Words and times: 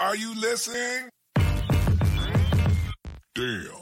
Are 0.00 0.16
you 0.16 0.34
listening? 0.34 1.10
Damn. 3.34 3.79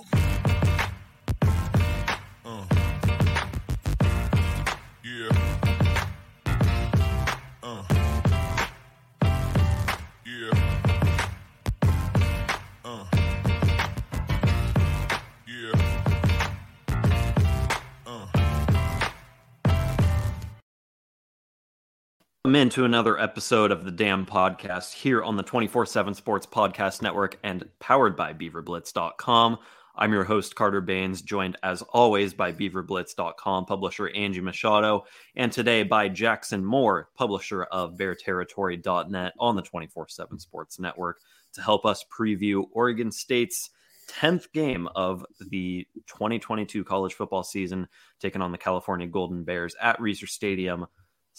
Welcome 22.49 22.63
into 22.63 22.87
another 22.87 23.21
episode 23.21 23.71
of 23.71 23.85
the 23.85 23.91
Dam 23.91 24.25
Podcast 24.25 24.95
here 24.95 25.23
on 25.23 25.37
the 25.37 25.43
24 25.43 25.85
7 25.85 26.15
Sports 26.15 26.47
Podcast 26.47 27.03
Network 27.03 27.39
and 27.43 27.69
powered 27.79 28.17
by 28.17 28.33
BeaverBlitz.com. 28.33 29.59
I'm 29.95 30.13
your 30.15 30.25
host, 30.25 30.55
Carter 30.55 30.81
Bahns, 30.81 31.23
joined 31.23 31.59
as 31.63 31.83
always 31.83 32.33
by 32.33 32.55
BeaverBlitz.com 32.55 33.67
publisher 33.67 34.09
Angie 34.15 34.41
Machado, 34.41 35.05
and 35.37 35.53
today 35.53 35.83
by 35.83 36.09
Jackson 36.09 36.65
Moore, 36.65 37.11
publisher 37.15 37.65
of 37.65 37.99
BearTerritory.net 37.99 39.35
on 39.39 39.55
the 39.55 39.61
24 39.61 40.09
7 40.09 40.39
Sports 40.39 40.79
Network, 40.79 41.21
to 41.53 41.61
help 41.61 41.85
us 41.85 42.03
preview 42.11 42.65
Oregon 42.73 43.13
State's 43.13 43.69
10th 44.09 44.51
game 44.55 44.89
of 44.97 45.23
the 45.51 45.87
2022 46.07 46.83
college 46.83 47.13
football 47.13 47.43
season, 47.43 47.89
taking 48.21 48.41
on 48.41 48.53
the 48.53 48.57
California 48.57 49.07
Golden 49.07 49.45
Bears 49.45 49.77
at 49.83 49.99
Reser 49.99 50.27
Stadium 50.27 50.87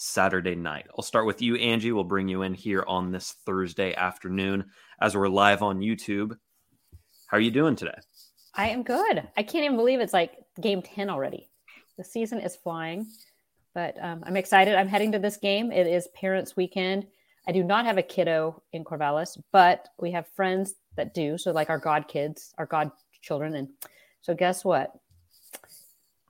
Saturday 0.00 0.54
night. 0.54 0.86
I'll 0.96 1.04
start 1.04 1.26
with 1.26 1.42
you, 1.42 1.56
Angie. 1.56 1.92
We'll 1.92 2.04
bring 2.04 2.26
you 2.26 2.40
in 2.40 2.54
here 2.54 2.82
on 2.88 3.12
this 3.12 3.32
Thursday 3.44 3.94
afternoon 3.94 4.70
as 4.98 5.14
we're 5.14 5.28
live 5.28 5.62
on 5.62 5.80
YouTube. 5.80 6.38
How 7.26 7.36
are 7.36 7.40
you 7.40 7.50
doing 7.50 7.76
today? 7.76 7.98
I 8.54 8.70
am 8.70 8.82
good. 8.82 9.28
I 9.36 9.42
can't 9.42 9.66
even 9.66 9.76
believe 9.76 10.00
it's 10.00 10.14
like 10.14 10.38
game 10.58 10.80
10 10.80 11.10
already. 11.10 11.50
The 11.98 12.04
season 12.04 12.40
is 12.40 12.56
flying, 12.56 13.08
but 13.74 13.94
um, 14.02 14.24
I'm 14.26 14.38
excited. 14.38 14.74
I'm 14.74 14.88
heading 14.88 15.12
to 15.12 15.18
this 15.18 15.36
game. 15.36 15.70
It 15.70 15.86
is 15.86 16.08
Parents 16.14 16.56
Weekend. 16.56 17.06
I 17.46 17.52
do 17.52 17.62
not 17.62 17.84
have 17.84 17.98
a 17.98 18.02
kiddo 18.02 18.62
in 18.72 18.84
Corvallis, 18.84 19.38
but 19.52 19.86
we 19.98 20.12
have 20.12 20.26
friends 20.28 20.76
that 20.96 21.12
do. 21.12 21.36
So, 21.36 21.52
like 21.52 21.68
our 21.68 21.78
god 21.78 22.08
kids, 22.08 22.54
our 22.56 22.66
god 22.66 22.90
children. 23.20 23.54
And 23.54 23.68
so, 24.22 24.32
guess 24.34 24.64
what? 24.64 24.98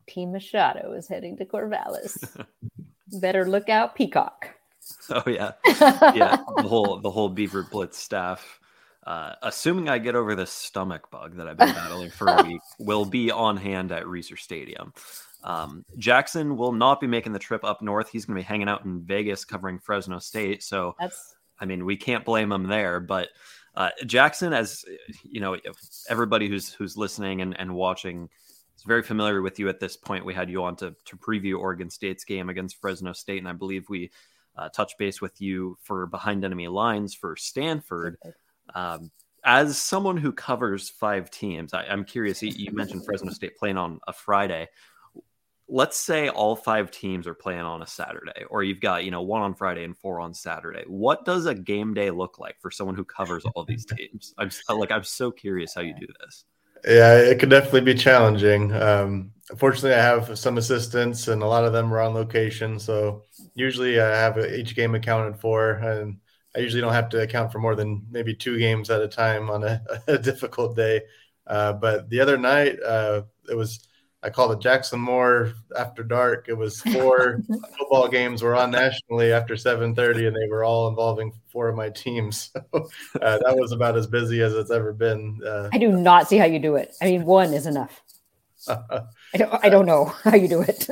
Team 0.08 0.32
Machado 0.32 0.92
is 0.92 1.06
heading 1.06 1.37
to 1.37 1.44
Corvallis. 1.44 2.19
Better 3.12 3.47
look 3.47 3.69
out, 3.69 3.94
Peacock. 3.94 4.48
Oh 5.10 5.22
yeah, 5.26 5.53
yeah. 6.15 6.38
The 6.56 6.65
whole 6.66 6.98
the 6.98 7.10
whole 7.10 7.28
Beaver 7.28 7.65
Blitz 7.71 7.98
staff, 7.98 8.59
uh, 9.06 9.34
assuming 9.43 9.88
I 9.88 9.98
get 9.98 10.16
over 10.16 10.34
this 10.34 10.50
stomach 10.50 11.10
bug 11.10 11.37
that 11.37 11.47
I've 11.47 11.56
been 11.56 11.75
battling 11.75 12.10
for 12.10 12.26
a 12.28 12.43
week, 12.47 12.60
will 12.78 13.04
be 13.04 13.31
on 13.31 13.56
hand 13.56 13.93
at 13.93 14.04
Reser 14.04 14.38
Stadium. 14.38 14.93
Um, 15.44 15.84
Jackson 15.97 16.56
will 16.56 16.72
not 16.72 17.00
be 17.00 17.06
making 17.06 17.32
the 17.32 17.38
trip 17.38 17.65
up 17.65 17.82
north. 17.82 18.09
He's 18.10 18.25
going 18.25 18.37
to 18.37 18.41
be 18.41 18.44
hanging 18.44 18.69
out 18.69 18.84
in 18.84 19.03
Vegas 19.03 19.44
covering 19.44 19.78
Fresno 19.78 20.19
State. 20.19 20.62
So 20.62 20.97
That's 20.99 21.34
I 21.60 21.66
mean, 21.66 21.84
we 21.84 21.97
can't 21.97 22.25
blame 22.25 22.50
him 22.50 22.65
there. 22.65 23.00
But 23.00 23.28
uh, 23.75 23.91
Jackson, 24.06 24.53
as 24.53 24.84
you 25.22 25.41
know, 25.41 25.56
everybody 26.09 26.49
who's 26.49 26.72
who's 26.72 26.97
listening 26.97 27.43
and, 27.43 27.59
and 27.59 27.75
watching 27.75 28.28
very 28.84 29.02
familiar 29.02 29.42
with 29.42 29.58
you 29.58 29.68
at 29.68 29.80
this 29.80 29.96
point. 29.96 30.24
We 30.24 30.34
had 30.34 30.50
you 30.50 30.62
on 30.64 30.76
to 30.76 30.94
to 31.06 31.16
preview 31.16 31.58
Oregon 31.58 31.91
State's 31.91 32.24
game 32.24 32.48
against 32.48 32.80
Fresno 32.80 33.12
State, 33.12 33.38
and 33.38 33.48
I 33.48 33.52
believe 33.52 33.88
we 33.88 34.10
uh, 34.56 34.68
touched 34.68 34.98
base 34.98 35.20
with 35.20 35.41
you 35.41 35.78
for 35.82 36.06
behind 36.06 36.44
enemy 36.44 36.68
lines 36.68 37.14
for 37.14 37.36
Stanford. 37.36 38.19
Um, 38.74 39.10
as 39.44 39.78
someone 39.78 40.16
who 40.16 40.32
covers 40.32 40.90
five 40.90 41.30
teams, 41.30 41.72
I, 41.72 41.84
I'm 41.84 42.04
curious. 42.04 42.42
You, 42.42 42.72
mentioned 42.72 43.04
Fresno 43.04 43.32
State 43.32 43.56
playing 43.56 43.78
on 43.78 44.00
a 44.06 44.12
Friday. 44.12 44.69
Let's 45.69 45.96
say 45.96 46.28
all 46.28 46.56
five 46.56 46.90
teams 46.90 47.26
are 47.26 47.34
playing 47.34 47.60
on 47.60 47.80
a 47.80 47.86
Saturday, 47.86 48.44
or 48.50 48.62
you've 48.62 48.80
got 48.80 49.04
you 49.04 49.10
know 49.10 49.22
one 49.22 49.42
on 49.42 49.54
Friday 49.54 49.84
and 49.84 49.96
four 49.96 50.20
on 50.20 50.34
Saturday. 50.34 50.84
What 50.86 51.24
does 51.24 51.46
a 51.46 51.54
game 51.54 51.94
day 51.94 52.10
look 52.10 52.38
like 52.38 52.56
for 52.60 52.70
someone 52.70 52.96
who 52.96 53.04
covers 53.04 53.44
all 53.54 53.64
these 53.64 53.86
teams? 53.96 54.34
I'm 54.36 54.50
so- 54.50 54.76
like 54.76 54.90
I'm 54.90 55.04
so 55.04 55.30
curious 55.30 55.74
how 55.74 55.82
you 55.82 55.94
do 55.98 56.06
this. 56.20 56.44
Yeah, 56.84 57.16
it 57.18 57.38
could 57.38 57.50
definitely 57.50 57.82
be 57.82 57.94
challenging. 57.94 58.72
Um, 58.72 59.32
fortunately, 59.56 59.94
I 59.94 60.02
have 60.02 60.38
some 60.38 60.56
assistants, 60.58 61.28
and 61.28 61.42
a 61.42 61.46
lot 61.46 61.64
of 61.64 61.72
them 61.72 61.92
are 61.92 62.00
on 62.00 62.14
location. 62.14 62.78
So 62.78 63.24
usually, 63.54 64.00
I 64.00 64.08
have 64.16 64.38
each 64.38 64.74
game 64.74 64.94
accounted 64.94 65.38
for, 65.40 65.72
and 65.72 66.19
I 66.56 66.60
usually 66.60 66.80
don't 66.80 66.92
have 66.94 67.10
to 67.10 67.20
account 67.22 67.52
for 67.52 67.58
more 67.58 67.74
than 67.74 68.06
maybe 68.10 68.34
two 68.34 68.58
games 68.58 68.88
at 68.90 69.02
a 69.02 69.08
time 69.08 69.50
on 69.50 69.62
a, 69.64 69.82
a 70.08 70.19
difficult 70.19 70.76
day. 70.76 71.02
Uh, 71.46 71.72
but 71.74 72.08
the 72.08 72.20
other 72.20 72.38
night, 72.38 72.80
uh, 72.82 73.22
it 73.50 73.54
was 73.54 73.86
I 74.22 74.28
called 74.28 74.53
it 74.53 74.60
Jackson 74.60 75.00
Moore 75.00 75.54
after 75.78 76.03
dark. 76.03 76.47
It 76.48 76.54
was 76.54 76.82
four 76.82 77.42
football 77.78 78.06
games 78.08 78.42
were 78.42 78.54
on 78.54 78.70
nationally 78.70 79.32
after 79.32 79.54
7:30, 79.54 80.28
and 80.28 80.36
they 80.36 80.48
were 80.50 80.62
all 80.62 80.88
involving 80.88 81.32
four 81.50 81.69
of 81.69 81.76
my 81.76 81.91
teams. 81.91 82.53
So 82.72 82.88
uh, 83.22 83.38
that 83.38 83.56
was 83.56 83.72
about 83.72 83.97
as 83.97 84.06
busy 84.06 84.42
as 84.42 84.54
it's 84.54 84.70
ever 84.70 84.92
been. 84.92 85.40
Uh, 85.44 85.70
I 85.72 85.78
do 85.78 85.90
not 85.90 86.28
see 86.28 86.37
how 86.37 86.44
you 86.44 86.58
do 86.58 86.76
it. 86.76 86.94
I 87.00 87.06
mean, 87.06 87.25
one 87.25 87.55
is 87.55 87.67
enough. 87.67 88.02
I 88.69 89.05
don't. 89.37 89.64
I 89.64 89.69
don't 89.70 89.87
know 89.87 90.05
how 90.05 90.34
you 90.37 90.49
do 90.49 90.61
it. 90.61 90.87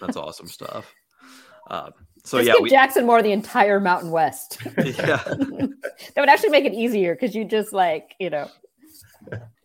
That's 0.00 0.16
awesome 0.16 0.46
stuff. 0.46 0.92
Um, 1.68 1.92
so 2.24 2.38
Just 2.38 2.48
yeah, 2.48 2.52
give 2.54 2.62
we, 2.62 2.70
Jackson 2.70 3.04
Moore 3.04 3.22
the 3.22 3.32
entire 3.32 3.80
Mountain 3.80 4.10
West. 4.10 4.58
yeah, 4.76 5.22
that 5.24 6.16
would 6.16 6.28
actually 6.28 6.50
make 6.50 6.64
it 6.64 6.72
easier 6.72 7.14
because 7.14 7.34
you 7.34 7.44
just 7.44 7.74
like 7.74 8.14
you 8.18 8.30
know. 8.30 8.48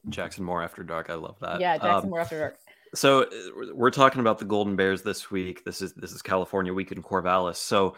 Jackson 0.08 0.44
Moore 0.44 0.64
after 0.64 0.84
dark. 0.84 1.10
I 1.10 1.16
love 1.16 1.38
that. 1.42 1.60
Yeah, 1.60 1.78
Jackson 1.78 2.06
Um, 2.06 2.10
Moore 2.10 2.22
after 2.22 2.40
dark. 2.40 2.60
So 2.96 3.24
uh, 3.24 3.28
we're 3.74 3.92
talking 3.92 4.22
about 4.22 4.40
the 4.40 4.46
Golden 4.46 4.76
Bears 4.76 5.02
this 5.04 5.30
week. 5.30 5.64
This 5.64 5.82
is 5.82 5.94
this 5.94 6.12
is 6.12 6.22
California 6.22 6.74
week 6.74 6.92
in 6.92 7.04
Corvallis. 7.04 7.58
So 7.58 7.96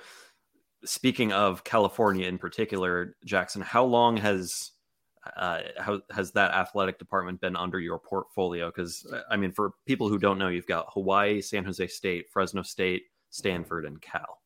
speaking 0.83 1.31
of 1.31 1.63
California 1.63 2.27
in 2.27 2.37
particular, 2.37 3.15
Jackson, 3.25 3.61
how 3.61 3.85
long 3.85 4.17
has 4.17 4.71
uh, 5.37 5.59
how 5.77 6.01
has 6.11 6.31
that 6.31 6.51
athletic 6.51 6.97
department 6.97 7.39
been 7.39 7.55
under 7.55 7.79
your 7.79 7.99
portfolio? 7.99 8.67
Because 8.67 9.05
I 9.29 9.37
mean, 9.37 9.51
for 9.51 9.73
people 9.85 10.09
who 10.09 10.17
don't 10.17 10.37
know, 10.37 10.49
you've 10.49 10.67
got 10.67 10.87
Hawaii, 10.93 11.41
San 11.41 11.63
Jose 11.63 11.87
State, 11.87 12.29
Fresno 12.29 12.63
State, 12.63 13.03
Stanford, 13.29 13.85
and 13.85 14.01
Cal. 14.01 14.41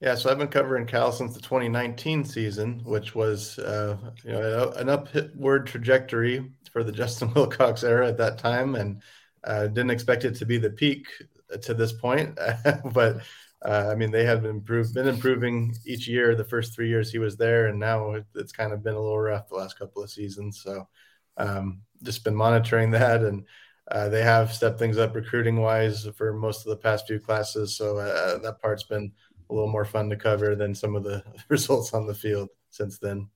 Yeah, 0.00 0.14
so 0.14 0.30
I've 0.30 0.38
been 0.38 0.48
covering 0.48 0.86
Cal 0.86 1.12
since 1.12 1.34
the 1.34 1.42
2019 1.42 2.24
season, 2.24 2.80
which 2.84 3.14
was 3.14 3.58
uh, 3.58 3.98
you 4.24 4.32
know 4.32 4.72
an 4.76 4.88
upward 4.88 5.66
trajectory 5.66 6.50
for 6.70 6.84
the 6.84 6.92
Justin 7.00 7.32
Wilcox 7.34 7.84
era 7.84 8.08
at 8.08 8.18
that 8.18 8.38
time, 8.38 8.74
and 8.74 9.02
uh, 9.44 9.66
didn't 9.66 9.90
expect 9.90 10.24
it 10.24 10.34
to 10.36 10.46
be 10.46 10.58
the 10.58 10.70
peak 10.70 11.06
to 11.62 11.74
this 11.74 11.92
point. 11.92 12.38
but 12.92 13.22
uh, 13.64 13.88
I 13.90 13.94
mean, 13.94 14.10
they 14.10 14.24
have 14.24 14.44
improved, 14.44 14.94
been 14.94 15.08
improving 15.08 15.74
each 15.84 16.08
year. 16.08 16.34
The 16.34 16.44
first 16.44 16.74
three 16.74 16.88
years 16.88 17.10
he 17.10 17.18
was 17.18 17.36
there, 17.36 17.66
and 17.66 17.78
now 17.78 18.16
it's 18.34 18.52
kind 18.52 18.72
of 18.72 18.82
been 18.82 18.94
a 18.94 19.00
little 19.00 19.20
rough 19.20 19.48
the 19.48 19.56
last 19.56 19.78
couple 19.78 20.02
of 20.02 20.10
seasons. 20.10 20.62
So 20.62 20.88
um, 21.36 21.82
just 22.02 22.24
been 22.24 22.34
monitoring 22.34 22.90
that, 22.92 23.22
and 23.22 23.46
uh, 23.90 24.08
they 24.08 24.22
have 24.22 24.52
stepped 24.52 24.78
things 24.78 24.98
up 24.98 25.14
recruiting 25.14 25.60
wise 25.60 26.06
for 26.16 26.32
most 26.32 26.66
of 26.66 26.70
the 26.70 26.76
past 26.76 27.06
few 27.06 27.20
classes. 27.20 27.76
So 27.76 27.98
uh, 27.98 28.38
that 28.38 28.60
part's 28.60 28.84
been 28.84 29.12
a 29.50 29.54
little 29.54 29.70
more 29.70 29.84
fun 29.84 30.08
to 30.10 30.16
cover 30.16 30.54
than 30.54 30.74
some 30.74 30.96
of 30.96 31.04
the 31.04 31.22
results 31.48 31.92
on 31.92 32.06
the 32.06 32.14
field 32.14 32.48
since 32.70 32.98
then. 32.98 33.28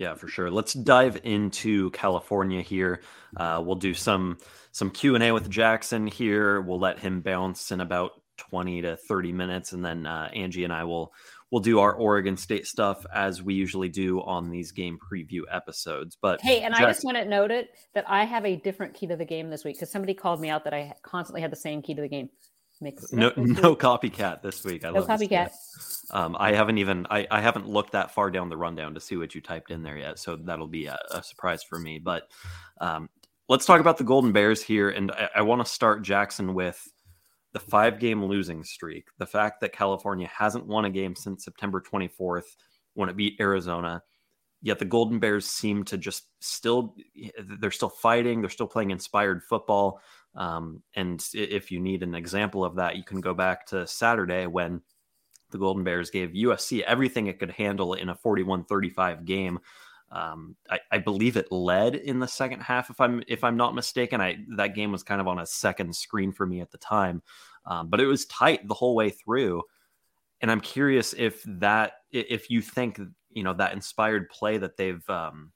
Yeah, 0.00 0.14
for 0.14 0.28
sure. 0.28 0.50
Let's 0.50 0.72
dive 0.72 1.20
into 1.24 1.90
California 1.90 2.62
here. 2.62 3.02
Uh, 3.36 3.62
we'll 3.62 3.76
do 3.76 3.92
some 3.92 4.38
some 4.72 4.90
Q 4.90 5.14
and 5.14 5.22
A 5.22 5.32
with 5.32 5.50
Jackson 5.50 6.06
here. 6.06 6.62
We'll 6.62 6.80
let 6.80 6.98
him 6.98 7.20
bounce 7.20 7.70
in 7.70 7.82
about 7.82 8.12
twenty 8.38 8.80
to 8.80 8.96
thirty 8.96 9.30
minutes, 9.30 9.72
and 9.74 9.84
then 9.84 10.06
uh, 10.06 10.30
Angie 10.32 10.64
and 10.64 10.72
I 10.72 10.84
will 10.84 11.12
we'll 11.50 11.60
do 11.60 11.80
our 11.80 11.92
Oregon 11.92 12.38
State 12.38 12.66
stuff 12.66 13.04
as 13.14 13.42
we 13.42 13.52
usually 13.52 13.90
do 13.90 14.22
on 14.22 14.48
these 14.48 14.72
game 14.72 14.98
preview 14.98 15.42
episodes. 15.50 16.16
But 16.18 16.40
hey, 16.40 16.62
and 16.62 16.72
Jackson, 16.72 16.84
I 16.86 16.88
just 16.88 17.04
want 17.04 17.16
to 17.18 17.26
note 17.26 17.50
it 17.50 17.68
that 17.92 18.08
I 18.08 18.24
have 18.24 18.46
a 18.46 18.56
different 18.56 18.94
key 18.94 19.06
to 19.08 19.16
the 19.16 19.26
game 19.26 19.50
this 19.50 19.66
week 19.66 19.76
because 19.76 19.92
somebody 19.92 20.14
called 20.14 20.40
me 20.40 20.48
out 20.48 20.64
that 20.64 20.72
I 20.72 20.94
constantly 21.02 21.42
had 21.42 21.52
the 21.52 21.56
same 21.56 21.82
key 21.82 21.94
to 21.94 22.00
the 22.00 22.08
game. 22.08 22.30
Mix 22.80 23.12
no, 23.12 23.30
no 23.36 23.76
copycat 23.76 24.42
this 24.42 24.64
week. 24.64 24.84
I 24.84 24.90
no 24.90 25.04
copycat. 25.04 25.50
Um, 26.10 26.36
I 26.38 26.52
haven't 26.52 26.78
even 26.78 27.06
I, 27.10 27.26
I 27.30 27.40
haven't 27.40 27.68
looked 27.68 27.92
that 27.92 28.12
far 28.12 28.30
down 28.30 28.48
the 28.48 28.56
rundown 28.56 28.94
to 28.94 29.00
see 29.00 29.16
what 29.16 29.34
you 29.34 29.40
typed 29.40 29.70
in 29.70 29.82
there 29.82 29.98
yet, 29.98 30.18
so 30.18 30.36
that'll 30.36 30.66
be 30.66 30.86
a, 30.86 30.98
a 31.10 31.22
surprise 31.22 31.62
for 31.62 31.78
me. 31.78 31.98
But 31.98 32.28
um, 32.80 33.10
let's 33.48 33.66
talk 33.66 33.80
about 33.80 33.98
the 33.98 34.04
Golden 34.04 34.32
Bears 34.32 34.62
here, 34.62 34.90
and 34.90 35.10
I, 35.12 35.28
I 35.36 35.42
want 35.42 35.64
to 35.64 35.70
start 35.70 36.02
Jackson 36.02 36.54
with 36.54 36.88
the 37.52 37.60
five 37.60 37.98
game 37.98 38.24
losing 38.24 38.62
streak, 38.62 39.08
the 39.18 39.26
fact 39.26 39.60
that 39.60 39.72
California 39.72 40.28
hasn't 40.32 40.66
won 40.66 40.84
a 40.84 40.90
game 40.90 41.16
since 41.16 41.44
September 41.44 41.82
24th 41.82 42.56
when 42.94 43.08
it 43.08 43.16
beat 43.16 43.40
Arizona. 43.40 44.02
Yet 44.62 44.78
the 44.78 44.84
Golden 44.84 45.18
Bears 45.18 45.46
seem 45.46 45.84
to 45.84 45.96
just 45.96 46.24
still, 46.40 46.94
they're 47.60 47.70
still 47.70 47.88
fighting. 47.88 48.40
They're 48.40 48.50
still 48.50 48.66
playing 48.66 48.90
inspired 48.90 49.42
football. 49.42 50.00
Um, 50.34 50.82
and 50.94 51.24
if 51.34 51.70
you 51.70 51.80
need 51.80 52.02
an 52.02 52.14
example 52.14 52.64
of 52.64 52.76
that, 52.76 52.96
you 52.96 53.04
can 53.04 53.20
go 53.20 53.34
back 53.34 53.66
to 53.66 53.86
Saturday 53.86 54.46
when 54.46 54.80
the 55.50 55.58
Golden 55.58 55.84
Bears 55.84 56.10
gave 56.10 56.30
USC 56.30 56.82
everything 56.82 57.26
it 57.26 57.38
could 57.38 57.50
handle 57.50 57.94
in 57.94 58.08
a 58.08 58.14
41 58.14 58.64
35 58.64 59.24
game. 59.24 59.58
Um, 60.12 60.56
I, 60.68 60.80
I, 60.90 60.98
believe 60.98 61.36
it 61.36 61.52
led 61.52 61.94
in 61.94 62.18
the 62.18 62.26
second 62.26 62.62
half, 62.62 62.90
if 62.90 63.00
I'm 63.00 63.22
if 63.28 63.44
I'm 63.44 63.56
not 63.56 63.76
mistaken. 63.76 64.20
I 64.20 64.38
that 64.56 64.74
game 64.74 64.90
was 64.90 65.04
kind 65.04 65.20
of 65.20 65.28
on 65.28 65.38
a 65.38 65.46
second 65.46 65.94
screen 65.94 66.32
for 66.32 66.44
me 66.44 66.60
at 66.60 66.72
the 66.72 66.78
time, 66.78 67.22
um, 67.64 67.88
but 67.88 68.00
it 68.00 68.06
was 68.06 68.26
tight 68.26 68.66
the 68.66 68.74
whole 68.74 68.96
way 68.96 69.10
through. 69.10 69.62
And 70.40 70.50
I'm 70.50 70.60
curious 70.60 71.14
if 71.16 71.44
that 71.46 71.92
if 72.10 72.50
you 72.50 72.60
think 72.60 73.00
you 73.30 73.44
know 73.44 73.54
that 73.54 73.72
inspired 73.72 74.28
play 74.30 74.58
that 74.58 74.76
they've 74.76 75.08
um, 75.08 75.52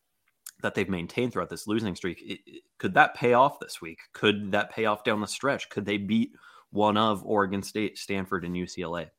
that 0.64 0.74
they've 0.74 0.88
maintained 0.88 1.30
throughout 1.30 1.50
this 1.50 1.66
losing 1.66 1.94
streak. 1.94 2.22
It, 2.22 2.40
it, 2.46 2.62
could 2.78 2.94
that 2.94 3.14
pay 3.14 3.34
off 3.34 3.60
this 3.60 3.82
week? 3.82 3.98
Could 4.14 4.52
that 4.52 4.70
pay 4.70 4.86
off 4.86 5.04
down 5.04 5.20
the 5.20 5.26
stretch? 5.26 5.68
Could 5.68 5.84
they 5.84 5.98
beat 5.98 6.32
one 6.70 6.96
of 6.96 7.22
Oregon 7.24 7.62
State, 7.62 7.98
Stanford, 7.98 8.46
and 8.46 8.56
UCLA? 8.56 9.10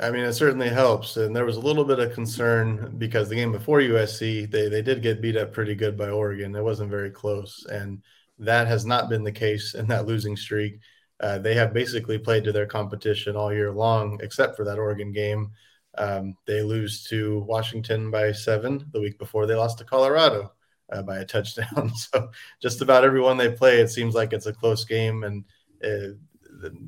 I 0.00 0.10
mean, 0.10 0.24
it 0.24 0.32
certainly 0.32 0.70
helps. 0.70 1.18
And 1.18 1.36
there 1.36 1.44
was 1.44 1.58
a 1.58 1.60
little 1.60 1.84
bit 1.84 1.98
of 1.98 2.14
concern 2.14 2.94
because 2.96 3.28
the 3.28 3.34
game 3.34 3.52
before 3.52 3.80
USC, 3.80 4.50
they, 4.50 4.70
they 4.70 4.80
did 4.80 5.02
get 5.02 5.20
beat 5.20 5.36
up 5.36 5.52
pretty 5.52 5.74
good 5.74 5.98
by 5.98 6.08
Oregon. 6.08 6.56
It 6.56 6.64
wasn't 6.64 6.90
very 6.90 7.10
close. 7.10 7.66
And 7.70 8.02
that 8.38 8.68
has 8.68 8.86
not 8.86 9.10
been 9.10 9.24
the 9.24 9.32
case 9.32 9.74
in 9.74 9.86
that 9.88 10.06
losing 10.06 10.36
streak. 10.36 10.78
Uh, 11.20 11.38
they 11.38 11.54
have 11.56 11.74
basically 11.74 12.16
played 12.16 12.44
to 12.44 12.52
their 12.52 12.66
competition 12.66 13.36
all 13.36 13.52
year 13.52 13.70
long, 13.70 14.18
except 14.22 14.56
for 14.56 14.64
that 14.64 14.78
Oregon 14.78 15.12
game. 15.12 15.50
Um, 15.98 16.36
they 16.46 16.62
lose 16.62 17.02
to 17.04 17.40
Washington 17.40 18.10
by 18.10 18.32
seven 18.32 18.86
the 18.92 19.00
week 19.00 19.18
before 19.18 19.46
they 19.46 19.54
lost 19.54 19.78
to 19.78 19.84
Colorado 19.84 20.52
uh, 20.92 21.02
by 21.02 21.18
a 21.18 21.24
touchdown. 21.24 21.92
so 21.94 22.30
just 22.62 22.80
about 22.80 23.04
everyone 23.04 23.36
they 23.36 23.50
play, 23.50 23.80
it 23.80 23.88
seems 23.90 24.14
like 24.14 24.32
it's 24.32 24.46
a 24.46 24.52
close 24.52 24.84
game. 24.84 25.24
And 25.24 25.44
uh, 25.84 26.14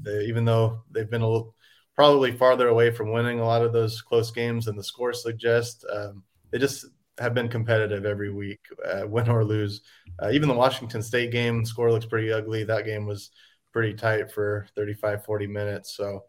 they, 0.03 0.25
even 0.25 0.45
though 0.45 0.83
they've 0.91 1.11
been 1.11 1.23
a 1.23 1.29
little, 1.29 1.55
probably 1.97 2.33
farther 2.33 2.69
away 2.69 2.91
from 2.91 3.13
winning 3.13 3.41
a 3.41 3.45
lot 3.45 3.63
of 3.63 3.73
those 3.73 4.01
close 4.01 4.31
games 4.31 4.67
than 4.67 4.77
the 4.77 4.85
scores 4.85 5.23
suggest, 5.23 5.85
um, 5.93 6.23
they 6.51 6.59
just 6.59 6.87
have 7.19 7.35
been 7.35 7.49
competitive 7.49 8.07
every 8.07 8.33
week, 8.33 8.61
uh, 8.87 9.07
win 9.07 9.29
or 9.29 9.45
lose. 9.45 9.83
Uh, 10.23 10.31
even 10.33 10.49
the 10.49 10.55
Washington 10.55 11.03
State 11.03 11.31
game 11.31 11.65
score 11.65 11.93
looks 11.93 12.07
pretty 12.07 12.33
ugly. 12.33 12.65
That 12.65 12.87
game 12.87 13.07
was 13.07 13.31
pretty 13.73 13.95
tight 13.95 14.33
for 14.33 14.67
35, 14.75 15.25
40 15.25 15.47
minutes. 15.47 15.97
So, 15.97 16.25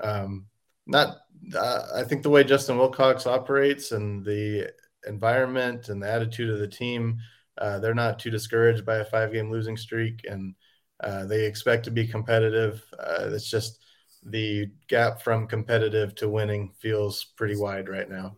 um, 0.00 0.46
not 0.88 1.18
uh, 1.54 1.82
I 1.94 2.02
think 2.02 2.22
the 2.22 2.30
way 2.30 2.42
Justin 2.42 2.78
Wilcox 2.78 3.26
operates 3.26 3.92
and 3.92 4.24
the 4.24 4.72
environment 5.06 5.88
and 5.88 6.02
the 6.02 6.10
attitude 6.10 6.50
of 6.50 6.58
the 6.58 6.68
team, 6.68 7.18
uh, 7.58 7.78
they're 7.78 7.94
not 7.94 8.18
too 8.18 8.30
discouraged 8.30 8.84
by 8.84 8.96
a 8.96 9.04
five 9.04 9.32
game 9.32 9.50
losing 9.50 9.76
streak 9.76 10.24
and 10.28 10.54
uh, 11.00 11.24
they 11.26 11.44
expect 11.44 11.84
to 11.84 11.90
be 11.90 12.06
competitive. 12.06 12.82
Uh, 12.98 13.28
it's 13.30 13.48
just 13.48 13.84
the 14.24 14.66
gap 14.88 15.22
from 15.22 15.46
competitive 15.46 16.14
to 16.16 16.28
winning 16.28 16.72
feels 16.80 17.24
pretty 17.36 17.56
wide 17.56 17.88
right 17.88 18.10
now. 18.10 18.36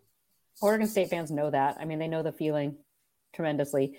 Oregon 0.60 0.86
State 0.86 1.08
fans 1.08 1.30
know 1.30 1.50
that. 1.50 1.78
I 1.80 1.86
mean, 1.86 1.98
they 1.98 2.08
know 2.08 2.22
the 2.22 2.32
feeling 2.32 2.76
tremendously. 3.32 3.96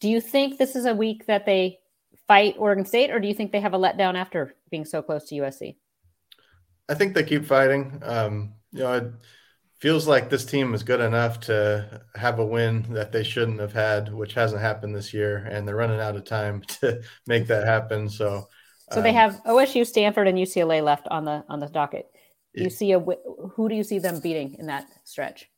Do 0.00 0.08
you 0.08 0.20
think 0.20 0.58
this 0.58 0.74
is 0.74 0.86
a 0.86 0.94
week 0.94 1.26
that 1.26 1.46
they 1.46 1.78
fight 2.26 2.56
Oregon 2.58 2.84
State, 2.84 3.10
or 3.10 3.20
do 3.20 3.28
you 3.28 3.34
think 3.34 3.52
they 3.52 3.60
have 3.60 3.74
a 3.74 3.78
letdown 3.78 4.16
after 4.16 4.56
being 4.70 4.84
so 4.84 5.02
close 5.02 5.26
to 5.28 5.36
USC? 5.36 5.76
I 6.90 6.94
think 6.94 7.14
they 7.14 7.22
keep 7.22 7.44
fighting. 7.44 8.02
Um, 8.02 8.54
you 8.72 8.80
know, 8.80 8.92
it 8.94 9.12
feels 9.78 10.08
like 10.08 10.28
this 10.28 10.44
team 10.44 10.74
is 10.74 10.82
good 10.82 11.00
enough 11.00 11.38
to 11.40 12.02
have 12.16 12.40
a 12.40 12.44
win 12.44 12.84
that 12.90 13.12
they 13.12 13.22
shouldn't 13.22 13.60
have 13.60 13.72
had, 13.72 14.12
which 14.12 14.34
hasn't 14.34 14.60
happened 14.60 14.94
this 14.94 15.14
year, 15.14 15.36
and 15.36 15.66
they're 15.66 15.76
running 15.76 16.00
out 16.00 16.16
of 16.16 16.24
time 16.24 16.62
to 16.80 17.00
make 17.28 17.46
that 17.46 17.64
happen. 17.64 18.08
So, 18.08 18.48
so 18.90 18.98
um, 18.98 19.04
they 19.04 19.12
have 19.12 19.40
OSU, 19.46 19.86
Stanford, 19.86 20.26
and 20.26 20.36
UCLA 20.36 20.82
left 20.82 21.06
on 21.08 21.24
the 21.24 21.44
on 21.48 21.60
the 21.60 21.68
docket. 21.68 22.06
Do 22.56 22.64
you 22.64 22.70
see 22.70 22.90
a 22.90 22.98
who 22.98 23.68
do 23.68 23.76
you 23.76 23.84
see 23.84 24.00
them 24.00 24.18
beating 24.18 24.56
in 24.58 24.66
that 24.66 24.86
stretch? 25.04 25.48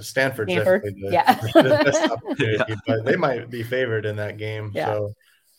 Stanford, 0.00 0.50
Stanford, 0.50 0.82
the, 0.84 1.10
yeah. 1.10 1.34
the 1.54 2.64
yeah. 2.68 2.74
but 2.86 3.04
they 3.04 3.16
might 3.16 3.50
be 3.50 3.62
favored 3.62 4.04
in 4.04 4.16
that 4.16 4.36
game. 4.36 4.70
Yeah. 4.74 4.86
So 4.86 5.14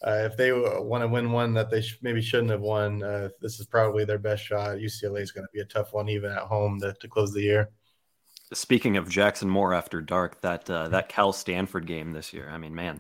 uh, 0.05 0.27
if 0.29 0.36
they 0.36 0.51
want 0.51 1.01
to 1.01 1.07
win 1.07 1.31
one 1.31 1.53
that 1.53 1.69
they 1.69 1.81
sh- 1.81 2.00
maybe 2.01 2.22
shouldn't 2.22 2.51
have 2.51 2.62
won, 2.62 3.01
uh, 3.03 3.29
this 3.41 3.60
is 3.60 3.65
probably 3.65 4.03
their 4.03 4.17
best 4.17 4.43
shot. 4.43 4.77
UCLA 4.77 5.22
is 5.22 5.31
going 5.31 5.45
to 5.45 5.51
be 5.53 5.62
a 5.62 5.65
tough 5.65 5.93
one, 5.93 6.10
even 6.10 6.31
at 6.31 6.39
home, 6.43 6.79
to, 6.81 6.93
to 6.93 7.07
close 7.07 7.31
the 7.31 7.41
year. 7.41 7.69
Speaking 8.51 8.98
of 8.98 9.10
Jackson 9.10 9.50
Moore 9.50 9.74
after 9.74 10.01
dark, 10.01 10.41
that 10.41 10.69
uh, 10.69 10.89
that 10.89 11.10
Cal 11.10 11.31
Stanford 11.31 11.88
game 11.88 12.12
this 12.12 12.33
year. 12.33 12.50
I 12.50 12.57
mean, 12.57 12.75
man, 12.75 13.00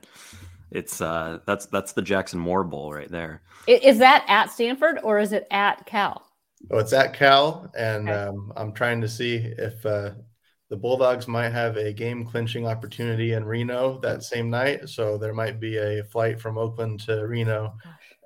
it's 0.71 1.01
uh, 1.01 1.39
that's 1.45 1.65
that's 1.67 1.91
the 1.91 2.01
Jackson 2.01 2.39
Moore 2.39 2.63
Bowl 2.63 2.93
right 2.93 3.11
there. 3.11 3.41
Is 3.67 3.99
that 3.99 4.25
at 4.27 4.51
Stanford 4.51 4.99
or 5.03 5.19
is 5.19 5.33
it 5.33 5.45
at 5.51 5.85
Cal? 5.85 6.25
Oh, 6.71 6.79
it's 6.79 6.93
at 6.93 7.13
Cal, 7.13 7.69
and 7.77 8.09
okay. 8.09 8.17
um, 8.17 8.53
I'm 8.55 8.71
trying 8.71 9.01
to 9.01 9.09
see 9.09 9.35
if 9.35 9.85
uh, 9.85 10.11
the 10.73 10.77
Bulldogs 10.77 11.27
might 11.27 11.49
have 11.49 11.77
a 11.77 11.93
game 11.93 12.25
clinching 12.25 12.65
opportunity 12.65 13.33
in 13.33 13.45
Reno 13.45 13.99
that 13.99 14.23
same 14.23 14.49
night. 14.49 14.89
So 14.89 15.19
there 15.19 15.31
might 15.31 15.59
be 15.59 15.77
a 15.77 16.03
flight 16.05 16.41
from 16.41 16.57
Oakland 16.57 16.99
to 17.01 17.27
Reno 17.27 17.75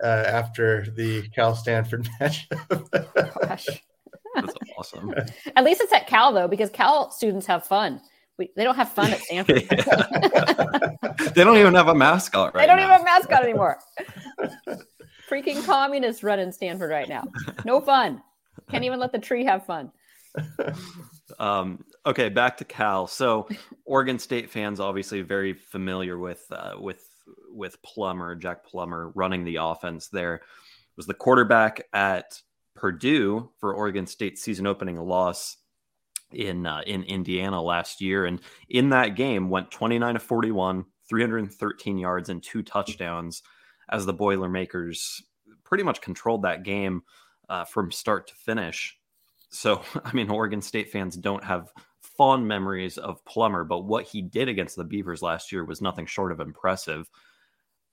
uh, 0.02 0.08
after 0.08 0.90
the 0.96 1.28
Cal 1.36 1.54
Stanford 1.54 2.08
match. 2.22 2.48
Gosh. 3.42 3.68
That's 4.34 4.54
awesome. 4.78 5.14
At 5.58 5.66
least 5.66 5.82
it's 5.82 5.92
at 5.92 6.08
Cal 6.08 6.32
though, 6.32 6.48
because 6.48 6.70
Cal 6.70 7.12
students 7.12 7.46
have 7.48 7.66
fun. 7.66 8.00
We, 8.38 8.50
they 8.56 8.64
don't 8.64 8.78
have 8.78 8.94
fun 8.94 9.12
at 9.12 9.20
Stanford. 9.20 9.64
they 11.36 11.44
don't 11.44 11.58
even 11.58 11.74
have 11.74 11.90
a 11.90 11.96
mascot 11.96 12.56
right 12.56 12.62
They 12.62 12.68
don't 12.68 12.78
now. 12.78 12.84
even 12.84 12.92
have 12.92 13.02
a 13.02 13.04
mascot 13.04 13.44
anymore. 13.44 13.78
Freaking 15.30 15.66
communists 15.66 16.24
running 16.24 16.54
Stanford 16.54 16.92
right 16.92 17.10
now. 17.10 17.26
No 17.66 17.82
fun. 17.82 18.22
Can't 18.72 18.86
even 18.86 19.02
let 19.02 19.12
the 19.12 19.20
tree 19.20 19.44
have 19.44 19.66
fun. 19.66 19.92
Um, 21.40 21.84
okay, 22.08 22.30
back 22.30 22.58
to 22.58 22.66
Cal. 22.66 23.06
So 23.06 23.48
Oregon 23.86 24.18
State 24.18 24.50
fans 24.50 24.80
obviously 24.80 25.22
very 25.22 25.54
familiar 25.54 26.18
with 26.18 26.46
uh, 26.52 26.76
with 26.80 27.08
with 27.52 27.82
Plummer, 27.84 28.36
Jack 28.36 28.66
Plummer 28.66 29.12
running 29.14 29.44
the 29.44 29.58
offense 29.58 30.08
there. 30.08 30.42
Was 30.96 31.06
the 31.06 31.14
quarterback 31.14 31.86
at 31.94 32.42
Purdue 32.74 33.52
for 33.60 33.76
Oregon 33.76 34.08
State 34.08 34.40
season 34.40 34.66
opening 34.66 34.98
loss 34.98 35.58
in 36.32 36.66
uh, 36.66 36.82
in 36.88 37.04
Indiana 37.04 37.62
last 37.62 38.02
year, 38.02 38.26
and 38.26 38.42
in 38.70 38.90
that 38.90 39.16
game 39.16 39.50
went 39.50 39.70
29 39.70 40.16
to 40.16 40.20
41, 40.20 40.86
313 41.08 41.98
yards 41.98 42.30
and 42.30 42.42
two 42.42 42.64
touchdowns 42.64 43.44
as 43.90 44.06
the 44.06 44.14
Boilermakers 44.14 45.22
pretty 45.64 45.84
much 45.84 46.02
controlled 46.02 46.44
that 46.44 46.64
game 46.64 47.04
uh, 47.50 47.66
from 47.66 47.92
start 47.92 48.28
to 48.28 48.36
finish 48.36 48.98
So, 49.50 49.82
I 50.04 50.14
mean, 50.14 50.30
Oregon 50.30 50.62
State 50.62 50.92
fans 50.92 51.16
don't 51.16 51.44
have 51.44 51.72
fond 52.18 52.48
memories 52.48 52.98
of 52.98 53.24
Plummer, 53.26 53.64
but 53.64 53.86
what 53.86 54.06
he 54.06 54.22
did 54.22 54.50
against 54.50 54.76
the 54.76 54.84
Beavers 54.84 55.22
last 55.22 55.52
year 55.52 55.64
was 55.64 55.82
nothing 55.82 56.06
short 56.06 56.32
of 56.32 56.40
impressive. 56.40 57.10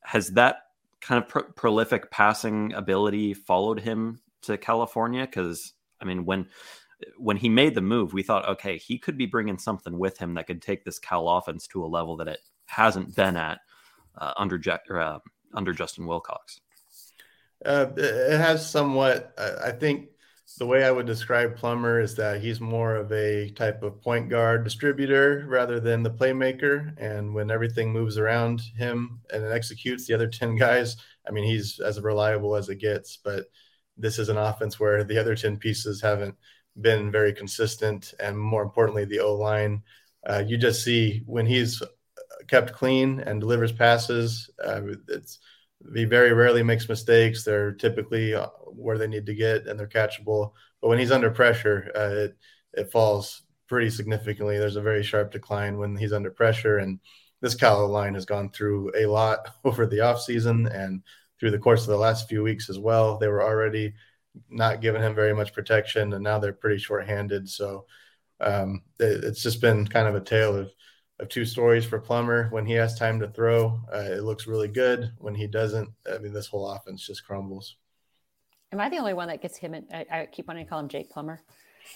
Has 0.00 0.30
that 0.30 0.62
kind 1.00 1.22
of 1.22 1.28
pro- 1.28 1.52
prolific 1.52 2.10
passing 2.10 2.72
ability 2.72 3.34
followed 3.34 3.80
him 3.80 4.20
to 4.42 4.56
California? 4.56 5.26
Because, 5.26 5.74
I 6.00 6.04
mean, 6.04 6.24
when 6.24 6.48
when 7.18 7.36
he 7.36 7.48
made 7.48 7.74
the 7.74 7.80
move, 7.80 8.12
we 8.12 8.22
thought, 8.22 8.48
okay, 8.48 8.78
he 8.78 8.98
could 8.98 9.18
be 9.18 9.26
bringing 9.26 9.58
something 9.58 9.98
with 9.98 10.16
him 10.16 10.34
that 10.34 10.46
could 10.46 10.62
take 10.62 10.84
this 10.84 10.98
Cal 10.98 11.28
offense 11.28 11.66
to 11.68 11.84
a 11.84 11.86
level 11.86 12.16
that 12.16 12.28
it 12.28 12.40
hasn't 12.66 13.14
been 13.14 13.36
at 13.36 13.60
uh, 14.16 14.32
under 14.36 14.60
uh, 14.98 15.18
under 15.52 15.72
Justin 15.72 16.06
Wilcox. 16.06 16.60
Uh, 17.64 17.86
it 17.96 18.38
has 18.38 18.68
somewhat. 18.68 19.34
I 19.38 19.70
think 19.70 20.08
the 20.56 20.66
way 20.66 20.84
I 20.84 20.90
would 20.90 21.06
describe 21.06 21.56
Plummer 21.56 22.00
is 22.00 22.14
that 22.16 22.40
he's 22.40 22.60
more 22.60 22.94
of 22.94 23.10
a 23.12 23.50
type 23.50 23.82
of 23.82 24.00
point 24.00 24.28
guard 24.28 24.62
distributor 24.62 25.44
rather 25.48 25.80
than 25.80 26.02
the 26.02 26.10
playmaker. 26.10 26.94
And 26.96 27.34
when 27.34 27.50
everything 27.50 27.92
moves 27.92 28.18
around 28.18 28.60
him 28.76 29.20
and 29.32 29.44
executes 29.44 30.06
the 30.06 30.14
other 30.14 30.28
10 30.28 30.56
guys, 30.56 30.96
I 31.26 31.32
mean, 31.32 31.44
he's 31.44 31.80
as 31.80 32.00
reliable 32.00 32.54
as 32.54 32.68
it 32.68 32.76
gets. 32.76 33.16
But 33.16 33.46
this 33.96 34.18
is 34.18 34.28
an 34.28 34.36
offense 34.36 34.78
where 34.78 35.02
the 35.02 35.18
other 35.18 35.34
10 35.34 35.56
pieces 35.56 36.00
haven't 36.00 36.36
been 36.80 37.10
very 37.10 37.32
consistent. 37.32 38.14
And 38.20 38.38
more 38.38 38.62
importantly, 38.62 39.04
the 39.04 39.20
O 39.20 39.34
line, 39.34 39.82
uh, 40.24 40.44
you 40.46 40.56
just 40.56 40.84
see 40.84 41.22
when 41.26 41.46
he's 41.46 41.82
kept 42.46 42.72
clean 42.72 43.20
and 43.20 43.40
delivers 43.40 43.72
passes, 43.72 44.50
uh, 44.64 44.82
it's 45.08 45.40
he 45.94 46.04
very 46.04 46.32
rarely 46.32 46.62
makes 46.62 46.88
mistakes. 46.88 47.44
They're 47.44 47.72
typically 47.72 48.34
uh, 48.34 48.46
where 48.66 48.98
they 48.98 49.06
need 49.06 49.26
to 49.26 49.34
get 49.34 49.66
and 49.66 49.78
they're 49.78 49.86
catchable. 49.86 50.52
But 50.80 50.88
when 50.88 50.98
he's 50.98 51.12
under 51.12 51.30
pressure, 51.30 51.90
uh, 51.94 52.24
it 52.24 52.36
it 52.72 52.92
falls 52.92 53.42
pretty 53.68 53.90
significantly. 53.90 54.58
There's 54.58 54.76
a 54.76 54.82
very 54.82 55.02
sharp 55.02 55.32
decline 55.32 55.78
when 55.78 55.96
he's 55.96 56.12
under 56.12 56.30
pressure. 56.30 56.78
And 56.78 57.00
this 57.40 57.54
Cal 57.54 57.86
line 57.88 58.14
has 58.14 58.24
gone 58.24 58.50
through 58.50 58.92
a 58.96 59.06
lot 59.06 59.48
over 59.64 59.86
the 59.86 59.98
offseason 59.98 60.72
and 60.74 61.02
through 61.38 61.50
the 61.50 61.58
course 61.58 61.82
of 61.82 61.88
the 61.88 61.96
last 61.96 62.28
few 62.28 62.42
weeks 62.42 62.70
as 62.70 62.78
well. 62.78 63.18
They 63.18 63.28
were 63.28 63.42
already 63.42 63.94
not 64.50 64.80
giving 64.80 65.02
him 65.02 65.14
very 65.14 65.34
much 65.34 65.52
protection, 65.52 66.12
and 66.12 66.24
now 66.24 66.38
they're 66.38 66.52
pretty 66.52 66.78
short-handed. 66.78 67.48
So 67.48 67.86
um, 68.40 68.82
it, 68.98 69.24
it's 69.24 69.42
just 69.42 69.60
been 69.60 69.86
kind 69.86 70.08
of 70.08 70.14
a 70.14 70.20
tale 70.20 70.56
of 70.56 70.70
of 71.20 71.28
two 71.28 71.44
stories 71.44 71.84
for 71.84 71.98
Plummer. 71.98 72.48
When 72.50 72.66
he 72.66 72.72
has 72.74 72.98
time 72.98 73.20
to 73.20 73.28
throw, 73.28 73.80
uh, 73.92 73.98
it 73.98 74.24
looks 74.24 74.46
really 74.46 74.68
good. 74.68 75.12
When 75.18 75.34
he 75.34 75.46
doesn't, 75.46 75.88
I 76.12 76.18
mean, 76.18 76.32
this 76.32 76.46
whole 76.46 76.68
offense 76.68 77.06
just 77.06 77.24
crumbles. 77.26 77.76
Am 78.72 78.80
I 78.80 78.88
the 78.88 78.98
only 78.98 79.14
one 79.14 79.28
that 79.28 79.40
gets 79.40 79.56
him? 79.56 79.74
In, 79.74 79.86
I, 79.92 80.06
I 80.10 80.26
keep 80.26 80.48
wanting 80.48 80.66
to 80.66 80.70
call 80.70 80.80
him 80.80 80.88
Jake 80.88 81.10
Plummer. 81.10 81.40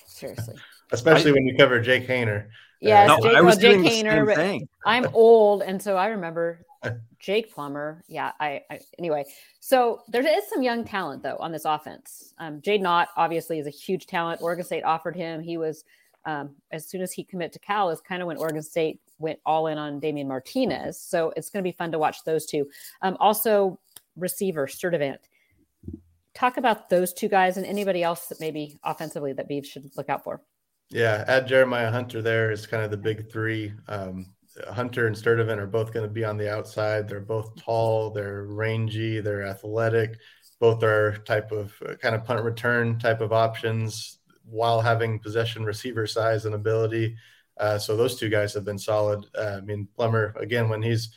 Seriously, 0.06 0.54
especially 0.92 1.30
I, 1.30 1.34
when 1.34 1.46
you 1.46 1.56
cover 1.56 1.80
Jake 1.80 2.06
Haener. 2.06 2.48
Yeah, 2.80 3.04
uh, 3.04 3.06
no, 3.06 3.22
Jake, 3.22 3.36
I 3.36 3.40
was 3.40 3.56
well, 3.56 3.82
Jake 3.82 4.04
Haener. 4.04 4.60
I'm 4.86 5.06
old, 5.12 5.62
and 5.62 5.82
so 5.82 5.96
I 5.96 6.08
remember 6.08 6.64
Jake 7.18 7.52
Plummer. 7.52 8.04
Yeah, 8.06 8.32
I, 8.38 8.62
I, 8.70 8.80
anyway. 8.98 9.24
So 9.60 10.02
there 10.08 10.24
is 10.26 10.48
some 10.48 10.62
young 10.62 10.84
talent 10.84 11.22
though 11.22 11.36
on 11.40 11.52
this 11.52 11.64
offense. 11.64 12.34
Um, 12.38 12.60
Jaydn 12.60 12.86
Ott 12.86 13.08
obviously 13.16 13.58
is 13.58 13.66
a 13.66 13.70
huge 13.70 14.06
talent. 14.06 14.40
Oregon 14.42 14.64
State 14.64 14.84
offered 14.84 15.16
him. 15.16 15.40
He 15.40 15.56
was 15.56 15.84
um, 16.24 16.56
as 16.70 16.88
soon 16.88 17.00
as 17.00 17.12
he 17.12 17.24
commit 17.24 17.52
to 17.52 17.58
Cal 17.58 17.90
is 17.90 18.00
kind 18.00 18.22
of 18.22 18.28
when 18.28 18.36
Oregon 18.36 18.62
State 18.62 19.00
went 19.18 19.38
all 19.44 19.66
in 19.66 19.78
on 19.78 20.00
Damien 20.00 20.28
Martinez. 20.28 21.00
So 21.00 21.32
it's 21.36 21.50
going 21.50 21.62
to 21.62 21.68
be 21.68 21.76
fun 21.76 21.92
to 21.92 21.98
watch 21.98 22.24
those 22.24 22.46
two. 22.46 22.68
Um, 23.02 23.16
also, 23.20 23.78
receiver 24.16 24.66
Sturdivant. 24.66 25.18
Talk 26.34 26.56
about 26.56 26.88
those 26.88 27.12
two 27.12 27.28
guys 27.28 27.56
and 27.56 27.66
anybody 27.66 28.02
else 28.02 28.26
that 28.26 28.40
maybe 28.40 28.78
offensively 28.84 29.32
that 29.32 29.48
Beavs 29.48 29.66
should 29.66 29.90
look 29.96 30.08
out 30.08 30.22
for. 30.22 30.40
Yeah, 30.90 31.24
add 31.26 31.48
Jeremiah 31.48 31.90
Hunter 31.90 32.22
there 32.22 32.50
is 32.50 32.66
kind 32.66 32.82
of 32.82 32.90
the 32.90 32.96
big 32.96 33.30
three. 33.30 33.72
Um, 33.88 34.26
Hunter 34.70 35.06
and 35.06 35.16
Sturdivant 35.16 35.58
are 35.58 35.66
both 35.66 35.92
going 35.92 36.06
to 36.06 36.12
be 36.12 36.24
on 36.24 36.36
the 36.36 36.52
outside. 36.52 37.08
They're 37.08 37.20
both 37.20 37.56
tall, 37.56 38.10
they're 38.10 38.44
rangy, 38.44 39.20
they're 39.20 39.46
athletic. 39.46 40.18
Both 40.60 40.82
are 40.82 41.16
type 41.18 41.52
of 41.52 41.72
uh, 41.86 41.94
kind 41.94 42.14
of 42.14 42.24
punt 42.24 42.42
return 42.42 42.98
type 42.98 43.20
of 43.20 43.32
options 43.32 44.17
while 44.50 44.80
having 44.80 45.18
possession 45.18 45.64
receiver 45.64 46.06
size 46.06 46.44
and 46.44 46.54
ability. 46.54 47.16
Uh, 47.58 47.78
so 47.78 47.96
those 47.96 48.18
two 48.18 48.28
guys 48.28 48.54
have 48.54 48.64
been 48.64 48.78
solid. 48.78 49.26
Uh, 49.36 49.58
I 49.58 49.60
mean, 49.60 49.88
Plummer 49.96 50.34
again 50.38 50.68
when 50.68 50.82
he's 50.82 51.10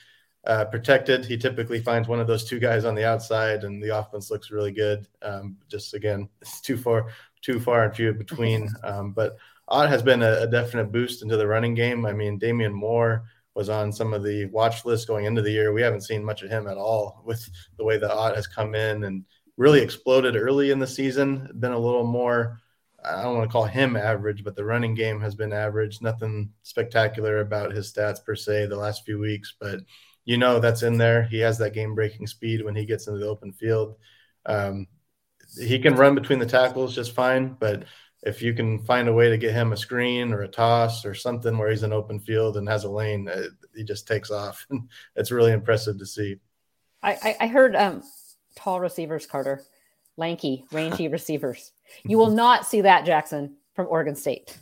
uh, 0.46 0.66
protected, 0.66 1.24
he 1.26 1.38
typically 1.38 1.80
finds 1.80 2.08
one 2.08 2.20
of 2.20 2.28
those 2.28 2.44
two 2.44 2.60
guys 2.60 2.84
on 2.84 2.96
the 2.96 3.06
outside, 3.06 3.64
and 3.64 3.82
the 3.82 3.96
offense 3.96 4.32
looks 4.32 4.52
really 4.52 4.72
good. 4.72 5.06
Um, 5.22 5.58
just 5.70 5.94
again, 5.94 6.30
it's 6.42 6.62
too 6.62 6.78
far, 6.78 7.08
too 7.42 7.60
far 7.60 7.86
and 7.86 7.96
few 7.96 8.14
between. 8.14 8.70
Um, 8.84 9.12
but 9.12 9.38
Ott 9.68 9.90
has 9.90 10.02
been 10.02 10.24
a, 10.24 10.42
a, 10.42 10.48
definite 10.48 10.92
boost 10.92 11.22
into 11.22 11.38
the 11.38 11.48
running 11.48 11.76
game. 11.76 12.06
I 12.06 12.14
mean, 12.14 12.38
Damien 12.38 12.74
Moore 12.74 13.24
was 13.54 13.70
on 13.70 13.92
some 13.92 14.14
of 14.14 14.24
the 14.24 14.46
watch 14.46 14.86
lists 14.86 15.06
going 15.06 15.26
into 15.26 15.42
the 15.42 15.52
year. 15.52 15.72
We 15.72 15.82
haven't 15.82 16.02
seen 16.02 16.24
much 16.24 16.42
of 16.42 16.50
him 16.50 16.68
at 16.68 16.78
all 16.78 17.22
with 17.26 17.48
the 17.78 17.86
way 17.86 17.98
that 17.98 18.12
Ott 18.12 18.36
has 18.36 18.48
come 18.48 18.76
in 18.76 19.04
and 19.04 19.24
really 19.58 19.82
exploded 19.82 20.36
early 20.36 20.72
in 20.72 20.80
the 20.80 20.88
season. 20.88 21.50
Been 21.60 21.74
a 21.74 21.80
little 21.80 22.06
more 22.06 22.61
I 23.03 23.24
don't 23.24 23.38
want 23.38 23.50
to 23.50 23.51
call 23.51 23.65
him 23.65 23.96
average, 23.96 24.43
but 24.43 24.55
the 24.55 24.65
running 24.65 24.93
game 24.93 25.20
has 25.22 25.36
been 25.36 25.53
average. 25.53 26.01
Nothing 26.01 26.51
spectacular 26.63 27.39
about 27.39 27.72
his 27.72 27.91
stats 27.91 28.24
per 28.24 28.36
se 28.36 28.67
the 28.67 28.75
last 28.75 29.05
few 29.05 29.20
weeks, 29.20 29.55
but 29.60 29.79
you 30.25 30.38
know 30.38 30.60
that's 30.60 30.84
in 30.84 30.98
there. 30.98 31.24
He 31.24 31.39
has 31.39 31.58
that 31.58 31.74
game 31.74 31.96
breaking 31.96 32.27
speed 32.27 32.63
when 32.63 32.75
he 32.75 32.86
gets 32.86 33.08
into 33.08 33.20
the 33.20 33.27
open 33.27 33.53
field. 33.53 33.96
Um, 34.46 34.88
he 35.60 35.79
can 35.79 35.96
run 35.96 36.15
between 36.15 36.39
the 36.39 36.46
tackles 36.46 36.96
just 36.96 37.13
fine, 37.13 37.55
but 37.60 37.86
if 38.24 38.41
you 38.41 38.53
can 38.53 38.79
find 38.79 39.08
a 39.08 39.13
way 39.13 39.29
to 39.29 39.38
get 39.38 39.53
him 39.53 39.74
a 39.74 39.77
screen 39.77 40.31
or 40.31 40.43
a 40.43 40.48
toss 40.48 41.05
or 41.05 41.15
something 41.15 41.58
where 41.58 41.70
he's 41.70 41.84
in 41.84 41.91
open 41.91 42.20
field 42.20 42.58
and 42.58 42.70
has 42.70 42.84
a 42.84 42.89
lane, 42.89 43.27
uh, 43.27 43.43
he 43.75 43.84
just 43.84 44.08
takes 44.08 44.29
off. 44.29 44.65
it's 45.15 45.31
really 45.31 45.51
impressive 45.51 45.98
to 45.98 46.05
see. 46.05 46.38
I, 47.03 47.36
I 47.39 47.48
heard 47.48 47.75
um, 47.75 48.03
tall 48.55 48.79
receivers, 48.79 49.25
Carter, 49.25 49.63
lanky, 50.17 50.65
rangy 50.72 51.08
receivers. 51.08 51.72
You 52.03 52.17
will 52.17 52.31
not 52.31 52.65
see 52.65 52.81
that, 52.81 53.05
Jackson, 53.05 53.55
from 53.75 53.88
Oregon 53.89 54.15
State. 54.15 54.57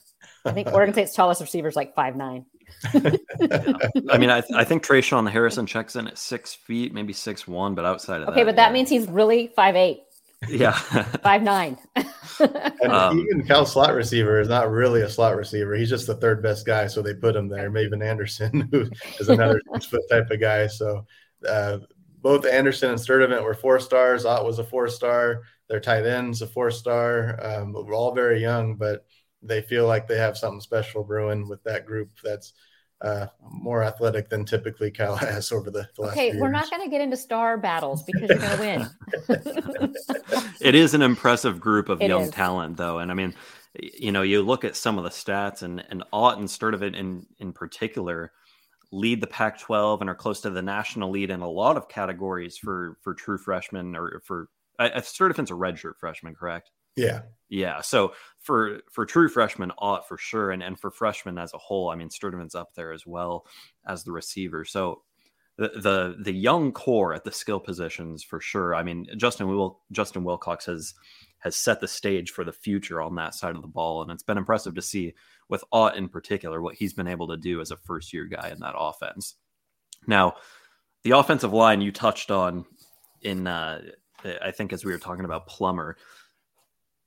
I 0.46 0.52
think 0.52 0.72
Oregon 0.72 0.94
State's 0.96 1.14
tallest 1.14 1.42
receiver 1.42 1.68
is 1.68 1.76
like 1.76 1.96
five 1.96 2.16
nine. 2.16 2.46
I 2.94 4.18
mean, 4.18 4.30
I, 4.30 4.44
I 4.56 4.64
think 4.64 4.86
Tre'Shaun 4.86 5.30
Harrison 5.30 5.66
checks 5.66 5.96
in 5.96 6.08
at 6.08 6.18
six 6.18 6.54
feet, 6.54 6.94
maybe 6.94 7.14
six 7.14 7.48
one, 7.48 7.76
but 7.76 7.86
outside 7.86 8.22
of 8.22 8.28
that. 8.28 8.32
okay, 8.32 8.42
that, 8.42 8.46
but 8.46 8.56
that 8.58 8.74
means 8.74 8.90
he's 8.90 9.08
really 9.08 9.52
five 9.56 9.76
eight. 9.76 10.02
Yeah, 10.48 10.72
five 11.24 11.42
nine. 11.42 11.78
and 12.40 12.92
um, 12.92 13.20
even 13.20 13.46
Cal 13.46 13.66
slot 13.66 13.94
receiver 13.94 14.40
is 14.40 14.48
not 14.48 14.72
really 14.72 15.02
a 15.02 15.10
slot 15.10 15.36
receiver. 15.36 15.76
He's 15.76 15.90
just 15.90 16.08
the 16.08 16.16
third 16.16 16.42
best 16.42 16.66
guy, 16.66 16.88
so 16.88 17.02
they 17.02 17.14
put 17.14 17.36
him 17.36 17.50
there. 17.50 17.70
Mavin 17.70 18.04
Anderson, 18.04 18.70
who 18.72 18.90
is 19.20 19.30
another 19.30 19.62
six 19.74 19.88
foot 19.88 20.02
type 20.10 20.30
of 20.32 20.40
guy. 20.40 20.68
So 20.68 21.06
uh, 21.48 21.80
both 22.22 22.46
Anderson 22.46 22.92
and 22.92 23.00
Sturdivant 23.00 23.44
were 23.44 23.54
four 23.54 23.80
stars. 23.80 24.26
Ott 24.26 24.46
was 24.46 24.60
a 24.60 24.64
four 24.64 24.88
star. 24.88 25.44
Their 25.68 25.80
tight 25.80 26.06
ends 26.06 26.42
a 26.42 26.48
four 26.48 26.72
star. 26.72 27.40
Um, 27.42 27.74
we're 27.74 27.96
all 27.96 28.14
very 28.14 28.42
young, 28.42 28.76
but 28.76 29.06
they 29.42 29.62
feel 29.62 29.88
like 29.88 30.08
they 30.08 30.18
have 30.18 30.38
something 30.38 30.60
special 30.60 31.04
brewing 31.04 31.48
with 31.48 31.64
that 31.64 31.86
group. 31.86 32.10
That's 32.24 32.54
uh, 33.02 33.28
more 33.42 33.84
athletic 33.84 34.30
than 34.30 34.44
typically 34.46 34.92
Cal 34.92 35.16
has 35.18 35.52
over 35.52 35.72
the, 35.72 35.88
the 35.96 36.04
okay, 36.04 36.32
we're 36.32 36.48
years. 36.48 36.52
not 36.52 36.70
going 36.70 36.84
to 36.84 36.90
get 36.90 37.02
into 37.02 37.16
star 37.16 37.58
battles 37.58 38.04
because 38.04 38.30
you're 38.30 38.38
going 38.38 38.58
to 38.58 38.90
win. 39.30 39.94
it 40.62 40.76
is 40.76 40.94
an 40.94 41.02
impressive 41.02 41.60
group 41.60 41.88
of 41.88 42.02
it 42.02 42.10
young 42.10 42.24
is. 42.24 42.32
talent, 42.32 42.78
though, 42.78 43.00
and 43.00 43.12
I 43.12 43.14
mean, 43.14 43.34
you 43.80 44.12
know, 44.12 44.24
you 44.24 44.42
look 44.42 44.66
at 44.66 44.76
some 44.76 44.98
of 44.98 45.04
the 45.04 45.10
stats, 45.10 45.62
and 45.62 45.84
and 45.90 46.04
Ott 46.12 46.40
and 46.40 46.48
Sturdivant 46.48 46.96
in 46.96 47.26
in 47.38 47.54
particular 47.54 48.34
lead 48.92 49.22
the 49.22 49.28
Pac-12 49.28 50.02
and 50.02 50.10
are 50.10 50.16
close 50.16 50.42
to 50.42 50.50
the 50.50 50.62
national 50.62 51.12
lead 51.12 51.30
in 51.30 51.42
a 51.42 51.50
lot 51.50 51.78
of 51.78 51.88
categories 51.90 52.58
for 52.58 52.98
for 53.02 53.14
true 53.14 53.38
freshmen 53.38 53.96
or 53.96 54.22
for 54.26 54.50
uh, 54.80 54.90
Sturdivant's 55.02 55.52
a 55.52 55.56
redshirt 55.56 55.98
freshman, 56.00 56.34
correct? 56.34 56.72
Yeah. 56.96 57.22
Yeah. 57.50 57.82
So 57.82 58.14
for 58.40 58.82
for 58.92 59.06
true 59.06 59.30
freshmen, 59.30 59.72
Ott 59.78 60.08
for 60.08 60.18
sure, 60.18 60.52
and 60.52 60.62
and 60.64 60.80
for 60.80 60.92
freshmen 60.92 61.38
as 61.38 61.54
a 61.54 61.58
whole, 61.58 61.90
I 61.90 61.96
mean 61.96 62.10
Sturdivant's 62.10 62.56
up 62.56 62.74
there 62.76 62.92
as 62.92 63.06
well 63.06 63.46
as 63.88 64.04
the 64.04 64.12
receiver. 64.12 64.66
So 64.66 65.04
the 65.58 65.70
the 65.70 66.16
the 66.20 66.34
young 66.34 66.72
core 66.72 67.14
at 67.14 67.24
the 67.24 67.32
skill 67.32 67.60
positions 67.60 68.24
for 68.24 68.40
sure. 68.40 68.76
I 68.76 68.84
mean 68.84 69.06
Justin 69.18 69.48
Will 69.48 69.80
Justin 69.92 70.24
Wilcox 70.24 70.66
has 70.66 70.94
has 71.40 71.56
set 71.56 71.80
the 71.80 71.88
stage 71.88 72.32
for 72.32 72.44
the 72.44 72.52
future 72.52 73.02
on 73.02 73.16
that 73.16 73.36
side 73.36 73.56
of 73.56 73.62
the 73.62 73.68
ball, 73.68 74.02
and 74.02 74.12
it's 74.12 74.24
been 74.24 74.38
impressive 74.38 74.76
to 74.76 74.82
see 74.82 75.14
with 75.48 75.64
Ott 75.72 75.96
in 75.96 76.10
particular 76.10 76.62
what 76.62 76.76
he's 76.76 76.94
been 76.94 77.08
able 77.08 77.28
to 77.28 77.38
do 77.38 77.62
as 77.62 77.72
a 77.72 77.78
first 77.78 78.14
year 78.14 78.26
guy 78.26 78.50
in 78.50 78.60
that 78.60 78.76
offense. 78.78 79.36
Now, 80.08 80.36
the 81.04 81.12
offensive 81.12 81.54
line 81.54 81.82
you 81.82 81.92
touched 81.92 82.30
on 82.30 82.66
in 83.22 83.48
uh, 83.48 83.82
I 84.42 84.52
think 84.52 84.74
as 84.74 84.84
we 84.84 84.92
were 84.92 84.98
talking 84.98 85.26
about 85.26 85.48
Plummer, 85.48 85.98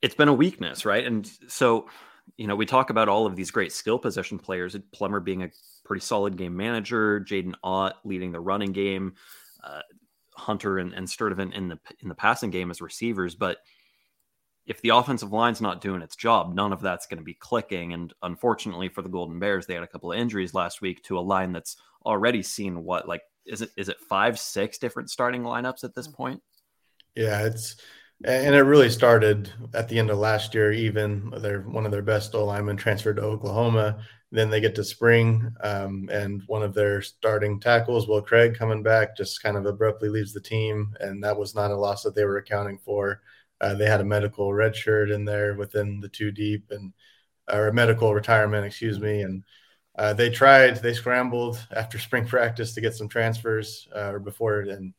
it's 0.00 0.14
been 0.14 0.28
a 0.28 0.34
weakness, 0.34 0.84
right? 0.84 1.06
And 1.06 1.30
so, 1.48 1.88
you 2.36 2.46
know, 2.46 2.56
we 2.56 2.66
talk 2.66 2.90
about 2.90 3.08
all 3.08 3.26
of 3.26 3.36
these 3.36 3.50
great 3.50 3.72
skill 3.72 3.98
position 3.98 4.38
players, 4.38 4.76
Plummer 4.92 5.20
being 5.20 5.42
a 5.42 5.50
pretty 5.84 6.04
solid 6.04 6.36
game 6.36 6.56
manager, 6.56 7.20
Jaydn 7.20 7.54
Ott 7.62 7.96
leading 8.04 8.32
the 8.32 8.40
running 8.40 8.72
game, 8.72 9.14
uh, 9.62 9.82
Hunter 10.34 10.78
and, 10.78 10.92
and 10.94 11.06
Sturdivant 11.06 11.54
in 11.54 11.68
the 11.68 11.78
in 12.00 12.08
the 12.08 12.14
passing 12.14 12.50
game 12.50 12.70
as 12.70 12.80
receivers, 12.80 13.34
but 13.34 13.58
if 14.66 14.81
the 14.81 14.90
offensive 14.90 15.33
line's 15.33 15.61
not 15.61 15.81
doing 15.81 16.02
its 16.02 16.16
job, 16.16 16.54
none 16.54 16.73
of 16.73 16.81
that's 16.81 17.07
going 17.07 17.19
to 17.19 17.25
be 17.25 17.35
clicking. 17.35 17.92
And 17.92 18.12
unfortunately 18.23 18.88
for 18.88 19.02
the 19.02 19.09
Golden 19.09 19.38
Bears, 19.38 19.66
they 19.66 19.75
had 19.75 19.83
a 19.83 19.88
couple 19.88 20.12
of 20.12 20.19
injuries 20.19 20.54
last 20.54 20.81
week 20.81 21.02
to 21.04 21.19
a 21.19 21.21
line 21.21 21.52
that's 21.52 21.76
already 22.04 22.42
seen 22.42 22.85
what 22.85 23.07
like 23.09 23.23
is 23.47 23.62
it 23.62 23.71
is 23.76 23.88
it 23.88 24.00
five 24.09 24.38
six 24.38 24.78
different 24.78 25.11
starting 25.11 25.42
lineups 25.42 25.85
at 25.85 25.95
this 25.95 26.09
Mm. 26.09 26.14
point? 26.14 26.42
Yeah, 27.14 27.45
it's 27.47 27.76
and 28.25 28.54
it 28.54 28.62
really 28.62 28.88
started 28.88 29.50
at 29.75 29.88
the 29.88 29.99
end 29.99 30.11
of 30.11 30.19
last 30.19 30.54
year. 30.54 30.71
Even 30.73 31.33
they're 31.38 31.62
one 31.62 31.85
of 31.85 31.90
their 31.92 32.02
best 32.02 32.35
O 32.35 32.45
linemen 32.45 32.76
transferred 32.76 33.16
to 33.16 33.23
Oklahoma. 33.23 34.04
Then 34.31 34.49
they 34.49 34.61
get 34.61 34.75
to 34.76 34.85
spring, 34.85 35.50
um, 35.62 36.09
and 36.11 36.42
one 36.47 36.62
of 36.62 36.73
their 36.73 37.02
starting 37.02 37.61
tackles, 37.61 38.09
Will 38.09 38.23
Craig, 38.23 38.54
coming 38.54 38.83
back, 38.83 39.14
just 39.16 39.42
kind 39.42 39.57
of 39.59 39.66
abruptly 39.66 40.09
leaves 40.09 40.33
the 40.33 40.40
team, 40.40 40.95
and 41.00 41.23
that 41.23 41.37
was 41.37 41.54
not 41.54 41.71
a 41.71 41.76
loss 41.76 42.02
that 42.04 42.14
they 42.14 42.25
were 42.25 42.38
accounting 42.38 42.78
for. 42.78 43.21
Uh, 43.62 43.75
they 43.75 43.87
had 43.87 44.00
a 44.00 44.04
medical 44.04 44.52
red 44.52 44.75
shirt 44.75 45.11
in 45.11 45.25
there 45.25 45.54
within 45.54 46.00
the 46.00 46.09
two 46.09 46.33
deep, 46.33 46.64
and 46.71 46.92
or 47.50 47.69
a 47.69 47.73
medical 47.73 48.12
retirement, 48.12 48.66
excuse 48.66 48.99
me, 48.99 49.23
and 49.23 49.45
uh, 49.97 50.12
they 50.12 50.31
tried, 50.31 50.76
they 50.76 50.92
scrambled 50.92 51.64
after 51.75 51.99
spring 51.99 52.26
practice 52.26 52.75
to 52.75 52.81
get 52.81 52.95
some 52.95 53.09
transfers 53.09 53.88
uh, 53.95 54.11
or 54.12 54.19
before 54.19 54.62
it, 54.62 54.69
and 54.69 54.92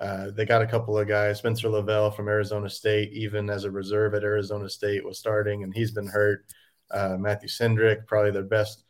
uh, 0.00 0.30
they 0.30 0.44
got 0.44 0.62
a 0.62 0.66
couple 0.66 0.96
of 0.96 1.08
guys. 1.08 1.38
Spencer 1.38 1.68
Lovell 1.68 2.10
from 2.12 2.28
Arizona 2.28 2.70
State, 2.70 3.12
even 3.12 3.50
as 3.50 3.64
a 3.64 3.70
reserve 3.70 4.14
at 4.14 4.24
Arizona 4.24 4.68
State, 4.68 5.04
was 5.04 5.18
starting, 5.18 5.64
and 5.64 5.74
he's 5.74 5.90
been 5.90 6.08
hurt. 6.08 6.46
Uh, 6.90 7.16
Matthew 7.18 7.48
Cindric, 7.48 8.06
probably 8.06 8.30
their 8.30 8.42
best 8.44 8.84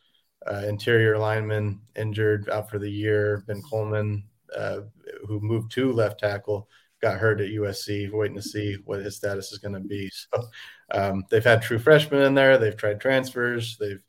uh, 0.45 0.63
interior 0.67 1.17
lineman, 1.17 1.79
injured 1.95 2.49
out 2.49 2.69
for 2.69 2.77
the 2.77 2.89
year. 2.89 3.43
Ben 3.47 3.61
Coleman, 3.63 4.23
who 5.27 5.39
moved 5.39 5.71
to 5.71 5.91
left 5.91 6.19
tackle, 6.19 6.69
got 7.01 7.19
hurt 7.19 7.41
at 7.41 7.49
USC. 7.49 8.11
Waiting 8.11 8.35
to 8.35 8.41
see 8.41 8.77
what 8.85 8.99
his 8.99 9.15
status 9.15 9.51
is 9.51 9.59
going 9.59 9.73
to 9.73 9.79
be. 9.79 10.11
So 10.33 10.43
um, 10.91 11.23
they've 11.31 11.43
had 11.43 11.63
true 11.63 11.79
freshmen 11.79 12.21
in 12.21 12.35
there. 12.35 12.57
They've 12.59 12.77
tried 12.77 13.01
transfers. 13.01 13.75
They've 13.79 14.01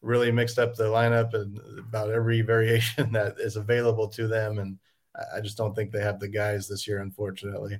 really 0.00 0.32
mixed 0.32 0.58
up 0.58 0.74
the 0.74 0.84
lineup 0.84 1.34
and 1.34 1.58
about 1.78 2.10
every 2.10 2.40
variation 2.40 3.12
that 3.12 3.34
is 3.38 3.56
available 3.56 4.08
to 4.08 4.28
them. 4.28 4.58
And 4.58 4.78
I 5.34 5.40
just 5.40 5.56
don't 5.56 5.74
think 5.74 5.92
they 5.92 6.02
have 6.02 6.20
the 6.20 6.28
guys 6.28 6.68
this 6.68 6.88
year, 6.88 7.00
unfortunately. 7.00 7.78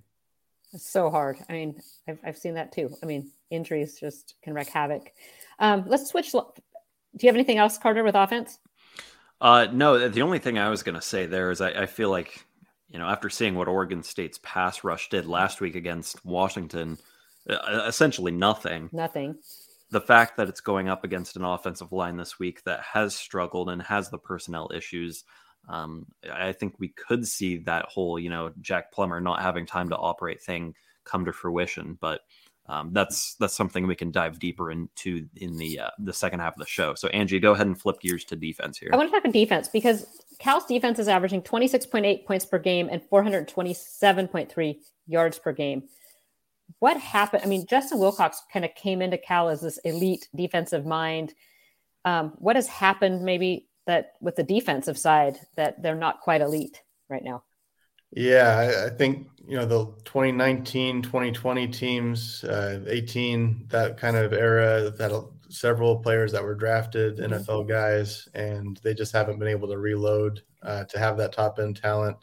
It's 0.72 0.88
so 0.88 1.10
hard. 1.10 1.38
I 1.48 1.52
mean, 1.52 1.80
I've, 2.08 2.18
I've 2.24 2.38
seen 2.38 2.54
that 2.54 2.72
too. 2.72 2.90
I 3.02 3.06
mean, 3.06 3.30
injuries 3.50 3.98
just 3.98 4.34
can 4.42 4.54
wreak 4.54 4.68
havoc. 4.68 5.12
Um, 5.58 5.84
let's 5.86 6.08
switch. 6.08 6.32
Do 6.32 6.40
you 7.20 7.28
have 7.28 7.36
anything 7.36 7.58
else, 7.58 7.76
Carter, 7.76 8.04
with 8.04 8.14
offense? 8.14 8.58
Uh, 9.40 9.66
no, 9.72 10.08
the 10.08 10.22
only 10.22 10.38
thing 10.38 10.58
I 10.58 10.70
was 10.70 10.82
going 10.82 10.94
to 10.94 11.02
say 11.02 11.26
there 11.26 11.50
is 11.50 11.60
I, 11.60 11.70
I 11.70 11.86
feel 11.86 12.10
like, 12.10 12.46
you 12.92 12.98
know, 12.98 13.06
after 13.06 13.30
seeing 13.30 13.54
what 13.54 13.68
Oregon 13.68 14.02
State's 14.02 14.38
pass 14.42 14.84
rush 14.84 15.08
did 15.08 15.26
last 15.26 15.62
week 15.62 15.74
against 15.74 16.24
Washington, 16.26 16.98
essentially 17.48 18.32
nothing. 18.32 18.90
Nothing. 18.92 19.38
The 19.90 20.00
fact 20.00 20.36
that 20.36 20.48
it's 20.48 20.60
going 20.60 20.90
up 20.90 21.02
against 21.02 21.36
an 21.36 21.44
offensive 21.44 21.90
line 21.90 22.18
this 22.18 22.38
week 22.38 22.62
that 22.64 22.80
has 22.80 23.14
struggled 23.14 23.70
and 23.70 23.82
has 23.82 24.10
the 24.10 24.18
personnel 24.18 24.70
issues, 24.74 25.24
um, 25.70 26.06
I 26.30 26.52
think 26.52 26.74
we 26.78 26.88
could 26.88 27.26
see 27.26 27.58
that 27.58 27.86
whole, 27.86 28.18
you 28.18 28.28
know, 28.28 28.52
Jack 28.60 28.92
Plummer 28.92 29.20
not 29.20 29.40
having 29.40 29.64
time 29.64 29.88
to 29.88 29.96
operate 29.96 30.42
thing 30.42 30.74
come 31.04 31.24
to 31.24 31.32
fruition. 31.32 31.96
But 31.98 32.20
um, 32.66 32.92
that's 32.92 33.34
that's 33.34 33.54
something 33.54 33.86
we 33.86 33.96
can 33.96 34.10
dive 34.10 34.38
deeper 34.38 34.70
into 34.70 35.26
in 35.36 35.56
the 35.56 35.80
uh, 35.80 35.90
the 35.98 36.12
second 36.12 36.40
half 36.40 36.54
of 36.54 36.60
the 36.60 36.66
show. 36.66 36.94
So 36.94 37.08
Angie, 37.08 37.40
go 37.40 37.52
ahead 37.52 37.66
and 37.66 37.80
flip 37.80 38.00
gears 38.00 38.24
to 38.26 38.36
defense 38.36 38.78
here. 38.78 38.90
I 38.92 38.96
want 38.96 39.08
to 39.08 39.12
talk 39.12 39.24
about 39.24 39.32
defense 39.32 39.68
because 39.68 40.21
Cal's 40.42 40.64
defense 40.64 40.98
is 40.98 41.06
averaging 41.06 41.42
26.8 41.42 42.26
points 42.26 42.44
per 42.44 42.58
game 42.58 42.88
and 42.90 43.00
427.3 43.00 44.76
yards 45.06 45.38
per 45.38 45.52
game. 45.52 45.84
What 46.80 46.96
happened? 46.96 47.42
I 47.44 47.46
mean, 47.46 47.64
Justin 47.68 48.00
Wilcox 48.00 48.42
kind 48.52 48.64
of 48.64 48.74
came 48.74 49.02
into 49.02 49.18
Cal 49.18 49.50
as 49.50 49.60
this 49.60 49.78
elite 49.78 50.28
defensive 50.34 50.84
mind. 50.84 51.32
Um, 52.04 52.32
what 52.38 52.56
has 52.56 52.66
happened 52.66 53.22
maybe 53.22 53.68
that 53.86 54.14
with 54.20 54.34
the 54.34 54.42
defensive 54.42 54.98
side 54.98 55.38
that 55.56 55.80
they're 55.80 55.94
not 55.94 56.20
quite 56.20 56.40
elite 56.40 56.82
right 57.08 57.22
now? 57.22 57.44
Yeah, 58.10 58.86
I, 58.86 58.90
think, 58.90 59.28
you 59.46 59.56
know, 59.56 59.64
the 59.64 59.86
2019, 60.04 61.02
2020 61.02 61.68
teams, 61.68 62.42
uh, 62.44 62.80
18, 62.88 63.68
that 63.70 63.96
kind 63.96 64.16
of 64.16 64.32
era, 64.32 64.90
that 64.90 65.12
several 65.52 65.98
players 65.98 66.32
that 66.32 66.42
were 66.42 66.54
drafted, 66.54 67.18
NFL 67.18 67.68
guys, 67.68 68.28
and 68.34 68.80
they 68.82 68.94
just 68.94 69.12
haven't 69.12 69.38
been 69.38 69.48
able 69.48 69.68
to 69.68 69.78
reload 69.78 70.42
uh, 70.62 70.84
to 70.84 70.98
have 70.98 71.16
that 71.18 71.32
top 71.32 71.58
end 71.58 71.76
talent. 71.76 72.16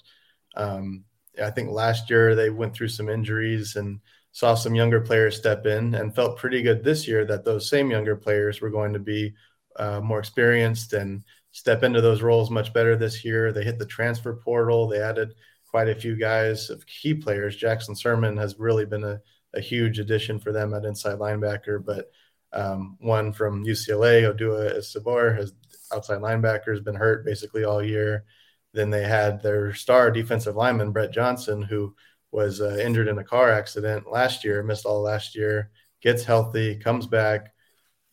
Um, 0.55 1.03
I 1.41 1.51
think 1.51 1.69
last 1.69 2.09
year 2.09 2.35
they 2.35 2.49
went 2.49 2.73
through 2.73 2.87
some 2.89 3.07
injuries 3.07 3.75
and 3.75 3.99
saw 4.31 4.55
some 4.55 4.75
younger 4.75 5.01
players 5.01 5.37
step 5.37 5.65
in 5.65 5.95
and 5.95 6.13
felt 6.13 6.37
pretty 6.37 6.61
good 6.61 6.83
this 6.83 7.07
year 7.07 7.25
that 7.25 7.45
those 7.45 7.69
same 7.69 7.91
younger 7.91 8.15
players 8.15 8.61
were 8.61 8.69
going 8.69 8.93
to 8.93 8.99
be 8.99 9.33
uh, 9.77 10.01
more 10.01 10.19
experienced 10.19 10.93
and 10.93 11.23
step 11.51 11.83
into 11.83 12.01
those 12.01 12.21
roles 12.21 12.49
much 12.49 12.73
better 12.73 12.95
this 12.95 13.23
year. 13.23 13.51
They 13.51 13.63
hit 13.63 13.79
the 13.79 13.85
transfer 13.85 14.33
portal. 14.33 14.87
They 14.87 15.01
added 15.01 15.33
quite 15.69 15.89
a 15.89 15.95
few 15.95 16.15
guys 16.15 16.69
of 16.69 16.85
key 16.85 17.13
players. 17.13 17.55
Jackson 17.55 17.95
Sirmon 17.95 18.37
has 18.37 18.57
really 18.59 18.85
been 18.85 19.03
a, 19.03 19.21
a 19.53 19.61
huge 19.61 19.99
addition 19.99 20.39
for 20.39 20.51
them 20.51 20.73
at 20.73 20.85
inside 20.85 21.19
linebacker, 21.19 21.83
but 21.83 22.11
um, 22.53 22.97
one 22.99 23.31
from 23.33 23.65
UCLA, 23.65 24.23
Odua 24.23 24.77
Isibor, 24.77 25.35
has 25.35 25.53
outside 25.93 26.19
linebacker, 26.19 26.69
has 26.69 26.81
been 26.81 26.95
hurt 26.95 27.25
basically 27.25 27.63
all 27.63 27.83
year. 27.83 28.25
Then 28.73 28.89
they 28.89 29.03
had 29.03 29.41
their 29.41 29.73
star 29.73 30.11
defensive 30.11 30.55
lineman, 30.55 30.91
Brett 30.91 31.11
Johnson, 31.11 31.61
who 31.61 31.95
was 32.31 32.61
uh, 32.61 32.77
injured 32.77 33.07
in 33.07 33.17
a 33.17 33.23
car 33.23 33.51
accident 33.51 34.11
last 34.11 34.43
year, 34.43 34.61
missed 34.61 34.85
all 34.85 35.01
last 35.01 35.35
year, 35.35 35.71
gets 36.01 36.23
healthy, 36.23 36.75
comes 36.75 37.07
back, 37.07 37.53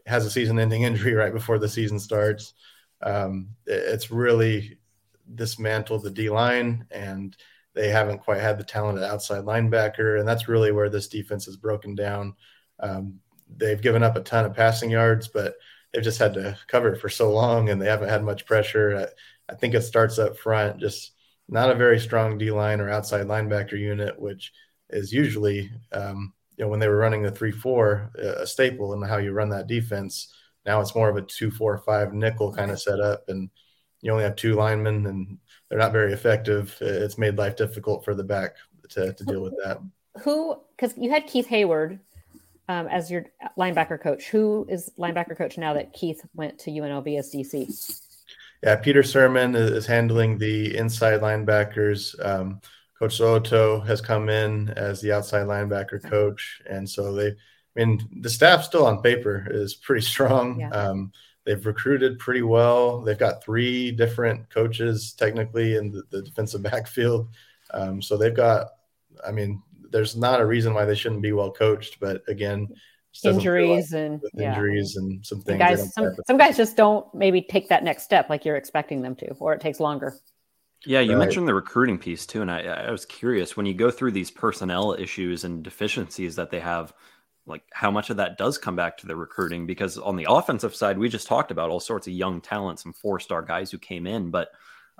has 0.06 0.24
a 0.24 0.30
season 0.30 0.58
ending 0.58 0.82
injury 0.82 1.14
right 1.14 1.32
before 1.32 1.58
the 1.58 1.68
season 1.68 1.98
starts. 1.98 2.54
Um, 3.02 3.50
it's 3.66 4.10
really 4.10 4.78
dismantled 5.34 6.02
the 6.02 6.10
D 6.10 6.30
line, 6.30 6.86
and 6.90 7.36
they 7.74 7.88
haven't 7.90 8.20
quite 8.20 8.40
had 8.40 8.58
the 8.58 8.64
talent 8.64 8.98
at 8.98 9.10
outside 9.10 9.44
linebacker. 9.44 10.18
And 10.18 10.26
that's 10.26 10.48
really 10.48 10.72
where 10.72 10.88
this 10.88 11.08
defense 11.08 11.46
is 11.46 11.56
broken 11.56 11.94
down. 11.94 12.34
Um, 12.80 13.20
they've 13.56 13.80
given 13.80 14.02
up 14.02 14.16
a 14.16 14.20
ton 14.20 14.44
of 14.44 14.54
passing 14.54 14.90
yards, 14.90 15.28
but 15.28 15.54
they've 15.92 16.02
just 16.02 16.18
had 16.18 16.34
to 16.34 16.56
cover 16.66 16.94
for 16.96 17.08
so 17.08 17.32
long, 17.32 17.68
and 17.68 17.80
they 17.80 17.86
haven't 17.86 18.08
had 18.08 18.24
much 18.24 18.46
pressure. 18.46 19.08
I, 19.48 19.52
I 19.52 19.56
think 19.56 19.74
it 19.74 19.82
starts 19.82 20.18
up 20.18 20.36
front, 20.36 20.78
just 20.78 21.12
not 21.48 21.70
a 21.70 21.74
very 21.74 22.00
strong 22.00 22.38
D 22.38 22.50
line 22.50 22.80
or 22.80 22.90
outside 22.90 23.26
linebacker 23.26 23.78
unit, 23.78 24.20
which 24.20 24.52
is 24.90 25.12
usually, 25.12 25.70
um, 25.92 26.32
you 26.56 26.64
know, 26.64 26.68
when 26.68 26.80
they 26.80 26.88
were 26.88 26.96
running 26.96 27.22
the 27.22 27.30
three 27.30 27.52
four, 27.52 28.10
a 28.16 28.46
staple 28.46 28.92
in 28.92 29.02
how 29.02 29.18
you 29.18 29.32
run 29.32 29.50
that 29.50 29.68
defense. 29.68 30.34
Now 30.64 30.80
it's 30.80 30.94
more 30.94 31.08
of 31.08 31.16
a 31.16 31.22
two 31.22 31.50
four 31.50 31.78
five 31.78 32.12
nickel 32.12 32.52
kind 32.52 32.70
of 32.70 32.80
setup, 32.80 33.28
and 33.28 33.50
you 34.00 34.10
only 34.10 34.24
have 34.24 34.36
two 34.36 34.54
linemen, 34.54 35.06
and 35.06 35.38
they're 35.68 35.78
not 35.78 35.92
very 35.92 36.12
effective. 36.12 36.76
It's 36.80 37.18
made 37.18 37.38
life 37.38 37.56
difficult 37.56 38.04
for 38.04 38.14
the 38.14 38.24
back 38.24 38.56
to, 38.90 39.12
to 39.12 39.24
deal 39.24 39.42
with 39.42 39.54
that. 39.62 39.78
Who, 40.22 40.60
because 40.76 40.96
you 40.96 41.10
had 41.10 41.26
Keith 41.26 41.46
Heyward 41.48 42.00
um, 42.68 42.86
as 42.88 43.10
your 43.10 43.26
linebacker 43.58 44.00
coach. 44.00 44.28
Who 44.28 44.66
is 44.68 44.90
linebacker 44.98 45.36
coach 45.36 45.58
now 45.58 45.74
that 45.74 45.92
Keith 45.92 46.22
went 46.34 46.58
to 46.60 46.70
UNLV 46.70 47.18
as 47.18 47.32
DC? 47.32 48.02
Yeah, 48.62 48.76
Peter 48.76 49.02
Sirmon 49.02 49.54
is 49.54 49.86
handling 49.86 50.38
the 50.38 50.76
inside 50.76 51.20
linebackers. 51.20 52.14
Um, 52.24 52.60
coach 52.98 53.16
Soto 53.16 53.80
has 53.80 54.00
come 54.00 54.28
in 54.28 54.70
as 54.70 55.00
the 55.00 55.12
outside 55.12 55.46
linebacker 55.46 56.02
coach, 56.02 56.62
and 56.68 56.88
so 56.88 57.12
they, 57.12 57.28
I 57.28 57.34
mean, 57.76 58.08
the 58.20 58.30
staff 58.30 58.64
still 58.64 58.86
on 58.86 59.02
paper 59.02 59.46
is 59.50 59.74
pretty 59.74 60.02
strong. 60.02 60.60
Yeah. 60.60 60.70
Um, 60.70 61.12
they've 61.44 61.64
recruited 61.64 62.18
pretty 62.18 62.42
well. 62.42 63.02
They've 63.02 63.18
got 63.18 63.44
three 63.44 63.92
different 63.92 64.48
coaches 64.50 65.12
technically 65.12 65.76
in 65.76 65.92
the, 65.92 66.02
the 66.10 66.22
defensive 66.22 66.62
backfield, 66.70 67.28
um, 67.72 68.00
so 68.02 68.16
they've 68.16 68.34
got. 68.34 68.68
I 69.26 69.32
mean, 69.32 69.62
there's 69.96 70.14
not 70.14 70.42
a 70.42 70.46
reason 70.46 70.74
why 70.74 70.84
they 70.84 70.94
shouldn't 70.94 71.22
be 71.22 71.32
well 71.32 71.50
coached, 71.50 71.98
but 72.00 72.22
again, 72.28 72.68
injuries 73.24 73.94
like 73.94 74.02
and 74.02 74.20
yeah. 74.34 74.52
injuries 74.52 74.96
and 74.96 75.24
some 75.24 75.40
things. 75.40 75.58
Guys, 75.58 75.94
some, 75.94 76.14
some 76.26 76.36
guys 76.36 76.54
just 76.54 76.76
don't 76.76 77.06
maybe 77.14 77.40
take 77.40 77.70
that 77.70 77.82
next 77.82 78.02
step 78.02 78.28
like 78.28 78.44
you're 78.44 78.56
expecting 78.56 79.00
them 79.00 79.16
to, 79.16 79.32
or 79.38 79.54
it 79.54 79.60
takes 79.62 79.80
longer. 79.80 80.14
Yeah, 80.84 81.00
you 81.00 81.12
right. 81.12 81.20
mentioned 81.20 81.48
the 81.48 81.54
recruiting 81.54 81.96
piece 81.96 82.26
too, 82.26 82.42
and 82.42 82.50
I, 82.50 82.60
I 82.60 82.90
was 82.90 83.06
curious 83.06 83.56
when 83.56 83.64
you 83.64 83.72
go 83.72 83.90
through 83.90 84.12
these 84.12 84.30
personnel 84.30 84.92
issues 84.92 85.44
and 85.44 85.62
deficiencies 85.62 86.36
that 86.36 86.50
they 86.50 86.60
have, 86.60 86.92
like 87.46 87.62
how 87.72 87.90
much 87.90 88.10
of 88.10 88.18
that 88.18 88.36
does 88.36 88.58
come 88.58 88.76
back 88.76 88.98
to 88.98 89.06
the 89.06 89.16
recruiting? 89.16 89.66
Because 89.66 89.96
on 89.96 90.16
the 90.16 90.26
offensive 90.28 90.76
side, 90.76 90.98
we 90.98 91.08
just 91.08 91.26
talked 91.26 91.50
about 91.50 91.70
all 91.70 91.80
sorts 91.80 92.06
of 92.06 92.12
young 92.12 92.42
talents 92.42 92.84
and 92.84 92.94
four-star 92.94 93.40
guys 93.40 93.70
who 93.70 93.78
came 93.78 94.06
in, 94.06 94.30
but 94.30 94.50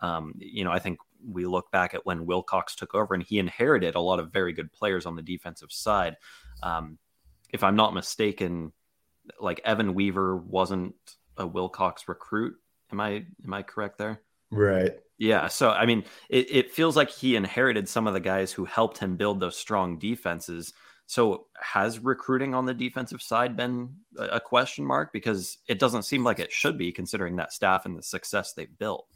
um, 0.01 0.35
you 0.39 0.65
know, 0.65 0.71
I 0.71 0.79
think 0.79 0.99
we 1.27 1.47
look 1.47 1.71
back 1.71 1.95
at 1.95 2.05
when 2.05 2.27
Wilcox 2.27 2.75
took 2.75 2.95
over 2.95 3.15
and 3.15 3.23
he 3.23 3.39
inherited 3.39 3.95
a 3.95 4.01
lot 4.01 4.21
of 4.21 4.33
very 4.33 4.53
good 4.53 4.73
players 4.73 5.07
on 5.07 5.17
the 5.17 5.23
defensive 5.23 5.73
side. 5.73 6.17
Um, 6.63 6.99
if 7.51 7.63
I'm 7.63 7.77
not 7.77 7.95
mistaken, 7.95 8.73
like 9.41 9.61
Evan 9.65 9.95
Weaver 9.95 10.37
wasn't 10.37 10.95
a 11.37 11.47
Wilcox 11.47 12.09
recruit. 12.09 12.55
Am 12.93 13.01
I 13.01 13.25
am 13.45 13.55
I 13.55 13.63
correct 13.63 13.99
there? 13.99 14.23
Right. 14.51 14.93
Yeah. 15.19 15.49
So 15.49 15.71
I 15.71 15.87
mean, 15.87 16.05
it, 16.29 16.47
it 16.51 16.73
feels 16.73 16.97
like 16.97 17.11
he 17.11 17.37
inherited 17.37 17.89
some 17.89 18.07
of 18.07 18.15
the 18.15 18.21
guys 18.21 18.53
who 18.53 18.65
helped 18.65 18.99
him 18.99 19.17
build 19.17 19.41
those 19.41 19.57
strong 19.57 19.99
defenses. 19.99 20.73
So 21.07 21.47
has 21.61 22.01
recruiting 22.01 22.55
on 22.55 22.67
the 22.67 22.75
defensive 22.75 23.23
side 23.23 23.57
been 23.57 23.95
a 24.19 24.41
question 24.41 24.85
mark? 24.85 25.13
Because 25.13 25.59
it 25.69 25.79
doesn't 25.79 26.03
seem 26.03 26.25
like 26.25 26.41
it 26.41 26.53
should 26.53 26.77
be, 26.77 26.91
considering 26.91 27.37
that 27.37 27.53
staff 27.53 27.87
and 27.87 27.97
the 27.97 28.03
success 28.03 28.53
they've 28.53 28.79
built. 28.79 29.07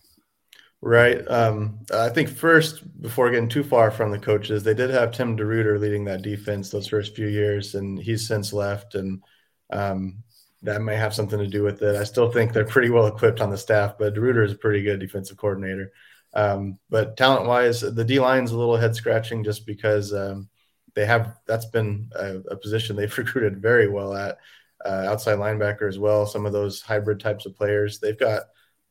Right. 0.83 1.27
Um, 1.29 1.81
I 1.93 2.09
think 2.09 2.31
first, 2.31 3.03
before 3.03 3.31
getting 3.31 3.51
too 3.51 3.63
far 3.63 3.91
from 3.91 4.11
the 4.11 4.19
coaches, 4.19 4.63
they 4.63 4.73
did 4.73 4.89
have 4.91 5.13
Tim 5.13 5.37
DeRuyter 5.37 5.79
leading 5.79 6.07
that 6.07 6.23
defense 6.23 6.71
those 6.71 6.89
first 6.89 7.15
few 7.15 7.27
years, 7.27 7.75
and 7.75 7.99
he's 7.99 8.27
since 8.27 8.53
left, 8.55 8.95
and 8.95 9.23
um, 9.71 10.23
that 10.63 10.81
may 10.81 10.97
have 10.97 11.15
something 11.15 11.39
to 11.39 11.47
do 11.47 11.63
with 11.63 11.83
it. 11.83 11.97
I 11.97 12.05
still 12.05 12.31
think 12.31 12.53
they're 12.53 12.65
pretty 12.65 12.89
well 12.89 13.07
equipped 13.07 13.43
on 13.43 13.51
the 13.51 13.59
staff, 13.59 13.97
but 13.99 14.15
DeRuyter 14.15 14.45
is 14.45 14.53
a 14.53 14.59
pretty 14.59 14.83
good 14.83 15.01
defensive 15.01 15.37
coordinator. 15.37 15.93
Um, 16.33 16.79
but 16.89 17.17
talent 17.17 17.47
wise, 17.47 17.81
the 17.81 18.05
D 18.05 18.19
line's 18.19 18.53
a 18.53 18.59
little 18.59 18.77
head 18.77 18.97
scratching 18.97 19.45
just 19.45 19.67
because 19.67 20.15
um, 20.15 20.49
they 20.95 21.05
have 21.05 21.37
that's 21.47 21.67
been 21.67 22.11
a, 22.17 22.37
a, 22.51 22.57
position 22.57 22.97
they've 22.97 23.19
recruited 23.19 23.61
very 23.61 23.89
well 23.89 24.15
at 24.15 24.39
uh, 24.85 25.07
outside 25.09 25.39
linebacker 25.39 25.89
as 25.89 25.99
well. 25.99 26.27
Some 26.27 26.47
of 26.47 26.53
those 26.53 26.81
hybrid 26.81 27.21
types 27.21 27.47
of 27.47 27.57
players 27.57 27.99
they've 27.99 28.19
got. 28.19 28.45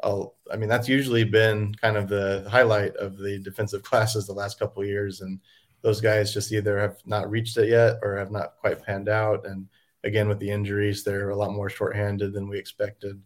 I 0.03 0.55
mean, 0.55 0.69
that's 0.69 0.87
usually 0.87 1.23
been 1.23 1.73
kind 1.75 1.97
of 1.97 2.07
the 2.07 2.47
highlight 2.49 2.95
of 2.95 3.17
the 3.17 3.39
defensive 3.39 3.83
classes 3.89 4.27
the 4.27 4.33
last 4.33 4.59
couple 4.59 4.83
years, 4.85 5.21
and 5.21 5.39
those 5.81 6.01
guys 6.01 6.33
just 6.33 6.51
either 6.51 6.79
have 6.79 6.97
not 7.05 7.29
reached 7.29 7.57
it 7.57 7.69
yet 7.69 7.99
or 8.01 8.17
have 8.17 8.31
not 8.31 8.57
quite 8.59 8.83
panned 8.83 9.09
out. 9.09 9.45
And 9.45 9.67
again, 10.03 10.27
with 10.27 10.39
the 10.39 10.49
injuries, 10.49 11.03
they're 11.03 11.29
a 11.29 11.35
lot 11.35 11.53
more 11.53 11.69
shorthanded 11.69 12.33
than 12.33 12.49
we 12.49 12.57
expected. 12.57 13.21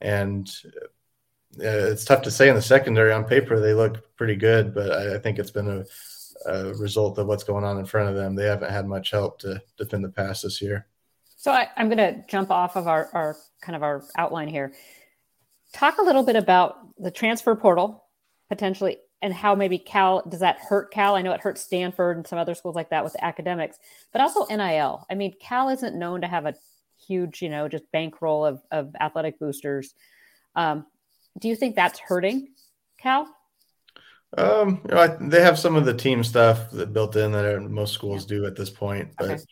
And 0.00 0.50
uh, 1.58 1.92
it's 1.92 2.04
tough 2.04 2.22
to 2.22 2.30
say 2.30 2.48
in 2.48 2.56
the 2.56 2.62
secondary. 2.62 3.12
On 3.12 3.24
paper, 3.24 3.60
they 3.60 3.74
look 3.74 4.16
pretty 4.16 4.36
good, 4.36 4.74
but 4.74 4.92
I, 4.92 5.14
I 5.14 5.18
think 5.18 5.38
it's 5.38 5.50
been 5.50 5.68
a 5.68 5.84
a 6.46 6.74
result 6.74 7.18
of 7.18 7.26
what's 7.26 7.44
going 7.44 7.64
on 7.64 7.78
in 7.78 7.84
front 7.84 8.08
of 8.08 8.14
them. 8.14 8.34
They 8.34 8.46
haven't 8.46 8.70
had 8.70 8.86
much 8.86 9.10
help 9.10 9.38
to 9.40 9.62
defend 9.78 10.04
the 10.04 10.10
pass 10.10 10.42
this 10.42 10.60
year. 10.60 10.86
So 11.36 11.52
I, 11.52 11.68
am 11.76 11.88
going 11.88 11.98
to 11.98 12.24
jump 12.28 12.50
off 12.50 12.76
of 12.76 12.88
our, 12.88 13.08
our 13.12 13.36
kind 13.60 13.76
of 13.76 13.82
our 13.82 14.04
outline 14.16 14.48
here. 14.48 14.72
Talk 15.74 15.98
a 15.98 16.02
little 16.02 16.22
bit 16.22 16.36
about 16.36 16.78
the 16.98 17.10
transfer 17.10 17.54
portal 17.54 18.04
potentially 18.48 18.98
and 19.20 19.34
how 19.34 19.54
maybe 19.54 19.78
Cal 19.78 20.22
does 20.28 20.40
that 20.40 20.58
hurt 20.58 20.92
Cal? 20.92 21.16
I 21.16 21.22
know 21.22 21.32
it 21.32 21.40
hurts 21.40 21.62
Stanford 21.62 22.16
and 22.16 22.26
some 22.26 22.38
other 22.38 22.54
schools 22.54 22.76
like 22.76 22.90
that 22.90 23.04
with 23.04 23.16
academics, 23.20 23.78
but 24.12 24.20
also 24.20 24.46
NIL. 24.46 25.04
I 25.10 25.14
mean, 25.14 25.34
Cal 25.40 25.70
isn't 25.70 25.98
known 25.98 26.20
to 26.20 26.28
have 26.28 26.46
a 26.46 26.54
huge, 27.06 27.42
you 27.42 27.48
know, 27.48 27.66
just 27.68 27.90
bankroll 27.90 28.44
of, 28.44 28.62
of 28.70 28.94
athletic 29.00 29.38
boosters. 29.38 29.94
Um, 30.54 30.86
do 31.40 31.48
you 31.48 31.56
think 31.56 31.74
that's 31.74 31.98
hurting 31.98 32.48
Cal? 32.98 33.34
Um, 34.36 34.82
you 34.88 34.94
know, 34.94 35.00
I, 35.00 35.16
they 35.20 35.42
have 35.42 35.58
some 35.58 35.74
of 35.74 35.84
the 35.84 35.94
team 35.94 36.22
stuff 36.22 36.70
that 36.72 36.92
built 36.92 37.16
in 37.16 37.32
that 37.32 37.60
most 37.62 37.94
schools 37.94 38.24
yeah. 38.24 38.36
do 38.36 38.46
at 38.46 38.56
this 38.56 38.70
point, 38.70 39.12
but 39.18 39.30
okay. 39.30 39.42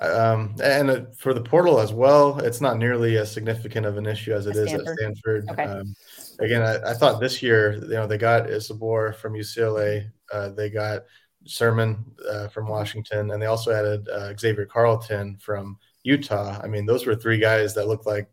Um, 0.00 0.54
and 0.62 0.90
uh, 0.90 1.00
for 1.16 1.34
the 1.34 1.40
portal 1.40 1.80
as 1.80 1.92
well, 1.92 2.38
it's 2.38 2.60
not 2.60 2.78
nearly 2.78 3.16
as 3.18 3.32
significant 3.32 3.84
of 3.84 3.96
an 3.96 4.06
issue 4.06 4.32
as 4.32 4.46
it 4.46 4.54
is 4.54 4.72
at 4.72 4.86
Stanford. 4.86 5.48
Okay. 5.50 5.64
Um, 5.64 5.94
again, 6.38 6.62
I, 6.62 6.90
I, 6.90 6.94
thought 6.94 7.20
this 7.20 7.42
year, 7.42 7.74
you 7.74 7.88
know, 7.88 8.06
they 8.06 8.16
got 8.16 8.46
Isibor 8.46 9.16
from 9.16 9.32
UCLA, 9.34 10.08
uh, 10.32 10.50
they 10.50 10.70
got 10.70 11.02
Sirmon 11.46 12.04
uh, 12.30 12.46
from 12.48 12.64
mm-hmm. 12.64 12.72
Washington, 12.74 13.32
and 13.32 13.42
they 13.42 13.46
also 13.46 13.72
added 13.72 14.08
uh, 14.08 14.36
Xavier 14.36 14.66
Carlton 14.66 15.36
from 15.38 15.76
Utah. 16.04 16.60
I 16.62 16.68
mean, 16.68 16.86
those 16.86 17.04
were 17.04 17.16
three 17.16 17.38
guys 17.38 17.74
that 17.74 17.88
looked 17.88 18.06
like 18.06 18.30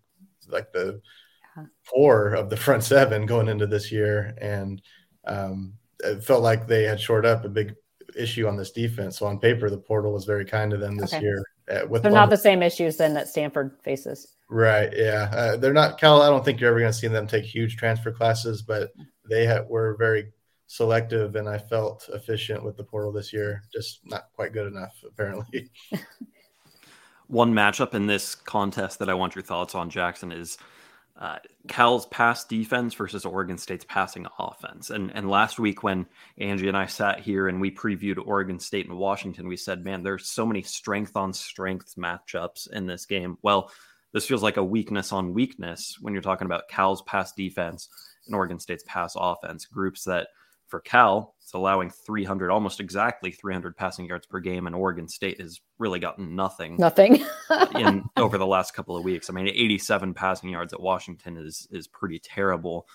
like 0.47 0.71
the 0.71 1.01
four 1.81 2.33
of 2.33 2.51
the 2.51 2.57
front 2.57 2.83
seven 2.83 3.25
going 3.25 3.47
into 3.47 3.65
this 3.65 3.91
year, 3.91 4.35
and 4.39 4.81
um, 5.25 5.73
it 6.03 6.23
felt 6.23 6.43
like 6.43 6.67
they 6.67 6.83
had 6.83 6.99
shored 7.01 7.25
up 7.25 7.43
a 7.43 7.49
big 7.49 7.73
issue 8.15 8.47
on 8.47 8.55
this 8.55 8.71
defense. 8.71 9.17
So 9.17 9.25
on 9.25 9.39
paper, 9.39 9.69
the 9.69 9.77
portal 9.77 10.13
was 10.13 10.25
very 10.25 10.45
kind 10.45 10.69
to 10.71 10.77
them 10.77 10.97
this 10.97 11.13
okay. 11.13 11.23
year. 11.23 11.43
Uh, 11.69 11.87
with 11.87 12.03
they're 12.03 12.11
not 12.11 12.29
the 12.29 12.37
same 12.37 12.61
issues 12.61 12.97
then 12.97 13.13
that 13.15 13.27
Stanford 13.27 13.77
faces. 13.83 14.35
Right. 14.49 14.93
Yeah. 14.95 15.31
Uh, 15.33 15.57
they're 15.57 15.73
not 15.73 15.99
Cal. 15.99 16.21
I 16.21 16.29
don't 16.29 16.45
think 16.45 16.59
you're 16.59 16.69
ever 16.69 16.79
going 16.79 16.91
to 16.91 16.97
see 16.97 17.07
them 17.07 17.27
take 17.27 17.43
huge 17.43 17.77
transfer 17.77 18.11
classes, 18.11 18.61
but 18.61 18.91
they 19.27 19.45
had, 19.45 19.67
were 19.67 19.95
very 19.97 20.31
selective 20.67 21.35
and 21.35 21.49
I 21.49 21.57
felt 21.57 22.07
efficient 22.13 22.63
with 22.63 22.77
the 22.77 22.83
portal 22.83 23.11
this 23.11 23.33
year. 23.33 23.63
Just 23.73 24.01
not 24.05 24.25
quite 24.35 24.53
good 24.53 24.67
enough, 24.67 24.93
apparently. 25.07 25.69
One 27.27 27.53
matchup 27.53 27.95
in 27.95 28.05
this 28.05 28.35
contest 28.35 28.99
that 28.99 29.09
I 29.09 29.15
want 29.15 29.33
your 29.33 29.43
thoughts 29.43 29.73
on, 29.73 29.89
Jackson, 29.89 30.31
is 30.31 30.59
uh, 31.19 31.37
Cal's 31.67 32.05
pass 32.07 32.43
defense 32.45 32.93
versus 32.93 33.25
Oregon 33.25 33.57
State's 33.57 33.85
passing 33.85 34.27
offense. 34.37 34.89
And 34.89 35.11
and 35.15 35.29
last 35.29 35.59
week 35.59 35.83
when 35.83 36.07
Angie 36.37 36.67
and 36.67 36.77
I 36.77 36.87
sat 36.87 37.19
here 37.19 37.47
and 37.47 37.61
we 37.61 37.71
previewed 37.71 38.25
Oregon 38.25 38.59
State 38.59 38.89
and 38.89 38.97
Washington, 38.97 39.47
we 39.47 39.57
said, 39.57 39.83
man, 39.83 40.03
there's 40.03 40.29
so 40.29 40.45
many 40.45 40.61
strength 40.61 41.15
on 41.15 41.33
strength 41.33 41.95
matchups 41.97 42.69
in 42.71 42.85
this 42.85 43.05
game. 43.05 43.37
Well, 43.41 43.71
this 44.11 44.25
feels 44.25 44.43
like 44.43 44.57
a 44.57 44.63
weakness 44.63 45.11
on 45.11 45.33
weakness 45.33 45.97
when 46.01 46.13
you're 46.13 46.21
talking 46.21 46.45
about 46.45 46.69
Cal's 46.69 47.01
pass 47.01 47.31
defense 47.33 47.89
and 48.25 48.35
Oregon 48.35 48.59
State's 48.59 48.83
pass 48.85 49.15
offense, 49.17 49.65
groups 49.65 50.03
that– 50.05 50.27
for 50.67 50.79
Cal, 50.79 51.35
it's 51.41 51.53
allowing 51.53 51.91
300, 51.91 52.49
almost 52.49 52.79
exactly 52.79 53.31
300 53.31 53.77
passing 53.77 54.05
yards 54.05 54.25
per 54.25 54.39
game, 54.39 54.65
and 54.65 54.75
Oregon 54.75 55.07
State 55.07 55.39
has 55.39 55.61
really 55.77 55.99
gotten 55.99 56.35
nothing. 56.35 56.75
Nothing 56.77 57.23
in 57.75 58.03
over 58.17 58.37
the 58.37 58.47
last 58.47 58.73
couple 58.73 58.97
of 58.97 59.03
weeks. 59.03 59.29
I 59.29 59.33
mean, 59.33 59.47
87 59.47 60.15
passing 60.15 60.49
yards 60.49 60.73
at 60.73 60.81
Washington 60.81 61.37
is 61.37 61.67
is 61.71 61.87
pretty 61.87 62.19
terrible. 62.19 62.87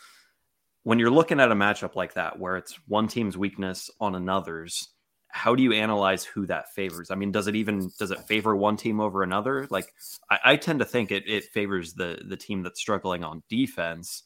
When 0.82 0.98
you're 0.98 1.10
looking 1.10 1.38
at 1.38 1.52
a 1.52 1.54
matchup 1.54 1.94
like 1.94 2.14
that, 2.14 2.40
where 2.40 2.56
it's 2.56 2.76
one 2.88 3.06
team's 3.06 3.36
weakness 3.36 3.90
on 4.00 4.14
another's, 4.14 4.88
how 5.28 5.54
do 5.54 5.62
you 5.62 5.72
analyze 5.72 6.24
who 6.24 6.46
that 6.46 6.74
favors? 6.74 7.12
I 7.12 7.14
mean, 7.14 7.30
does 7.30 7.46
it 7.46 7.54
even 7.54 7.90
does 8.00 8.10
it 8.10 8.18
favor 8.20 8.56
one 8.56 8.76
team 8.76 9.00
over 9.00 9.22
another? 9.22 9.68
Like, 9.70 9.94
I, 10.28 10.38
I 10.44 10.56
tend 10.56 10.80
to 10.80 10.84
think 10.84 11.12
it 11.12 11.22
it 11.28 11.44
favors 11.44 11.94
the 11.94 12.20
the 12.26 12.36
team 12.36 12.64
that's 12.64 12.80
struggling 12.80 13.22
on 13.22 13.44
defense, 13.48 14.24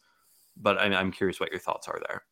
but 0.57 0.79
I'm, 0.79 0.95
I'm 0.95 1.13
curious 1.13 1.41
what 1.41 1.51
your 1.51 1.61
thoughts 1.61 1.89
are 1.89 2.01
there. 2.09 2.23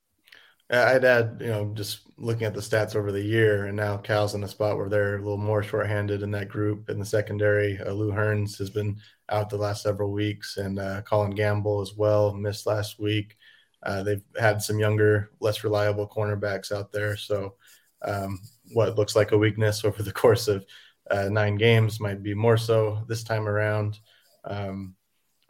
I'd 0.73 1.05
add, 1.05 1.39
you 1.41 1.49
know, 1.49 1.73
just 1.75 2.01
looking 2.17 2.47
at 2.47 2.55
the 2.55 2.61
stats 2.61 2.97
over 2.97 3.13
the 3.13 3.23
year, 3.23 3.67
and 3.67 3.77
now 3.77 3.99
Cal's 3.99 4.35
in 4.35 4.43
a 4.43 4.49
spot 4.49 4.79
where 4.79 4.89
they're 4.89 5.17
a 5.17 5.23
little 5.23 5.37
more 5.37 5.63
shorthanded 5.63 6.23
in 6.23 6.31
that 6.31 6.49
group. 6.49 6.89
In 6.89 6.99
the 6.99 7.05
secondary, 7.05 7.79
uh, 7.79 7.93
Lou 7.93 8.11
Hearns 8.11 8.57
has 8.59 8.71
been 8.71 8.99
out 9.29 9.51
the 9.51 9.59
last 9.59 9.83
several 9.83 10.13
weeks, 10.13 10.57
and 10.57 10.79
uh, 10.79 11.03
Colin 11.03 11.33
Gamble 11.33 11.83
as 11.83 11.95
well 11.95 12.33
missed 12.33 12.67
last 12.67 12.99
week. 12.99 13.37
Uh, 13.83 14.03
they've 14.03 14.23
had 14.41 14.63
some 14.63 14.79
younger, 14.79 15.31
less 15.41 15.63
reliable 15.63 16.09
cornerbacks 16.09 16.73
out 16.73 16.91
there. 16.91 17.17
So, 17.17 17.57
um, 18.03 18.41
what 18.73 18.97
looks 18.97 19.15
like 19.15 19.33
a 19.33 19.39
weakness 19.39 19.85
over 19.85 20.03
the 20.03 20.13
course 20.23 20.49
of 20.49 20.65
uh, 21.11 21.29
nine 21.29 21.57
games 21.57 22.01
might 22.01 22.23
be 22.23 22.33
more 22.33 22.57
so 22.57 23.05
this 23.09 23.25
time 23.25 23.47
around. 23.47 23.99
Um, 24.45 24.95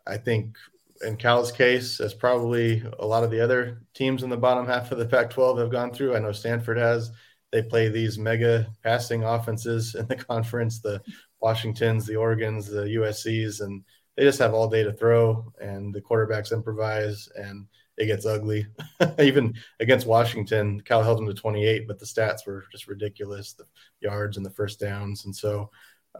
I 0.06 0.16
think 0.16 0.56
in 1.02 1.16
Cal's 1.16 1.52
case, 1.52 2.00
as 2.00 2.14
probably 2.14 2.82
a 2.98 3.06
lot 3.06 3.24
of 3.24 3.30
the 3.30 3.40
other 3.40 3.82
teams 3.94 4.22
in 4.22 4.30
the 4.30 4.36
bottom 4.36 4.66
half 4.66 4.92
of 4.92 4.98
the 4.98 5.06
Pac 5.06 5.30
12 5.30 5.58
have 5.58 5.70
gone 5.70 5.92
through. 5.92 6.14
I 6.14 6.20
know 6.20 6.32
Stanford 6.32 6.78
has. 6.78 7.10
They 7.50 7.62
play 7.62 7.88
these 7.88 8.18
mega 8.18 8.66
passing 8.82 9.24
offenses 9.24 9.94
in 9.94 10.06
the 10.06 10.16
conference 10.30 10.80
the 10.80 11.02
Washingtons, 11.40 12.06
the 12.06 12.14
Oregons, 12.14 12.66
the 12.66 12.96
USCs, 12.96 13.60
and 13.60 13.84
they 14.16 14.22
just 14.22 14.38
have 14.38 14.54
all 14.54 14.68
day 14.68 14.82
to 14.84 14.92
throw, 14.92 15.52
and 15.60 15.94
the 15.94 16.00
quarterbacks 16.00 16.52
improvise, 16.52 17.28
and 17.34 17.66
it 17.98 18.06
gets 18.06 18.26
ugly. 18.26 18.66
Even 19.18 19.54
against 19.80 20.06
Washington, 20.06 20.80
Cal 20.80 21.02
held 21.02 21.18
them 21.18 21.26
to 21.26 21.34
28, 21.34 21.86
but 21.86 21.98
the 21.98 22.06
stats 22.06 22.46
were 22.46 22.64
just 22.72 22.88
ridiculous 22.88 23.52
the 23.52 23.64
yards 24.00 24.36
and 24.36 24.46
the 24.46 24.50
first 24.50 24.80
downs. 24.80 25.24
And 25.24 25.34
so 25.34 25.70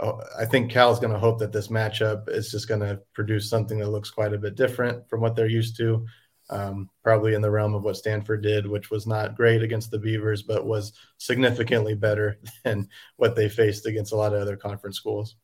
I 0.00 0.46
think 0.46 0.70
Cal's 0.70 0.98
going 0.98 1.12
to 1.12 1.18
hope 1.18 1.38
that 1.40 1.52
this 1.52 1.68
matchup 1.68 2.28
is 2.28 2.50
just 2.50 2.68
going 2.68 2.80
to 2.80 3.00
produce 3.12 3.50
something 3.50 3.78
that 3.78 3.90
looks 3.90 4.10
quite 4.10 4.32
a 4.32 4.38
bit 4.38 4.54
different 4.54 5.08
from 5.08 5.20
what 5.20 5.36
they're 5.36 5.46
used 5.46 5.76
to. 5.78 6.06
Um, 6.50 6.90
probably 7.02 7.34
in 7.34 7.40
the 7.40 7.50
realm 7.50 7.74
of 7.74 7.82
what 7.82 7.96
Stanford 7.96 8.42
did, 8.42 8.66
which 8.66 8.90
was 8.90 9.06
not 9.06 9.36
great 9.36 9.62
against 9.62 9.90
the 9.90 9.98
Beavers, 9.98 10.42
but 10.42 10.66
was 10.66 10.92
significantly 11.18 11.94
better 11.94 12.40
than 12.64 12.88
what 13.16 13.36
they 13.36 13.48
faced 13.48 13.86
against 13.86 14.12
a 14.12 14.16
lot 14.16 14.34
of 14.34 14.40
other 14.40 14.56
conference 14.56 14.96
schools. 14.96 15.36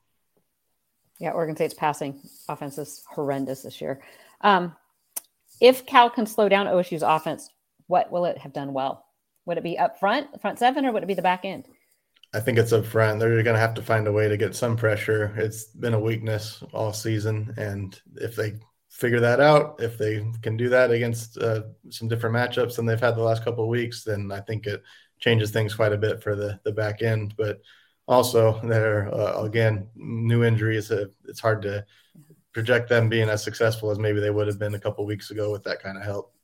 Yeah, 1.19 1.31
Oregon 1.31 1.57
State's 1.57 1.75
passing 1.75 2.21
offense 2.49 2.79
is 2.79 3.05
horrendous 3.09 3.63
this 3.63 3.81
year. 3.81 4.03
Um, 4.41 4.77
if 5.61 5.87
Cal 5.87 6.11
can 6.11 6.27
slow 6.27 6.49
down 6.49 6.67
OSU's 6.67 7.03
offense, 7.03 7.51
what 7.87 8.11
will 8.13 8.25
it 8.25 8.39
have 8.39 8.53
done 8.53 8.73
well? 8.73 9.07
Would 9.47 9.59
it 9.59 9.65
be 9.65 9.79
up 9.79 9.99
front, 9.99 10.41
front 10.41 10.59
seven, 10.59 10.85
or 10.85 10.93
would 10.93 11.03
it 11.03 11.07
be 11.07 11.15
the 11.15 11.23
back 11.23 11.45
end? 11.45 11.67
I 12.35 12.41
think 12.41 12.59
it's 12.59 12.73
up 12.73 12.85
front. 12.85 13.21
They're 13.21 13.43
going 13.43 13.55
to 13.55 13.61
have 13.61 13.75
to 13.75 13.83
find 13.83 14.07
a 14.07 14.13
way 14.13 14.29
to 14.29 14.37
get 14.37 14.55
some 14.55 14.77
pressure. 14.77 15.35
It's 15.37 15.65
been 15.65 15.95
a 15.95 16.01
weakness 16.01 16.63
all 16.75 16.93
season, 16.93 17.55
and 17.57 17.99
if 18.17 18.37
they 18.37 18.55
figure 18.91 19.21
that 19.21 19.41
out, 19.41 19.81
if 19.81 19.97
they 19.97 20.25
can 20.43 20.57
do 20.57 20.69
that 20.69 20.91
against 20.91 21.39
uh, 21.39 21.63
some 21.89 22.09
different 22.09 22.37
matchups 22.37 22.77
than 22.77 22.85
they've 22.85 23.01
had 23.01 23.17
the 23.17 23.23
last 23.23 23.45
couple 23.45 23.65
of 23.65 23.71
weeks, 23.71 24.05
then 24.05 24.31
I 24.31 24.41
think 24.41 24.67
it 24.67 24.83
changes 25.21 25.51
things 25.51 25.75
quite 25.75 25.93
a 25.93 25.99
bit 25.99 26.23
for 26.23 26.37
the 26.37 26.61
the 26.65 26.73
back 26.73 27.03
end. 27.03 27.35
But 27.39 27.61
also, 28.07 28.61
there 28.63 29.13
uh, 29.15 29.43
again, 29.43 29.89
new 29.95 30.45
injuries. 30.45 30.91
Uh, 30.91 31.07
it's 31.27 31.41
hard 31.41 31.63
to 31.63 31.85
project 32.53 32.89
them 32.89 33.09
being 33.09 33.29
as 33.29 33.43
successful 33.43 33.91
as 33.91 33.99
maybe 33.99 34.21
they 34.21 34.31
would 34.31 34.49
have 34.49 34.59
been 34.59 34.75
a 34.75 34.81
couple 34.81 35.07
weeks 35.07 35.31
ago 35.31 35.53
with 35.53 35.63
that 35.65 35.83
kind 35.83 35.97
of 35.97 36.05
help. 36.05 36.35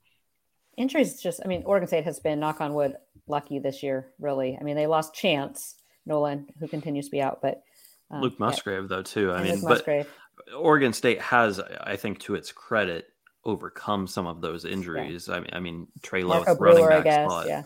Injuries 0.76 1.20
just, 1.20 1.40
I 1.44 1.48
mean, 1.48 1.62
Oregon 1.64 1.87
State 1.87 2.04
has 2.04 2.20
been 2.20 2.40
knock 2.40 2.60
on 2.60 2.74
wood 2.74 2.96
lucky 3.26 3.58
this 3.58 3.82
year, 3.82 4.12
really. 4.18 4.56
I 4.60 4.64
mean, 4.64 4.76
they 4.76 4.87
lost 4.87 5.14
Chance 5.14 5.76
Nolan, 6.06 6.46
who 6.60 6.68
continues 6.68 7.06
to 7.06 7.10
be 7.10 7.22
out, 7.22 7.40
but 7.40 7.62
Um, 8.10 8.20
Luke 8.20 8.34
yeah, 8.34 8.46
Musgrave, 8.46 8.88
though, 8.88 9.02
too. 9.02 9.32
I 9.32 9.37
and 9.37 9.44
mean, 9.44 9.54
Luke 9.54 9.62
but 9.62 9.68
Musgrave. 9.70 10.08
Oregon 10.56 10.92
State 10.92 11.20
has, 11.20 11.60
I 11.60 11.96
think, 11.96 12.18
to 12.20 12.34
its 12.34 12.52
credit, 12.52 13.06
overcome 13.44 14.06
some 14.06 14.26
of 14.26 14.40
those 14.40 14.64
injuries. 14.64 15.28
I 15.28 15.40
mean, 15.40 15.50
I 15.52 15.60
mean, 15.60 15.87
Trey 16.02 16.22
Marco 16.22 16.52
Lowe, 16.52 16.56
running 16.58 16.82
Brewer, 16.84 16.88
back 16.88 17.04
guess. 17.04 17.30
spot. 17.30 17.46
Yeah. 17.46 17.62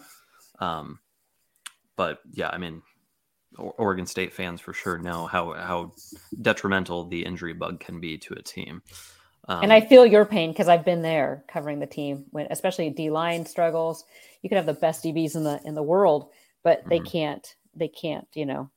Um, 0.60 0.98
but 1.96 2.20
yeah, 2.32 2.48
I 2.50 2.58
mean, 2.58 2.82
Oregon 3.56 4.06
State 4.06 4.32
fans 4.32 4.60
for 4.60 4.72
sure 4.72 4.98
know 4.98 5.26
how 5.26 5.54
how 5.54 5.94
detrimental 6.40 7.08
the 7.08 7.24
injury 7.24 7.54
bug 7.54 7.80
can 7.80 7.98
be 8.00 8.18
to 8.18 8.34
a 8.34 8.42
team. 8.42 8.82
Um, 9.48 9.62
and 9.62 9.72
I 9.72 9.80
feel 9.80 10.04
your 10.04 10.26
pain 10.26 10.52
because 10.52 10.68
I've 10.68 10.84
been 10.84 11.00
there 11.00 11.44
covering 11.48 11.80
the 11.80 11.87
team 11.87 12.26
when, 12.30 12.46
especially 12.50 12.90
D 12.90 13.11
line 13.11 13.46
struggles. 13.46 14.04
You 14.42 14.48
could 14.48 14.56
have 14.56 14.66
the 14.66 14.74
best 14.74 15.02
DBs 15.02 15.34
in 15.37 15.44
the 15.44 15.61
in 15.64 15.74
the 15.74 15.82
world, 15.82 16.30
but 16.62 16.82
they 16.88 17.00
Mhm. 17.00 17.11
can't. 17.11 17.56
They 17.74 17.88
can't. 17.88 18.28
You 18.34 18.46
know. 18.46 18.70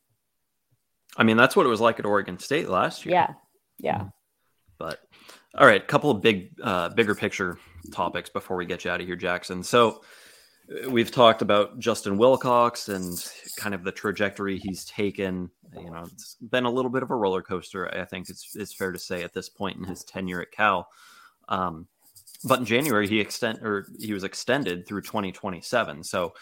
I 1.17 1.23
mean, 1.23 1.35
that's 1.35 1.55
what 1.57 1.65
it 1.65 1.69
was 1.69 1.81
like 1.81 1.99
at 1.99 2.05
Oregon 2.05 2.39
State 2.39 2.69
last 2.69 3.05
year. 3.05 3.13
Yeah. 3.15 3.33
Yeah. 3.79 4.05
But 4.77 5.01
all 5.57 5.67
right, 5.67 5.85
couple 5.85 6.09
of 6.09 6.21
big, 6.21 6.53
uh, 6.63 6.89
bigger 6.89 7.13
picture 7.15 7.59
topics 7.91 8.29
before 8.29 8.55
we 8.55 8.65
get 8.65 8.85
you 8.85 8.91
out 8.91 9.01
of 9.01 9.07
here, 9.07 9.17
Jackson. 9.17 9.63
So 9.63 10.01
we've 10.87 11.11
talked 11.11 11.41
about 11.41 11.79
Justin 11.79 12.17
Wilcox 12.17 12.89
and 12.89 13.17
kind 13.57 13.75
of 13.75 13.83
the 13.83 13.91
trajectory 13.91 14.57
he's 14.57 14.85
taken. 14.85 15.49
You 15.77 15.91
know, 15.91 16.03
it's 16.03 16.35
been 16.35 16.65
a 16.65 16.71
little 16.71 16.91
bit 16.91 17.03
of 17.03 17.11
a 17.11 17.15
roller 17.15 17.41
coaster. 17.41 17.93
I 17.93 18.05
think 18.05 18.29
it's 18.29 18.55
it's 18.55 18.73
fair 18.73 18.91
to 18.91 18.99
say 18.99 19.23
at 19.23 19.33
this 19.33 19.49
point 19.49 19.77
in 19.77 19.83
his 19.83 20.03
tenure 20.03 20.41
at 20.41 20.51
Cal. 20.51 20.89
Um, 21.49 21.87
but 22.43 22.59
in 22.59 22.65
January, 22.65 23.07
he 23.07 23.19
extend 23.19 23.59
or 23.59 23.87
he 23.99 24.13
was 24.13 24.23
extended 24.23 24.87
through 24.87 25.01
2027. 25.01 26.03
So 26.03 26.33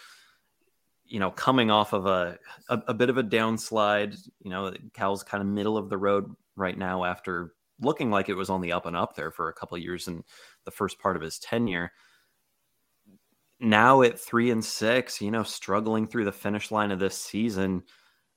you 1.09 1.19
know, 1.19 1.31
coming 1.31 1.71
off 1.71 1.93
of 1.93 2.05
a, 2.05 2.37
a, 2.69 2.81
a 2.89 2.93
bit 2.93 3.09
of 3.09 3.17
a 3.17 3.23
downslide, 3.23 4.15
you 4.43 4.51
know, 4.51 4.71
Cal's 4.93 5.23
kind 5.23 5.41
of 5.41 5.47
middle 5.47 5.75
of 5.75 5.89
the 5.89 5.97
road 5.97 6.35
right 6.55 6.77
now 6.77 7.03
after 7.03 7.53
looking 7.81 8.11
like 8.11 8.29
it 8.29 8.35
was 8.35 8.49
on 8.49 8.61
the 8.61 8.73
up 8.73 8.85
and 8.85 8.95
up 8.95 9.15
there 9.15 9.31
for 9.31 9.49
a 9.49 9.53
couple 9.53 9.77
years 9.77 10.07
in 10.07 10.23
the 10.65 10.71
first 10.71 10.99
part 10.99 11.15
of 11.15 11.21
his 11.23 11.39
tenure. 11.39 11.91
Now 13.59 14.01
at 14.03 14.19
three 14.19 14.51
and 14.51 14.63
six, 14.63 15.21
you 15.21 15.31
know, 15.31 15.43
struggling 15.43 16.07
through 16.07 16.25
the 16.25 16.31
finish 16.31 16.71
line 16.71 16.91
of 16.91 16.99
this 16.99 17.17
season, 17.17 17.83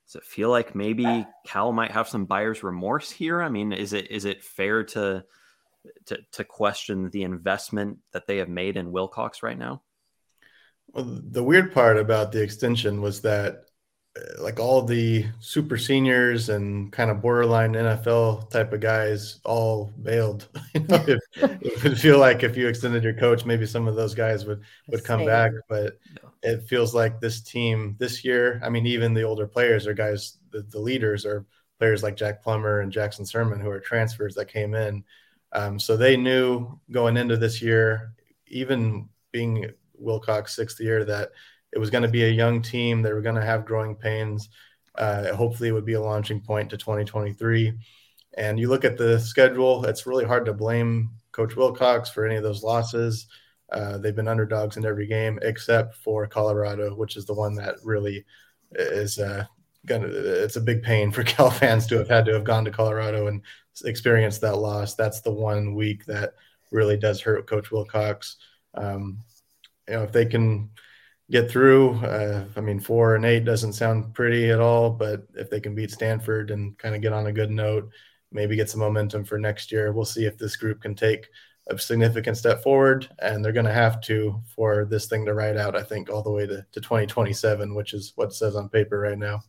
does 0.06 0.16
it 0.16 0.24
feel 0.24 0.50
like 0.50 0.74
maybe 0.74 1.26
Cal 1.46 1.72
might 1.72 1.92
have 1.92 2.08
some 2.08 2.24
buyer's 2.24 2.62
remorse 2.62 3.10
here? 3.10 3.40
I 3.40 3.48
mean, 3.48 3.72
is 3.72 3.92
it 3.92 4.10
is 4.10 4.24
it 4.24 4.42
fair 4.42 4.84
to 4.84 5.24
to, 6.06 6.18
to 6.32 6.44
question 6.44 7.10
the 7.10 7.22
investment 7.22 7.98
that 8.12 8.26
they 8.26 8.38
have 8.38 8.48
made 8.48 8.76
in 8.76 8.92
Wilcox 8.92 9.42
right 9.42 9.58
now? 9.58 9.82
Well, 10.88 11.04
the 11.04 11.42
weird 11.42 11.72
part 11.72 11.96
about 11.96 12.32
the 12.32 12.42
extension 12.42 13.00
was 13.00 13.22
that, 13.22 13.64
like 14.38 14.60
all 14.60 14.82
the 14.82 15.24
super 15.40 15.78
seniors 15.78 16.50
and 16.50 16.92
kind 16.92 17.10
of 17.10 17.22
borderline 17.22 17.72
NFL 17.72 18.50
type 18.50 18.72
of 18.72 18.80
guys, 18.80 19.40
all 19.44 19.92
bailed. 20.02 20.48
you 20.74 20.80
know, 20.80 21.04
it, 21.06 21.20
it 21.62 21.82
would 21.82 21.98
feel 21.98 22.18
like 22.18 22.42
if 22.42 22.56
you 22.56 22.68
extended 22.68 23.02
your 23.02 23.14
coach, 23.14 23.46
maybe 23.46 23.64
some 23.64 23.88
of 23.88 23.96
those 23.96 24.14
guys 24.14 24.44
would 24.44 24.60
would 24.88 25.04
come 25.04 25.20
Stay. 25.20 25.26
back. 25.26 25.52
But 25.68 25.98
it 26.42 26.62
feels 26.68 26.94
like 26.94 27.20
this 27.20 27.40
team 27.40 27.96
this 27.98 28.24
year. 28.24 28.60
I 28.62 28.68
mean, 28.68 28.86
even 28.86 29.14
the 29.14 29.22
older 29.22 29.46
players 29.46 29.86
are 29.86 29.94
guys. 29.94 30.38
The, 30.50 30.62
the 30.62 30.80
leaders 30.80 31.24
are 31.24 31.46
players 31.78 32.02
like 32.02 32.16
Jack 32.16 32.42
Plummer 32.42 32.80
and 32.80 32.92
Jackson 32.92 33.24
Sirmon, 33.24 33.62
who 33.62 33.70
are 33.70 33.80
transfers 33.80 34.34
that 34.34 34.46
came 34.46 34.74
in. 34.74 35.04
Um, 35.52 35.78
so 35.78 35.96
they 35.96 36.16
knew 36.16 36.78
going 36.90 37.16
into 37.16 37.36
this 37.36 37.62
year, 37.62 38.12
even 38.46 39.08
being 39.32 39.70
Wilcox 39.94 40.54
sixth 40.54 40.80
year, 40.80 41.04
that 41.06 41.30
it 41.72 41.78
was 41.78 41.90
going 41.90 42.02
to 42.02 42.08
be 42.08 42.24
a 42.24 42.28
young 42.28 42.62
team. 42.62 43.02
They 43.02 43.12
were 43.12 43.22
going 43.22 43.36
to 43.36 43.44
have 43.44 43.64
growing 43.64 43.96
pains. 43.96 44.48
Uh, 44.94 45.34
hopefully, 45.34 45.70
it 45.70 45.72
would 45.72 45.86
be 45.86 45.94
a 45.94 46.00
launching 46.00 46.40
point 46.40 46.70
to 46.70 46.76
2023. 46.76 47.72
And 48.36 48.58
you 48.58 48.68
look 48.68 48.84
at 48.84 48.98
the 48.98 49.18
schedule; 49.18 49.84
it's 49.84 50.06
really 50.06 50.24
hard 50.24 50.44
to 50.46 50.52
blame 50.52 51.10
Coach 51.32 51.56
Wilcox 51.56 52.10
for 52.10 52.26
any 52.26 52.36
of 52.36 52.42
those 52.42 52.62
losses. 52.62 53.26
Uh, 53.70 53.96
they've 53.96 54.16
been 54.16 54.28
underdogs 54.28 54.76
in 54.76 54.84
every 54.84 55.06
game 55.06 55.38
except 55.42 55.96
for 55.96 56.26
Colorado, 56.26 56.94
which 56.94 57.16
is 57.16 57.24
the 57.24 57.34
one 57.34 57.54
that 57.54 57.76
really 57.82 58.24
is 58.72 59.18
uh, 59.18 59.44
gonna. 59.86 60.08
It's 60.08 60.56
a 60.56 60.60
big 60.60 60.82
pain 60.82 61.10
for 61.10 61.22
Cal 61.24 61.50
fans 61.50 61.86
to 61.86 61.98
have 61.98 62.08
had 62.08 62.26
to 62.26 62.34
have 62.34 62.44
gone 62.44 62.64
to 62.66 62.70
Colorado 62.70 63.28
and 63.28 63.42
experienced 63.84 64.42
that 64.42 64.58
loss. 64.58 64.94
That's 64.94 65.22
the 65.22 65.32
one 65.32 65.74
week 65.74 66.04
that 66.04 66.34
really 66.70 66.98
does 66.98 67.20
hurt 67.20 67.46
Coach 67.46 67.70
Wilcox. 67.70 68.36
Um, 68.74 69.18
you 69.88 69.94
know, 69.94 70.02
if 70.02 70.12
they 70.12 70.26
can 70.26 70.70
get 71.32 71.50
through, 71.50 71.94
uh, 72.04 72.44
I 72.56 72.60
mean, 72.60 72.78
four 72.78 73.16
and 73.16 73.24
eight 73.24 73.46
doesn't 73.46 73.72
sound 73.72 74.12
pretty 74.14 74.50
at 74.50 74.60
all, 74.60 74.90
but 74.90 75.26
if 75.34 75.48
they 75.48 75.60
can 75.60 75.74
beat 75.74 75.90
Stanford 75.90 76.50
and 76.50 76.76
kind 76.76 76.94
of 76.94 77.00
get 77.00 77.14
on 77.14 77.26
a 77.26 77.32
good 77.32 77.50
note, 77.50 77.90
maybe 78.30 78.54
get 78.54 78.68
some 78.68 78.80
momentum 78.80 79.24
for 79.24 79.38
next 79.38 79.72
year, 79.72 79.92
we'll 79.92 80.04
see 80.04 80.26
if 80.26 80.36
this 80.36 80.56
group 80.56 80.82
can 80.82 80.94
take 80.94 81.28
a 81.68 81.78
significant 81.78 82.36
step 82.36 82.62
forward. 82.62 83.08
And 83.20 83.42
they're 83.42 83.52
going 83.52 83.66
to 83.66 83.72
have 83.72 84.02
to 84.02 84.42
for 84.54 84.84
this 84.84 85.06
thing 85.06 85.24
to 85.24 85.32
ride 85.32 85.56
out, 85.56 85.74
I 85.74 85.82
think, 85.82 86.10
all 86.10 86.22
the 86.22 86.30
way 86.30 86.46
to, 86.46 86.66
to 86.70 86.80
2027, 86.80 87.74
which 87.74 87.94
is 87.94 88.12
what 88.14 88.28
it 88.28 88.34
says 88.34 88.54
on 88.54 88.68
paper 88.68 88.98
right 88.98 89.18
now. 89.18 89.40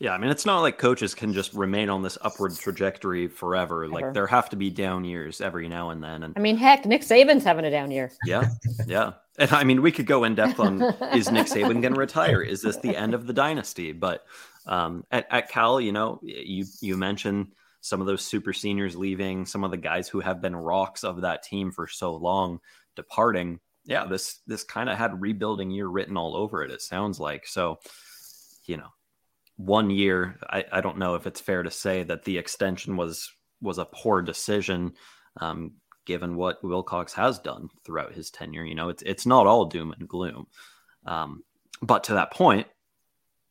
Yeah, 0.00 0.12
I 0.12 0.18
mean, 0.18 0.30
it's 0.30 0.46
not 0.46 0.60
like 0.60 0.78
coaches 0.78 1.14
can 1.14 1.34
just 1.34 1.52
remain 1.52 1.90
on 1.90 2.02
this 2.02 2.16
upward 2.22 2.56
trajectory 2.56 3.28
forever. 3.28 3.84
Ever. 3.84 3.92
Like 3.92 4.14
there 4.14 4.26
have 4.26 4.48
to 4.48 4.56
be 4.56 4.70
down 4.70 5.04
years 5.04 5.42
every 5.42 5.68
now 5.68 5.90
and 5.90 6.02
then. 6.02 6.22
And 6.22 6.34
I 6.36 6.40
mean, 6.40 6.56
heck, 6.56 6.86
Nick 6.86 7.02
Saban's 7.02 7.44
having 7.44 7.66
a 7.66 7.70
down 7.70 7.90
year. 7.90 8.10
yeah, 8.24 8.48
yeah. 8.86 9.12
And 9.50 9.52
I 9.52 9.64
mean, 9.64 9.80
we 9.80 9.90
could 9.90 10.06
go 10.06 10.24
in 10.24 10.34
depth 10.34 10.60
on 10.60 10.82
is 11.14 11.30
Nick 11.30 11.46
Saban 11.46 11.80
going 11.80 11.94
to 11.94 11.98
retire? 11.98 12.42
Is 12.42 12.60
this 12.60 12.76
the 12.76 12.94
end 12.94 13.14
of 13.14 13.26
the 13.26 13.32
dynasty? 13.32 13.92
But 13.92 14.22
um, 14.66 15.04
at, 15.10 15.26
at 15.30 15.48
Cal, 15.48 15.80
you 15.80 15.92
know, 15.92 16.20
you 16.22 16.66
you 16.82 16.98
mentioned 16.98 17.54
some 17.80 18.02
of 18.02 18.06
those 18.06 18.22
super 18.22 18.52
seniors 18.52 18.96
leaving, 18.96 19.46
some 19.46 19.64
of 19.64 19.70
the 19.70 19.78
guys 19.78 20.08
who 20.08 20.20
have 20.20 20.42
been 20.42 20.54
rocks 20.54 21.04
of 21.04 21.22
that 21.22 21.42
team 21.42 21.72
for 21.72 21.86
so 21.86 22.14
long 22.14 22.60
departing. 22.96 23.60
Yeah, 23.86 24.04
this 24.04 24.40
this 24.46 24.62
kind 24.62 24.90
of 24.90 24.98
had 24.98 25.22
rebuilding 25.22 25.70
year 25.70 25.88
written 25.88 26.18
all 26.18 26.36
over 26.36 26.62
it. 26.62 26.70
It 26.70 26.82
sounds 26.82 27.18
like 27.18 27.46
so. 27.46 27.78
You 28.66 28.76
know, 28.76 28.90
one 29.56 29.88
year. 29.88 30.38
I, 30.48 30.64
I 30.70 30.80
don't 30.82 30.98
know 30.98 31.14
if 31.14 31.26
it's 31.26 31.40
fair 31.40 31.62
to 31.62 31.70
say 31.70 32.02
that 32.02 32.24
the 32.24 32.36
extension 32.36 32.98
was 32.98 33.32
was 33.62 33.78
a 33.78 33.86
poor 33.86 34.20
decision, 34.20 34.92
um, 35.40 35.72
given 36.04 36.36
what 36.36 36.62
Wilcox 36.62 37.12
has 37.14 37.38
done 37.38 37.68
throughout 37.84 38.14
his 38.14 38.30
tenure. 38.30 38.64
You 38.64 38.74
know, 38.74 38.88
it's 38.88 39.02
it's 39.02 39.26
not 39.26 39.46
all 39.46 39.66
doom 39.66 39.92
and 39.98 40.08
gloom. 40.08 40.46
Um, 41.06 41.44
but 41.82 42.04
to 42.04 42.14
that 42.14 42.32
point, 42.32 42.66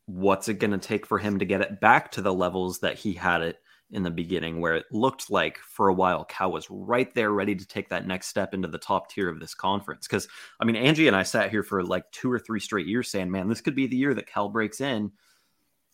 what's 0.05 0.49
it 0.49 0.55
going 0.55 0.71
to 0.71 0.77
take 0.77 1.05
for 1.05 1.17
him 1.17 1.39
to 1.39 1.45
get 1.45 1.61
it 1.61 1.79
back 1.79 2.11
to 2.11 2.21
the 2.21 2.33
levels 2.33 2.79
that 2.79 2.97
he 2.97 3.13
had 3.13 3.41
it 3.41 3.59
in 3.91 4.03
the 4.03 4.11
beginning, 4.11 4.59
where 4.59 4.75
it 4.75 4.85
looked 4.91 5.31
like 5.31 5.57
for 5.57 5.87
a 5.87 5.93
while 5.93 6.23
Cal 6.23 6.51
was 6.51 6.69
right 6.69 7.13
there, 7.15 7.31
ready 7.31 7.55
to 7.55 7.65
take 7.65 7.89
that 7.89 8.05
next 8.05 8.27
step 8.27 8.53
into 8.53 8.67
the 8.67 8.77
top 8.77 9.09
tier 9.09 9.29
of 9.29 9.39
this 9.39 9.53
conference? 9.55 10.07
Because 10.07 10.27
I 10.59 10.65
mean, 10.65 10.75
Angie 10.75 11.07
and 11.07 11.15
I 11.15 11.23
sat 11.23 11.49
here 11.49 11.63
for 11.63 11.83
like 11.83 12.09
two 12.11 12.31
or 12.31 12.39
three 12.39 12.59
straight 12.59 12.87
years 12.87 13.09
saying, 13.09 13.31
"Man, 13.31 13.47
this 13.47 13.61
could 13.61 13.75
be 13.75 13.87
the 13.87 13.97
year 13.97 14.13
that 14.13 14.27
Cal 14.27 14.49
breaks 14.49 14.81
in." 14.81 15.11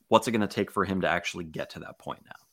What's 0.08 0.28
it 0.28 0.32
going 0.32 0.42
to 0.42 0.48
take 0.48 0.70
for 0.70 0.86
him 0.86 1.02
to 1.02 1.10
actually 1.10 1.46
get 1.46 1.72
to 1.72 1.80
that 1.80 1.98
point 1.98 2.20
now? 2.26 2.45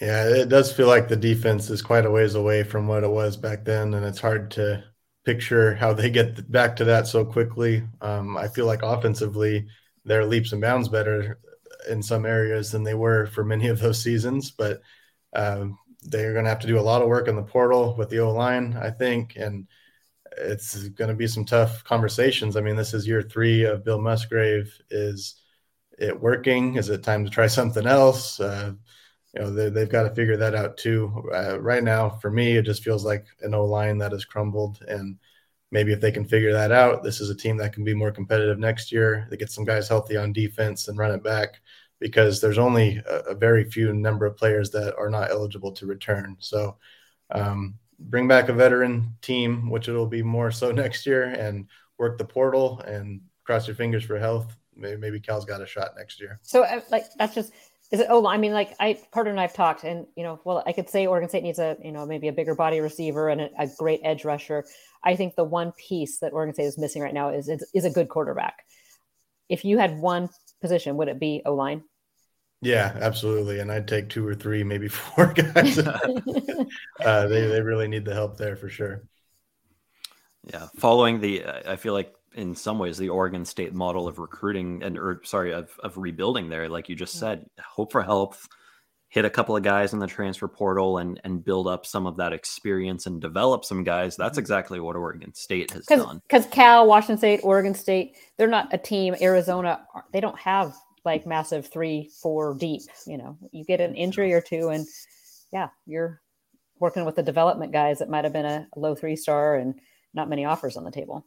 Yeah, 0.00 0.28
it 0.28 0.48
does 0.48 0.72
feel 0.72 0.86
like 0.86 1.08
the 1.08 1.16
defense 1.16 1.70
is 1.70 1.82
quite 1.82 2.06
a 2.06 2.10
ways 2.10 2.34
away 2.36 2.62
from 2.62 2.86
what 2.86 3.02
it 3.02 3.10
was 3.10 3.36
back 3.36 3.64
then, 3.64 3.94
and 3.94 4.06
it's 4.06 4.20
hard 4.20 4.50
to 4.52 4.84
picture 5.24 5.74
how 5.74 5.92
they 5.92 6.08
get 6.10 6.50
back 6.50 6.76
to 6.76 6.84
that 6.84 7.06
so 7.08 7.24
quickly. 7.24 7.82
Um, 8.00 8.36
I 8.36 8.46
feel 8.48 8.66
like 8.66 8.82
offensively, 8.82 9.66
they're 10.04 10.24
leaps 10.24 10.52
and 10.52 10.60
bounds 10.60 10.88
better 10.88 11.40
in 11.88 12.02
some 12.02 12.26
areas 12.26 12.70
than 12.70 12.84
they 12.84 12.94
were 12.94 13.26
for 13.26 13.44
many 13.44 13.68
of 13.68 13.80
those 13.80 14.00
seasons, 14.02 14.52
but 14.52 14.80
um, 15.34 15.76
they're 16.02 16.32
going 16.32 16.44
to 16.44 16.50
have 16.50 16.60
to 16.60 16.68
do 16.68 16.78
a 16.78 16.80
lot 16.80 17.02
of 17.02 17.08
work 17.08 17.26
in 17.26 17.34
the 17.36 17.42
portal 17.42 17.96
with 17.96 18.08
the 18.08 18.20
O 18.20 18.30
line, 18.32 18.76
I 18.80 18.90
think, 18.90 19.34
and 19.36 19.66
it's 20.36 20.88
going 20.90 21.08
to 21.10 21.16
be 21.16 21.26
some 21.26 21.44
tough 21.44 21.82
conversations. 21.84 22.56
I 22.56 22.60
mean, 22.60 22.76
this 22.76 22.94
is 22.94 23.06
year 23.08 23.22
three 23.22 23.64
of 23.64 23.84
Bill 23.84 24.00
Musgrave. 24.00 24.72
Is 24.90 25.36
it 25.98 26.20
working? 26.20 26.76
Is 26.76 26.88
it 26.90 27.02
time 27.02 27.24
to 27.24 27.30
try 27.30 27.48
something 27.48 27.86
else? 27.86 28.38
Uh, 28.38 28.74
you 29.34 29.40
know, 29.40 29.50
they, 29.50 29.68
they've 29.68 29.88
got 29.88 30.04
to 30.04 30.14
figure 30.14 30.36
that 30.36 30.54
out 30.54 30.76
too. 30.76 31.30
Uh, 31.34 31.60
right 31.60 31.82
now, 31.82 32.10
for 32.10 32.30
me, 32.30 32.56
it 32.56 32.62
just 32.62 32.82
feels 32.82 33.04
like 33.04 33.26
an 33.42 33.54
O 33.54 33.64
line 33.64 33.98
that 33.98 34.12
has 34.12 34.24
crumbled. 34.24 34.82
And 34.88 35.18
maybe 35.70 35.92
if 35.92 36.00
they 36.00 36.12
can 36.12 36.24
figure 36.24 36.52
that 36.52 36.72
out, 36.72 37.02
this 37.02 37.20
is 37.20 37.30
a 37.30 37.34
team 37.34 37.56
that 37.58 37.72
can 37.72 37.84
be 37.84 37.94
more 37.94 38.10
competitive 38.10 38.58
next 38.58 38.90
year. 38.90 39.26
They 39.30 39.36
get 39.36 39.50
some 39.50 39.64
guys 39.64 39.88
healthy 39.88 40.16
on 40.16 40.32
defense 40.32 40.88
and 40.88 40.98
run 40.98 41.12
it 41.12 41.22
back 41.22 41.60
because 42.00 42.40
there's 42.40 42.58
only 42.58 43.02
a, 43.08 43.18
a 43.30 43.34
very 43.34 43.64
few 43.64 43.92
number 43.92 44.24
of 44.24 44.36
players 44.36 44.70
that 44.70 44.96
are 44.96 45.10
not 45.10 45.30
eligible 45.30 45.72
to 45.72 45.86
return. 45.86 46.36
So, 46.38 46.76
um, 47.30 47.74
bring 47.98 48.28
back 48.28 48.48
a 48.48 48.52
veteran 48.52 49.14
team, 49.20 49.68
which 49.68 49.88
it'll 49.88 50.06
be 50.06 50.22
more 50.22 50.50
so 50.50 50.70
next 50.72 51.04
year, 51.06 51.24
and 51.24 51.66
work 51.98 52.16
the 52.16 52.24
portal 52.24 52.80
and 52.80 53.20
cross 53.44 53.66
your 53.66 53.76
fingers 53.76 54.04
for 54.04 54.18
health. 54.18 54.56
Maybe, 54.76 54.96
maybe 54.96 55.20
Cal's 55.20 55.44
got 55.44 55.60
a 55.60 55.66
shot 55.66 55.90
next 55.96 56.20
year. 56.20 56.38
So, 56.42 56.62
uh, 56.62 56.80
like, 56.90 57.06
that's 57.18 57.34
just 57.34 57.52
is 57.90 58.00
it? 58.00 58.06
Oh, 58.10 58.26
I 58.26 58.36
mean, 58.36 58.52
like, 58.52 58.74
I 58.78 58.98
Carter 59.12 59.30
and 59.30 59.40
I've 59.40 59.54
talked, 59.54 59.84
and 59.84 60.06
you 60.16 60.22
know, 60.22 60.40
well, 60.44 60.62
I 60.66 60.72
could 60.72 60.90
say 60.90 61.06
Oregon 61.06 61.28
State 61.28 61.42
needs 61.42 61.58
a 61.58 61.76
you 61.82 61.92
know 61.92 62.04
maybe 62.04 62.28
a 62.28 62.32
bigger 62.32 62.54
body 62.54 62.80
receiver 62.80 63.28
and 63.28 63.40
a, 63.40 63.50
a 63.58 63.68
great 63.78 64.00
edge 64.04 64.24
rusher. 64.24 64.64
I 65.02 65.16
think 65.16 65.36
the 65.36 65.44
one 65.44 65.72
piece 65.72 66.18
that 66.18 66.32
Oregon 66.32 66.54
State 66.54 66.64
is 66.64 66.78
missing 66.78 67.02
right 67.02 67.14
now 67.14 67.30
is 67.30 67.48
is, 67.48 67.66
is 67.74 67.84
a 67.84 67.90
good 67.90 68.08
quarterback. 68.08 68.64
If 69.48 69.64
you 69.64 69.78
had 69.78 69.98
one 69.98 70.28
position, 70.60 70.96
would 70.98 71.08
it 71.08 71.18
be 71.18 71.42
O 71.46 71.54
line? 71.54 71.82
Yeah, 72.60 72.96
absolutely. 73.00 73.60
And 73.60 73.70
I'd 73.70 73.86
take 73.86 74.08
two 74.08 74.26
or 74.26 74.34
three, 74.34 74.64
maybe 74.64 74.88
four 74.88 75.32
guys. 75.32 75.78
uh, 77.00 77.26
they 77.26 77.46
they 77.46 77.62
really 77.62 77.88
need 77.88 78.04
the 78.04 78.14
help 78.14 78.36
there 78.36 78.56
for 78.56 78.68
sure. 78.68 79.04
Yeah, 80.44 80.68
following 80.76 81.20
the, 81.20 81.44
I 81.66 81.76
feel 81.76 81.92
like 81.92 82.14
in 82.38 82.54
some 82.56 82.78
ways 82.78 82.98
the 82.98 83.10
Oregon 83.10 83.44
State 83.44 83.74
model 83.74 84.08
of 84.08 84.18
recruiting 84.18 84.82
and 84.84 84.98
or 84.98 85.20
sorry 85.24 85.52
of 85.54 85.70
of 85.84 85.98
rebuilding 85.98 86.48
there, 86.50 86.68
like 86.70 86.88
you 86.88 86.96
just 86.96 87.18
said, 87.18 87.46
hope 87.60 87.92
for 87.92 88.02
help, 88.02 88.36
hit 89.08 89.24
a 89.26 89.30
couple 89.30 89.56
of 89.56 89.62
guys 89.64 89.92
in 89.94 89.98
the 90.00 90.06
transfer 90.06 90.48
portal 90.48 90.98
and 90.98 91.20
and 91.24 91.44
build 91.44 91.68
up 91.68 91.86
some 91.86 92.06
of 92.06 92.16
that 92.18 92.32
experience 92.34 93.06
and 93.06 93.20
develop 93.20 93.64
some 93.64 93.84
guys. 93.84 94.16
That's 94.16 94.38
Mm-hmm. 94.38 94.40
exactly 94.40 94.80
what 94.80 94.96
Oregon 94.96 95.34
State 95.34 95.72
has 95.72 95.90
done. 95.96 96.22
because 96.28 96.46
Cal, 96.46 96.86
Washington 96.86 97.18
State, 97.18 97.40
Oregon 97.42 97.74
State, 97.74 98.16
they're 98.38 98.48
not 98.48 98.72
a 98.74 98.78
team. 98.78 99.16
Arizona, 99.20 99.86
they 100.12 100.20
don't 100.20 100.38
have 100.40 100.74
like 101.04 101.26
massive 101.26 101.66
three, 101.72 102.10
four 102.22 102.54
deep. 102.54 102.82
You 103.06 103.18
know, 103.18 103.38
you 103.52 103.64
get 103.64 103.80
an 103.80 103.94
injury 103.96 104.32
or 104.34 104.40
two, 104.42 104.70
and 104.70 104.86
yeah, 105.52 105.68
you're 105.86 106.20
working 106.80 107.04
with 107.06 107.16
the 107.16 107.22
development 107.24 107.72
guys 107.72 108.00
that 108.00 108.10
might 108.10 108.24
have 108.24 108.32
been 108.32 108.44
a 108.46 108.68
low 108.76 108.94
three 108.94 109.16
star 109.16 109.56
and 109.56 109.80
not 110.14 110.28
many 110.28 110.44
offers 110.44 110.76
on 110.76 110.84
the 110.84 110.90
table. 110.92 111.24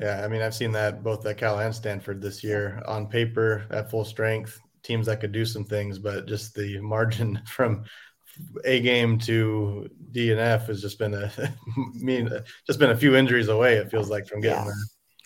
Yeah, 0.00 0.24
I 0.24 0.28
mean, 0.28 0.42
I've 0.42 0.54
seen 0.54 0.72
that 0.72 1.02
both 1.04 1.24
at 1.26 1.38
Cal 1.38 1.58
and 1.60 1.74
Stanford 1.74 2.20
this 2.20 2.42
year 2.42 2.82
on 2.86 3.06
paper 3.06 3.64
at 3.70 3.90
full 3.90 4.04
strength, 4.04 4.60
teams 4.82 5.06
that 5.06 5.20
could 5.20 5.32
do 5.32 5.44
some 5.44 5.64
things, 5.64 5.98
but 5.98 6.26
just 6.26 6.54
the 6.54 6.80
margin 6.80 7.40
from 7.48 7.84
A 8.64 8.80
game 8.80 9.18
to 9.20 9.88
DNF 10.10 10.66
has 10.66 10.82
just 10.82 10.98
been 10.98 11.14
a 11.14 11.30
mean, 11.94 12.28
just 12.66 12.80
been 12.80 12.90
a 12.90 12.96
few 12.96 13.14
injuries 13.14 13.48
away. 13.48 13.74
It 13.76 13.90
feels 13.90 14.10
like 14.10 14.26
from 14.26 14.40
getting 14.40 14.58
Yeah. 14.58 14.64
there. 14.64 14.74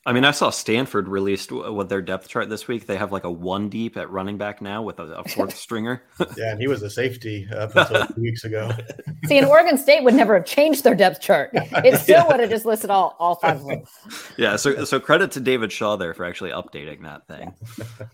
I 0.08 0.12
mean, 0.14 0.24
I 0.24 0.30
saw 0.30 0.48
Stanford 0.48 1.06
released 1.06 1.50
w- 1.50 1.70
what 1.70 1.90
their 1.90 2.00
depth 2.00 2.28
chart 2.28 2.48
this 2.48 2.66
week. 2.66 2.86
They 2.86 2.96
have 2.96 3.12
like 3.12 3.24
a 3.24 3.30
one 3.30 3.68
deep 3.68 3.98
at 3.98 4.08
running 4.10 4.38
back 4.38 4.62
now 4.62 4.80
with 4.80 5.00
a, 5.00 5.02
a 5.02 5.24
fourth 5.24 5.54
stringer. 5.58 6.02
Yeah, 6.34 6.52
and 6.52 6.58
he 6.58 6.66
was 6.66 6.82
a 6.82 6.88
safety 6.88 7.46
up 7.54 7.72
until 7.76 8.06
two 8.06 8.22
weeks 8.22 8.42
ago. 8.42 8.70
See, 9.26 9.36
and 9.36 9.46
Oregon 9.46 9.76
State 9.76 10.02
would 10.02 10.14
never 10.14 10.32
have 10.32 10.46
changed 10.46 10.82
their 10.82 10.94
depth 10.94 11.20
chart. 11.20 11.50
It 11.84 11.98
still 11.98 12.26
would 12.28 12.40
have 12.40 12.48
just 12.48 12.64
listed 12.64 12.88
all 12.88 13.16
all 13.18 13.34
five 13.34 13.60
of 13.60 13.66
them. 13.66 13.82
yeah, 14.38 14.56
so 14.56 14.86
so 14.86 14.98
credit 14.98 15.30
to 15.32 15.40
David 15.40 15.70
Shaw 15.70 15.96
there 15.96 16.14
for 16.14 16.24
actually 16.24 16.52
updating 16.52 17.02
that 17.02 17.28
thing. 17.28 17.52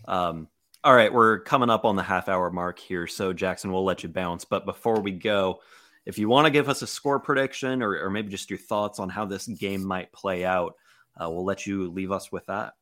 Um, 0.05 0.49
all 0.83 0.93
right, 0.93 1.13
we're 1.13 1.39
coming 1.39 1.69
up 1.69 1.85
on 1.85 1.95
the 1.95 2.03
half 2.03 2.27
hour 2.27 2.51
mark 2.51 2.77
here, 2.77 3.07
so 3.07 3.31
Jackson, 3.31 3.71
we'll 3.71 3.85
let 3.85 4.03
you 4.03 4.09
bounce. 4.09 4.43
But 4.43 4.65
before 4.65 4.99
we 4.99 5.11
go, 5.11 5.61
if 6.05 6.17
you 6.19 6.27
want 6.27 6.45
to 6.45 6.51
give 6.51 6.67
us 6.67 6.81
a 6.81 6.87
score 6.87 7.21
prediction 7.21 7.81
or, 7.81 7.97
or 8.03 8.09
maybe 8.09 8.27
just 8.29 8.49
your 8.49 8.59
thoughts 8.59 8.99
on 8.99 9.07
how 9.07 9.23
this 9.23 9.47
game 9.47 9.83
might 9.85 10.11
play 10.11 10.43
out, 10.43 10.75
uh, 11.21 11.29
we'll 11.29 11.45
let 11.45 11.65
you 11.65 11.89
leave 11.89 12.11
us 12.11 12.31
with 12.31 12.45
that. 12.47 12.73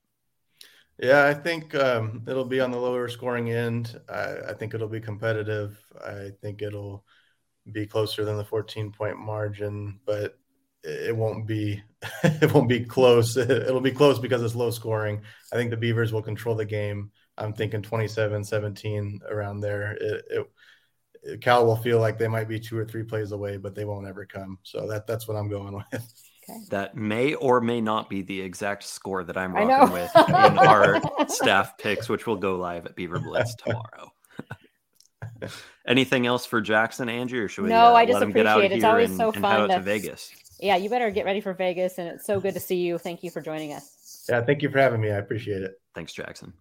Yeah, 1.00 1.26
I 1.26 1.34
think 1.34 1.74
um, 1.76 2.24
it'll 2.28 2.46
be 2.46 2.60
on 2.60 2.72
the 2.72 2.78
lower 2.78 3.08
scoring 3.10 3.52
end. 3.52 4.00
I, 4.08 4.36
I 4.50 4.54
think 4.54 4.74
it'll 4.74 4.88
be 4.88 5.02
competitive. 5.02 5.78
I 6.04 6.30
think 6.41 6.62
it'll 6.62 7.04
be 7.72 7.88
closer 7.88 8.26
than 8.26 8.38
the 8.38 8.46
14 8.46 8.91
point 8.91 9.17
margin, 9.17 10.00
but 10.06 10.38
it 10.84 11.15
won't 11.15 11.48
be 11.48 11.82
it 12.24 12.54
won't 12.54 12.69
be 12.69 12.84
close. 12.86 13.38
It'll 13.38 13.80
be 13.82 13.91
close 13.91 14.19
because 14.19 14.43
it's 14.43 14.56
low 14.56 14.69
scoring. 14.69 15.22
I 15.52 15.56
think 15.56 15.72
the 15.72 15.78
Beavers 15.78 16.12
will 16.12 16.22
control 16.22 16.56
the 16.56 16.65
game. 16.65 17.12
I'm 17.38 17.54
thinking 17.54 17.82
27, 17.82 18.43
17 18.43 19.22
around 19.30 19.62
there. 19.62 19.93
It, 19.93 20.26
it, 20.30 21.41
Cal 21.41 21.65
will 21.65 21.78
feel 21.78 22.00
like 22.00 22.17
they 22.17 22.28
might 22.28 22.50
be 22.50 22.60
two 22.60 22.78
or 22.78 22.86
three 22.86 23.04
plays 23.04 23.32
away, 23.32 23.56
but 23.58 23.76
they 23.76 23.86
won't 23.86 24.08
ever 24.08 24.26
come. 24.26 24.60
So 24.63 24.88
that 24.88 25.08
that's 25.08 25.28
what 25.28 25.38
I'm 25.38 25.50
going 25.50 25.74
with. 25.91 26.13
That 26.69 26.95
may 26.95 27.34
or 27.36 27.62
may 27.62 27.82
not 27.82 28.10
be 28.10 28.21
the 28.21 28.41
exact 28.41 28.84
score 28.84 29.23
that 29.23 29.38
I'm 29.38 29.56
I 29.56 29.63
rocking 29.63 29.93
with 29.93 30.12
in 30.15 30.34
our 30.58 31.01
staff 31.27 31.77
picks, 31.77 32.10
which 32.10 32.27
will 32.27 32.36
go 32.36 32.56
live 32.56 32.86
at 32.86 32.95
Beaver 32.95 33.19
Blitz 33.19 33.56
tomorrow. 33.65 34.12
Anything 35.88 36.25
else 36.25 36.45
for 36.45 36.62
Jackson, 36.62 37.10
Angie, 37.10 37.38
or 37.38 37.47
should 37.47 37.63
we 37.63 37.69
No, 37.69 37.88
uh, 37.88 37.93
I 37.93 38.06
just 38.06 38.13
let 38.13 38.23
him 38.23 38.32
get 38.32 38.45
out 38.45 38.60
appreciate 38.60 38.71
it. 38.73 38.75
It's 38.77 38.86
always 38.86 39.10
and, 39.10 39.17
so 39.17 39.25
and 39.27 39.36
head 39.36 39.41
fun 39.41 39.62
out 39.62 39.67
to 39.67 39.75
to- 39.75 39.82
Vegas? 39.82 40.32
Yeah, 40.60 40.77
you 40.77 40.89
better 40.89 41.12
get 41.12 41.25
ready 41.25 41.41
for 41.41 41.53
Vegas, 41.53 41.97
and 41.97 42.08
it's 42.08 42.25
so 42.25 42.39
good 42.39 42.53
to 42.53 42.60
see 42.60 42.77
you. 42.77 42.97
Thank 42.97 43.23
you 43.23 43.29
for 43.29 43.41
joining 43.41 43.73
us. 43.73 44.25
Yeah, 44.29 44.41
thank 44.41 44.62
you 44.62 44.69
for 44.69 44.79
having 44.79 45.01
me. 45.01 45.12
I 45.12 45.17
appreciate 45.17 45.62
it. 45.62 45.73
Thanks, 45.93 46.13
Jackson. 46.13 46.53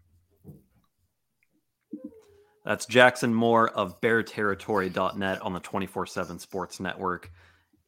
That's 2.65 2.87
Jackson 2.87 3.35
Moore 3.35 3.69
of 3.71 4.01
BearTerritory.net 4.01 5.43
on 5.43 5.53
the 5.53 5.61
24 5.61 6.07
7 6.07 6.39
Sports 6.39 6.81
Network. 6.81 7.31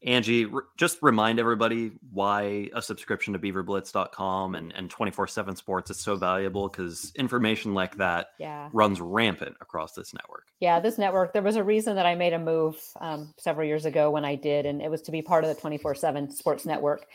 Angie, 0.04 0.44
r- 0.52 0.64
just 0.76 0.98
remind 1.02 1.40
everybody 1.40 1.92
why 2.12 2.68
a 2.74 2.82
subscription 2.82 3.32
to 3.32 3.38
beaverblitz.com 3.38 4.54
and, 4.54 4.72
and 4.76 4.90
24 4.90 5.26
7 5.26 5.56
Sports 5.56 5.90
is 5.90 5.98
so 5.98 6.14
valuable 6.16 6.68
because 6.68 7.12
information 7.16 7.74
like 7.74 7.96
that 7.96 8.28
Yeah. 8.38 8.68
runs 8.72 9.00
rampant 9.00 9.56
across 9.60 9.92
this 9.94 10.12
network. 10.12 10.48
Yeah, 10.60 10.78
this 10.80 10.98
network, 10.98 11.32
there 11.32 11.42
was 11.42 11.56
a 11.56 11.64
reason 11.64 11.96
that 11.96 12.06
I 12.06 12.14
made 12.14 12.34
a 12.34 12.38
move 12.38 12.76
um, 13.00 13.32
several 13.38 13.66
years 13.66 13.86
ago 13.86 14.10
when 14.10 14.24
I 14.24 14.34
did, 14.34 14.66
and 14.66 14.82
it 14.82 14.90
was 14.90 15.02
to 15.02 15.10
be 15.10 15.22
part 15.22 15.44
of 15.44 15.54
the 15.54 15.60
24 15.60 15.94
7 15.94 16.30
sports 16.30 16.66
network 16.66 17.06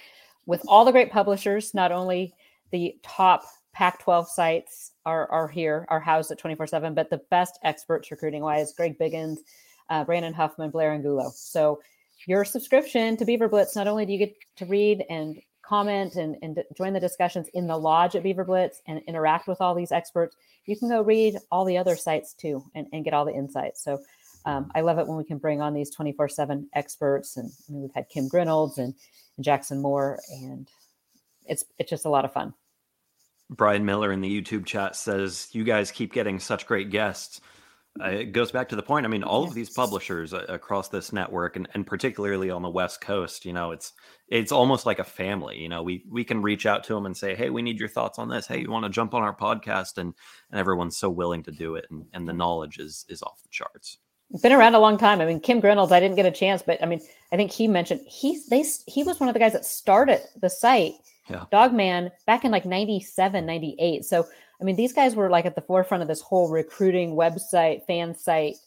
with 0.45 0.63
all 0.67 0.83
the 0.83 0.91
great 0.91 1.11
publishers, 1.11 1.73
not 1.75 1.91
only 1.91 2.33
the 2.71 2.95
top 3.03 3.43
Pac 3.71 3.99
12 3.99 4.27
sites 4.27 4.91
are, 5.05 5.31
are 5.31 5.47
here, 5.47 5.85
are 5.89 5.99
housed 5.99 6.31
at 6.31 6.39
24 6.39 6.65
7, 6.67 6.95
but 6.95 7.09
the 7.11 7.21
best 7.29 7.59
experts 7.63 8.09
recruiting 8.09 8.41
wise 8.41 8.73
Greg 8.73 8.97
Biggins, 8.97 9.37
uh, 9.91 10.03
Brandon 10.03 10.33
Huffman, 10.33 10.71
Blair 10.71 10.91
Angulo. 10.91 11.29
So, 11.35 11.79
your 12.29 12.45
subscription 12.45 13.17
to 13.17 13.25
Beaver 13.25 13.49
Blitz, 13.49 13.75
not 13.75 13.87
only 13.87 14.05
do 14.05 14.13
you 14.13 14.19
get 14.19 14.35
to 14.57 14.65
read 14.67 15.03
and 15.09 15.41
comment 15.63 16.15
and, 16.15 16.37
and 16.43 16.63
join 16.77 16.93
the 16.93 16.99
discussions 16.99 17.47
in 17.55 17.65
the 17.65 17.75
lodge 17.75 18.15
at 18.15 18.21
Beaver 18.21 18.45
Blitz 18.45 18.83
and 18.85 19.01
interact 19.07 19.47
with 19.47 19.59
all 19.59 19.73
these 19.73 19.91
experts, 19.91 20.35
you 20.67 20.77
can 20.77 20.89
go 20.89 21.01
read 21.01 21.37
all 21.51 21.65
the 21.65 21.79
other 21.79 21.95
sites 21.95 22.35
too 22.35 22.63
and, 22.75 22.85
and 22.93 23.03
get 23.03 23.15
all 23.15 23.25
the 23.25 23.33
insights. 23.33 23.83
So 23.83 23.97
um, 24.45 24.71
I 24.75 24.81
love 24.81 24.99
it 24.99 25.07
when 25.07 25.17
we 25.17 25.23
can 25.23 25.39
bring 25.39 25.59
on 25.59 25.73
these 25.73 25.89
24 25.89 26.29
7 26.29 26.69
experts. 26.75 27.35
And 27.35 27.49
I 27.67 27.71
mean, 27.71 27.81
we've 27.81 27.95
had 27.95 28.07
Kim 28.09 28.29
Grinolds 28.29 28.77
and, 28.77 28.93
and 29.35 29.43
Jackson 29.43 29.81
Moore, 29.81 30.19
and 30.29 30.69
it's 31.47 31.65
it's 31.79 31.89
just 31.89 32.05
a 32.05 32.09
lot 32.09 32.25
of 32.25 32.31
fun. 32.31 32.53
Brian 33.49 33.85
Miller 33.85 34.11
in 34.11 34.21
the 34.21 34.41
YouTube 34.41 34.67
chat 34.67 34.95
says, 34.95 35.47
You 35.51 35.63
guys 35.63 35.89
keep 35.89 36.13
getting 36.13 36.39
such 36.39 36.67
great 36.67 36.91
guests. 36.91 37.41
Uh, 38.01 38.09
it 38.09 38.31
goes 38.31 38.51
back 38.51 38.69
to 38.69 38.75
the 38.75 38.83
point. 38.83 39.05
I 39.05 39.09
mean, 39.09 39.23
all 39.23 39.43
of 39.43 39.53
these 39.53 39.69
publishers 39.69 40.33
uh, 40.33 40.45
across 40.47 40.89
this 40.89 41.11
network, 41.11 41.55
and, 41.55 41.67
and 41.73 41.85
particularly 41.85 42.49
on 42.49 42.61
the 42.61 42.69
West 42.69 43.01
Coast, 43.01 43.45
you 43.45 43.51
know, 43.53 43.71
it's 43.71 43.93
it's 44.29 44.51
almost 44.51 44.85
like 44.85 44.99
a 44.99 45.03
family. 45.03 45.57
You 45.57 45.69
know, 45.69 45.83
we 45.83 46.03
we 46.09 46.23
can 46.23 46.41
reach 46.41 46.65
out 46.65 46.83
to 46.85 46.93
them 46.93 47.05
and 47.05 47.17
say, 47.17 47.35
"Hey, 47.35 47.49
we 47.49 47.61
need 47.61 47.79
your 47.79 47.89
thoughts 47.89 48.19
on 48.19 48.29
this. 48.29 48.47
Hey, 48.47 48.61
you 48.61 48.71
want 48.71 48.85
to 48.85 48.89
jump 48.89 49.13
on 49.13 49.23
our 49.23 49.35
podcast?" 49.35 49.97
And 49.97 50.13
and 50.51 50.59
everyone's 50.59 50.97
so 50.97 51.09
willing 51.09 51.43
to 51.43 51.51
do 51.51 51.75
it, 51.75 51.85
and, 51.89 52.05
and 52.13 52.27
the 52.27 52.33
knowledge 52.33 52.77
is 52.79 53.05
is 53.09 53.23
off 53.23 53.41
the 53.41 53.49
charts. 53.49 53.97
Been 54.43 54.51
around 54.53 54.75
a 54.75 54.79
long 54.79 54.97
time. 54.97 55.21
I 55.21 55.25
mean, 55.25 55.39
Kim 55.39 55.59
Grinolds, 55.59 55.91
I 55.91 55.99
didn't 55.99 56.15
get 56.15 56.27
a 56.27 56.31
chance, 56.31 56.61
but 56.61 56.81
I 56.83 56.85
mean, 56.85 57.01
I 57.33 57.35
think 57.35 57.51
he 57.51 57.67
mentioned 57.67 58.01
he's 58.07 58.45
they 58.47 58.63
he 58.85 59.03
was 59.03 59.19
one 59.19 59.27
of 59.27 59.33
the 59.33 59.39
guys 59.39 59.53
that 59.53 59.65
started 59.65 60.21
the 60.39 60.49
site, 60.51 60.93
Yeah. 61.29 61.45
Dawgman, 61.51 62.11
back 62.27 62.45
in 62.45 62.51
like 62.51 62.65
97, 62.65 63.45
98. 63.45 64.05
So 64.05 64.27
I 64.61 64.63
mean, 64.63 64.75
these 64.75 64.93
guys 64.93 65.15
were 65.15 65.29
like 65.29 65.45
at 65.45 65.55
the 65.55 65.61
forefront 65.61 66.01
of 66.01 66.07
this 66.07 66.21
whole 66.21 66.49
recruiting 66.49 67.15
website, 67.15 67.85
fan 67.85 68.15
site 68.15 68.57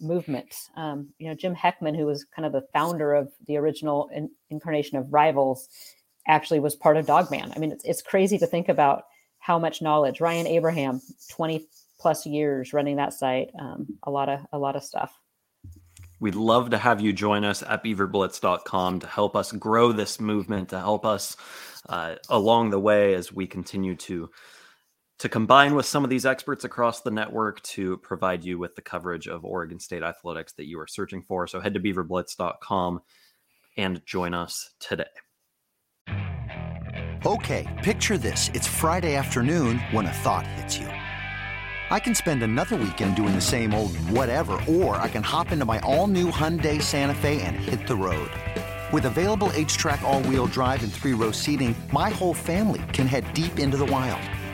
movement. 0.00 0.54
Um, 0.76 1.08
you 1.18 1.28
know, 1.28 1.34
Jim 1.34 1.54
Heckman, 1.54 1.96
who 1.96 2.06
was 2.06 2.24
kind 2.24 2.46
of 2.46 2.52
the 2.52 2.66
founder 2.72 3.14
of 3.14 3.32
the 3.46 3.56
original 3.56 4.08
in- 4.12 4.30
incarnation 4.50 4.98
of 4.98 5.12
Rivals, 5.12 5.68
actually 6.26 6.60
was 6.60 6.76
part 6.76 6.96
of 6.96 7.06
Dawgman. 7.06 7.56
I 7.56 7.58
mean, 7.58 7.72
it's, 7.72 7.84
it's 7.84 8.02
crazy 8.02 8.38
to 8.38 8.46
think 8.46 8.68
about 8.68 9.04
how 9.38 9.58
much 9.58 9.80
knowledge. 9.80 10.20
Ryan 10.20 10.46
Abraham, 10.46 11.00
20 11.30 11.66
plus 11.98 12.26
years 12.26 12.72
running 12.72 12.96
that 12.96 13.12
site. 13.12 13.50
Um, 13.58 13.86
a 14.02 14.10
lot 14.10 14.28
of 14.28 14.40
a 14.52 14.58
lot 14.58 14.76
of 14.76 14.84
stuff. 14.84 15.18
We'd 16.20 16.34
love 16.34 16.70
to 16.70 16.78
have 16.78 17.00
you 17.00 17.12
join 17.12 17.44
us 17.44 17.62
at 17.62 17.84
beaverblitz.com 17.84 19.00
to 19.00 19.06
help 19.06 19.36
us 19.36 19.52
grow 19.52 19.92
this 19.92 20.20
movement, 20.20 20.70
to 20.70 20.78
help 20.78 21.06
us 21.06 21.36
uh, 21.88 22.16
along 22.28 22.70
the 22.70 22.80
way 22.80 23.14
as 23.14 23.32
we 23.32 23.46
continue 23.46 23.94
to 23.96 24.28
to 25.18 25.28
combine 25.28 25.74
with 25.74 25.84
some 25.84 26.04
of 26.04 26.10
these 26.10 26.24
experts 26.24 26.64
across 26.64 27.00
the 27.00 27.10
network 27.10 27.60
to 27.62 27.96
provide 27.98 28.44
you 28.44 28.58
with 28.58 28.76
the 28.76 28.82
coverage 28.82 29.26
of 29.26 29.44
Oregon 29.44 29.80
State 29.80 30.02
athletics 30.02 30.52
that 30.52 30.66
you 30.66 30.78
are 30.78 30.86
searching 30.86 31.22
for. 31.22 31.46
So 31.46 31.60
head 31.60 31.74
to 31.74 31.80
beaverblitz.com 31.80 33.00
and 33.76 34.04
join 34.06 34.34
us 34.34 34.70
today. 34.78 35.04
Okay, 37.26 37.66
picture 37.82 38.16
this. 38.16 38.48
It's 38.54 38.68
Friday 38.68 39.16
afternoon 39.16 39.80
when 39.90 40.06
a 40.06 40.12
thought 40.12 40.46
hits 40.46 40.78
you. 40.78 40.86
I 41.90 41.98
can 41.98 42.14
spend 42.14 42.42
another 42.42 42.76
weekend 42.76 43.16
doing 43.16 43.34
the 43.34 43.40
same 43.40 43.74
old 43.74 43.96
whatever, 44.10 44.60
or 44.68 44.96
I 44.96 45.08
can 45.08 45.22
hop 45.22 45.50
into 45.50 45.64
my 45.64 45.80
all 45.80 46.06
new 46.06 46.30
Hyundai 46.30 46.80
Santa 46.80 47.14
Fe 47.14 47.40
and 47.42 47.56
hit 47.56 47.86
the 47.88 47.96
road. 47.96 48.30
With 48.92 49.06
available 49.06 49.48
HTRAC, 49.48 50.02
all 50.02 50.22
wheel 50.22 50.46
drive, 50.46 50.82
and 50.82 50.92
three 50.92 51.14
row 51.14 51.32
seating, 51.32 51.74
my 51.92 52.10
whole 52.10 52.34
family 52.34 52.82
can 52.92 53.06
head 53.06 53.32
deep 53.34 53.58
into 53.58 53.76
the 53.76 53.86
wild. 53.86 54.20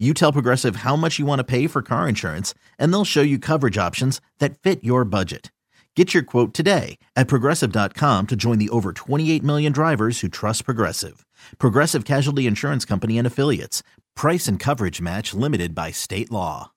You 0.00 0.12
tell 0.12 0.32
Progressive 0.32 0.76
how 0.76 0.96
much 0.96 1.20
you 1.20 1.24
want 1.24 1.38
to 1.38 1.44
pay 1.44 1.68
for 1.68 1.80
car 1.80 2.08
insurance, 2.08 2.52
and 2.80 2.92
they'll 2.92 3.04
show 3.04 3.22
you 3.22 3.38
coverage 3.38 3.78
options 3.78 4.20
that 4.40 4.58
fit 4.58 4.82
your 4.82 5.04
budget. 5.04 5.52
Get 5.94 6.12
your 6.12 6.24
quote 6.24 6.52
today 6.52 6.98
at 7.14 7.28
progressive.com 7.28 8.26
to 8.26 8.34
join 8.34 8.58
the 8.58 8.68
over 8.70 8.92
28 8.92 9.44
million 9.44 9.70
drivers 9.70 10.18
who 10.20 10.28
trust 10.28 10.64
Progressive. 10.64 11.24
Progressive 11.58 12.04
Casualty 12.04 12.48
Insurance 12.48 12.84
Company 12.84 13.18
and 13.18 13.26
Affiliates. 13.26 13.84
Price 14.16 14.48
and 14.48 14.58
coverage 14.58 15.00
match 15.00 15.32
limited 15.32 15.76
by 15.76 15.92
state 15.92 16.32
law. 16.32 16.72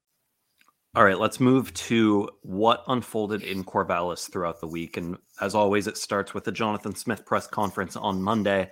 All 0.96 1.04
right, 1.04 1.20
let's 1.20 1.40
move 1.40 1.74
to 1.74 2.30
what 2.44 2.84
unfolded 2.88 3.42
in 3.42 3.64
Corvallis 3.64 4.32
throughout 4.32 4.62
the 4.62 4.68
week. 4.68 4.98
And 4.98 5.18
as 5.42 5.56
always, 5.56 5.88
it 5.88 5.98
starts 5.98 6.36
with 6.36 6.44
the 6.44 6.52
Jonathan 6.52 6.94
Smith 6.94 7.26
press 7.26 7.48
conference 7.48 7.96
on 7.96 8.22
Monday. 8.22 8.70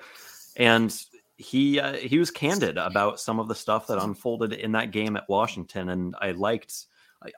And 0.56 0.96
he 1.38 1.80
uh, 1.80 1.94
he 1.94 2.18
was 2.18 2.32
candid 2.32 2.78
about 2.78 3.20
some 3.20 3.40
of 3.40 3.48
the 3.48 3.56
stuff 3.56 3.88
that 3.88 4.02
unfolded 4.02 4.54
in 4.54 4.72
that 4.74 4.92
game 4.92 5.18
at 5.18 5.28
Washington, 5.30 5.90
and 5.90 6.16
I 6.22 6.32
liked 6.32 6.86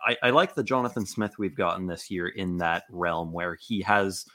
I, 0.05 0.17
I 0.23 0.29
like 0.31 0.55
the 0.55 0.63
Jonathan 0.63 1.05
Smith 1.05 1.37
we've 1.37 1.55
gotten 1.55 1.87
this 1.87 2.09
year 2.11 2.27
in 2.27 2.57
that 2.57 2.83
realm 2.89 3.31
where 3.31 3.55
he 3.55 3.81
has 3.81 4.25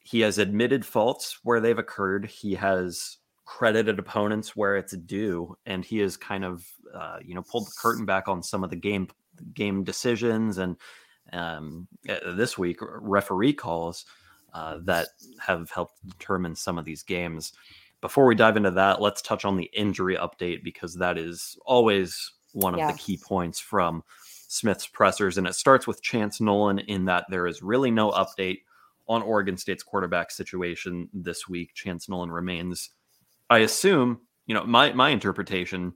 he 0.00 0.20
has 0.20 0.38
admitted 0.38 0.84
faults 0.84 1.38
where 1.42 1.60
they've 1.60 1.78
occurred. 1.78 2.26
He 2.26 2.54
has 2.54 3.18
credited 3.44 3.98
opponents 3.98 4.56
where 4.56 4.76
it's 4.76 4.96
due, 4.96 5.56
and 5.66 5.84
he 5.84 5.98
has 5.98 6.16
kind 6.16 6.44
of 6.44 6.66
uh, 6.94 7.18
you 7.22 7.34
know 7.34 7.42
pulled 7.42 7.66
the 7.66 7.74
curtain 7.80 8.06
back 8.06 8.28
on 8.28 8.42
some 8.42 8.64
of 8.64 8.70
the 8.70 8.76
game 8.76 9.08
game 9.52 9.82
decisions 9.82 10.58
and 10.58 10.76
um, 11.32 11.88
uh, 12.08 12.32
this 12.34 12.56
week 12.56 12.78
referee 12.80 13.52
calls 13.52 14.04
uh, 14.52 14.78
that 14.84 15.08
have 15.40 15.70
helped 15.70 16.06
determine 16.06 16.54
some 16.54 16.78
of 16.78 16.84
these 16.84 17.02
games. 17.02 17.52
Before 18.04 18.26
we 18.26 18.34
dive 18.34 18.58
into 18.58 18.70
that, 18.72 19.00
let's 19.00 19.22
touch 19.22 19.46
on 19.46 19.56
the 19.56 19.70
injury 19.72 20.14
update 20.16 20.62
because 20.62 20.94
that 20.96 21.16
is 21.16 21.58
always 21.64 22.32
one 22.52 22.74
of 22.74 22.80
Yeah. 22.80 22.92
the 22.92 22.98
key 22.98 23.16
points 23.16 23.58
from 23.58 24.04
Smith's 24.46 24.86
pressers. 24.86 25.38
And 25.38 25.46
it 25.46 25.54
starts 25.54 25.86
with 25.86 26.02
Chance 26.02 26.38
Nolan 26.38 26.80
in 26.80 27.06
that 27.06 27.24
there 27.30 27.46
is 27.46 27.62
really 27.62 27.90
no 27.90 28.10
update 28.10 28.58
on 29.08 29.22
Oregon 29.22 29.56
State's 29.56 29.82
quarterback 29.82 30.30
situation 30.30 31.08
this 31.14 31.48
week. 31.48 31.72
Chance 31.72 32.10
Nolan 32.10 32.30
remains, 32.30 32.90
I 33.48 33.60
assume, 33.60 34.20
you 34.44 34.52
know, 34.52 34.64
my, 34.64 34.92
my 34.92 35.08
interpretation 35.08 35.94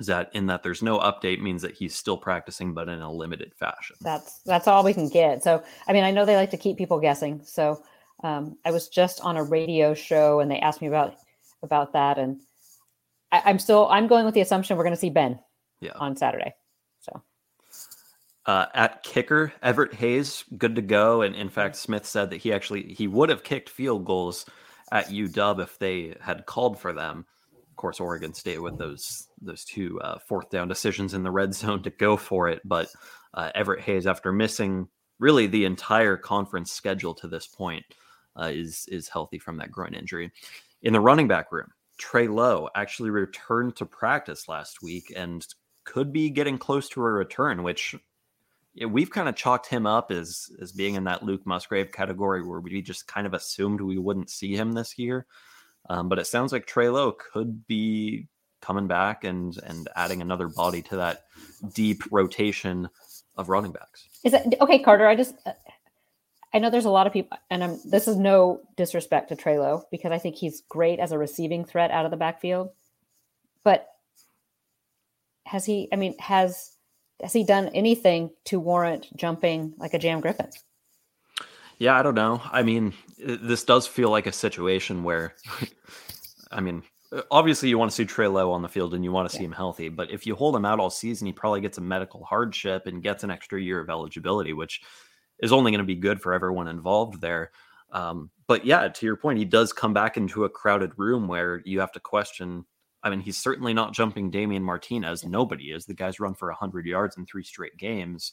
is 0.00 0.06
that 0.06 0.30
in 0.32 0.46
that 0.46 0.62
there's 0.62 0.82
no 0.82 0.98
update 1.00 1.42
means 1.42 1.60
that 1.60 1.74
he's 1.74 1.94
still 1.94 2.16
practicing, 2.16 2.72
but 2.72 2.88
in 2.88 3.02
a 3.02 3.12
limited 3.12 3.54
fashion. 3.54 3.96
That's 4.00 4.40
that's 4.46 4.68
all 4.68 4.82
we 4.82 4.94
can 4.94 5.10
get. 5.10 5.42
So 5.42 5.62
I 5.86 5.92
mean, 5.92 6.02
I 6.02 6.12
know 6.12 6.24
they 6.24 6.36
like 6.36 6.50
to 6.52 6.56
keep 6.56 6.78
people 6.78 6.98
guessing. 6.98 7.42
So 7.44 7.82
um, 8.24 8.56
I 8.64 8.70
was 8.70 8.88
just 8.88 9.20
on 9.20 9.36
a 9.36 9.44
radio 9.44 9.92
show 9.92 10.40
and 10.40 10.50
they 10.50 10.60
asked 10.60 10.80
me 10.80 10.88
about 10.88 11.16
about 11.62 11.92
that, 11.94 12.18
and 12.18 12.40
I, 13.32 13.42
I'm 13.44 13.58
still 13.58 13.88
I'm 13.88 14.06
going 14.06 14.24
with 14.24 14.34
the 14.34 14.40
assumption 14.40 14.76
we're 14.76 14.84
going 14.84 14.94
to 14.94 15.00
see 15.00 15.10
Ben 15.10 15.38
Yeah. 15.80 15.92
on 15.96 16.16
Saturday. 16.16 16.54
So 17.00 17.22
Uh, 18.46 18.66
at 18.74 19.02
kicker, 19.02 19.52
Everett 19.62 19.94
Hayes, 19.94 20.44
good 20.56 20.76
to 20.76 20.82
go. 20.82 21.22
And 21.22 21.34
in 21.34 21.48
fact, 21.48 21.76
Smith 21.76 22.06
said 22.06 22.30
that 22.30 22.36
he 22.38 22.52
actually 22.52 22.92
he 22.94 23.08
would 23.08 23.28
have 23.28 23.42
kicked 23.42 23.68
field 23.68 24.04
goals 24.04 24.46
at 24.92 25.08
UW 25.08 25.60
if 25.62 25.78
they 25.78 26.14
had 26.20 26.46
called 26.46 26.78
for 26.78 26.92
them. 26.92 27.26
Of 27.70 27.76
course, 27.76 27.98
Oregon 28.00 28.32
State 28.32 28.62
with 28.62 28.78
those 28.78 29.28
those 29.40 29.64
two 29.64 30.00
uh, 30.00 30.18
fourth 30.28 30.48
down 30.50 30.68
decisions 30.68 31.12
in 31.14 31.22
the 31.24 31.30
red 31.30 31.52
zone 31.54 31.82
to 31.82 31.90
go 31.90 32.16
for 32.16 32.48
it. 32.48 32.60
But 32.64 32.88
uh, 33.34 33.50
Everett 33.54 33.80
Hayes, 33.82 34.06
after 34.06 34.32
missing 34.32 34.88
really 35.18 35.46
the 35.46 35.64
entire 35.64 36.16
conference 36.16 36.70
schedule 36.72 37.14
to 37.14 37.26
this 37.28 37.46
point, 37.48 37.84
uh, 38.38 38.50
is 38.52 38.86
is 38.90 39.08
healthy 39.08 39.38
from 39.38 39.56
that 39.58 39.72
groin 39.72 39.92
injury. 39.94 40.30
In 40.86 40.92
the 40.92 41.00
running 41.00 41.26
back 41.26 41.50
room, 41.50 41.66
Trey 41.98 42.28
Lowe 42.28 42.70
actually 42.76 43.10
returned 43.10 43.74
to 43.74 43.84
practice 43.84 44.46
last 44.46 44.82
week 44.82 45.12
and 45.16 45.44
could 45.82 46.12
be 46.12 46.30
getting 46.30 46.58
close 46.58 46.88
to 46.90 47.00
a 47.00 47.10
return, 47.10 47.64
which 47.64 47.96
we've 48.88 49.10
kind 49.10 49.28
of 49.28 49.34
chalked 49.34 49.66
him 49.66 49.84
up 49.84 50.12
as 50.12 50.48
as 50.62 50.70
being 50.70 50.94
in 50.94 51.02
that 51.02 51.24
Luke 51.24 51.44
Musgrave 51.44 51.90
category 51.90 52.46
where 52.46 52.60
we 52.60 52.80
just 52.82 53.08
kind 53.08 53.26
of 53.26 53.34
assumed 53.34 53.80
we 53.80 53.98
wouldn't 53.98 54.30
see 54.30 54.54
him 54.54 54.70
this 54.70 54.96
year. 54.96 55.26
Um, 55.90 56.08
but 56.08 56.20
it 56.20 56.28
sounds 56.28 56.52
like 56.52 56.66
Trey 56.66 56.88
Lowe 56.88 57.10
could 57.10 57.66
be 57.66 58.28
coming 58.60 58.86
back 58.86 59.24
and 59.24 59.58
and 59.64 59.88
adding 59.96 60.22
another 60.22 60.46
body 60.46 60.82
to 60.82 60.96
that 60.98 61.24
deep 61.74 62.00
rotation 62.12 62.88
of 63.36 63.48
running 63.48 63.72
backs. 63.72 64.08
is 64.22 64.30
that 64.30 64.54
okay, 64.60 64.78
Carter? 64.78 65.08
I 65.08 65.16
just 65.16 65.34
uh, 65.46 65.52
I 66.54 66.58
know 66.58 66.70
there's 66.70 66.84
a 66.84 66.90
lot 66.90 67.06
of 67.06 67.12
people, 67.12 67.36
and 67.50 67.62
I'm 67.62 67.78
this 67.84 68.08
is 68.08 68.16
no 68.16 68.60
disrespect 68.76 69.28
to 69.28 69.36
Trey 69.36 69.58
Lowe 69.58 69.84
because 69.90 70.12
I 70.12 70.18
think 70.18 70.36
he's 70.36 70.62
great 70.68 70.98
as 70.98 71.12
a 71.12 71.18
receiving 71.18 71.64
threat 71.64 71.90
out 71.90 72.04
of 72.04 72.10
the 72.10 72.16
backfield, 72.16 72.70
but 73.62 73.88
has 75.44 75.64
he? 75.64 75.88
I 75.92 75.96
mean, 75.96 76.16
has 76.18 76.76
has 77.22 77.32
he 77.32 77.44
done 77.44 77.68
anything 77.68 78.30
to 78.44 78.60
warrant 78.60 79.14
jumping 79.16 79.74
like 79.78 79.94
a 79.94 79.98
Jam 79.98 80.20
Griffin? 80.20 80.50
Yeah, 81.78 81.98
I 81.98 82.02
don't 82.02 82.14
know. 82.14 82.40
I 82.50 82.62
mean, 82.62 82.94
this 83.18 83.64
does 83.64 83.86
feel 83.86 84.10
like 84.10 84.26
a 84.26 84.32
situation 84.32 85.04
where, 85.04 85.34
I 86.50 86.60
mean, 86.60 86.82
obviously 87.30 87.68
you 87.68 87.78
want 87.78 87.90
to 87.90 87.94
see 87.94 88.06
Trey 88.06 88.28
Lowe 88.28 88.52
on 88.52 88.62
the 88.62 88.68
field 88.68 88.94
and 88.94 89.04
you 89.04 89.12
want 89.12 89.28
to 89.28 89.36
see 89.36 89.44
him 89.44 89.52
healthy, 89.52 89.90
but 89.90 90.10
if 90.10 90.26
you 90.26 90.34
hold 90.34 90.56
him 90.56 90.64
out 90.64 90.80
all 90.80 90.88
season, 90.88 91.26
he 91.26 91.32
probably 91.32 91.60
gets 91.60 91.76
a 91.76 91.82
medical 91.82 92.24
hardship 92.24 92.86
and 92.86 93.02
gets 93.02 93.24
an 93.24 93.30
extra 93.30 93.60
year 93.60 93.78
of 93.78 93.90
eligibility, 93.90 94.54
which 94.54 94.80
is 95.40 95.52
only 95.52 95.70
going 95.70 95.80
to 95.80 95.84
be 95.84 95.94
good 95.94 96.20
for 96.20 96.32
everyone 96.32 96.68
involved 96.68 97.20
there. 97.20 97.50
Um, 97.92 98.30
but 98.46 98.64
yeah, 98.64 98.88
to 98.88 99.06
your 99.06 99.16
point, 99.16 99.38
he 99.38 99.44
does 99.44 99.72
come 99.72 99.92
back 99.94 100.16
into 100.16 100.44
a 100.44 100.48
crowded 100.48 100.92
room 100.96 101.28
where 101.28 101.62
you 101.64 101.80
have 101.80 101.92
to 101.92 102.00
question. 102.00 102.64
I 103.02 103.10
mean, 103.10 103.20
he's 103.20 103.36
certainly 103.36 103.74
not 103.74 103.92
jumping 103.92 104.30
Damien 104.30 104.62
Martinez. 104.62 105.24
Nobody 105.24 105.70
is. 105.70 105.86
The 105.86 105.94
guy's 105.94 106.18
run 106.18 106.34
for 106.34 106.48
100 106.48 106.86
yards 106.86 107.16
in 107.16 107.26
three 107.26 107.44
straight 107.44 107.76
games 107.76 108.32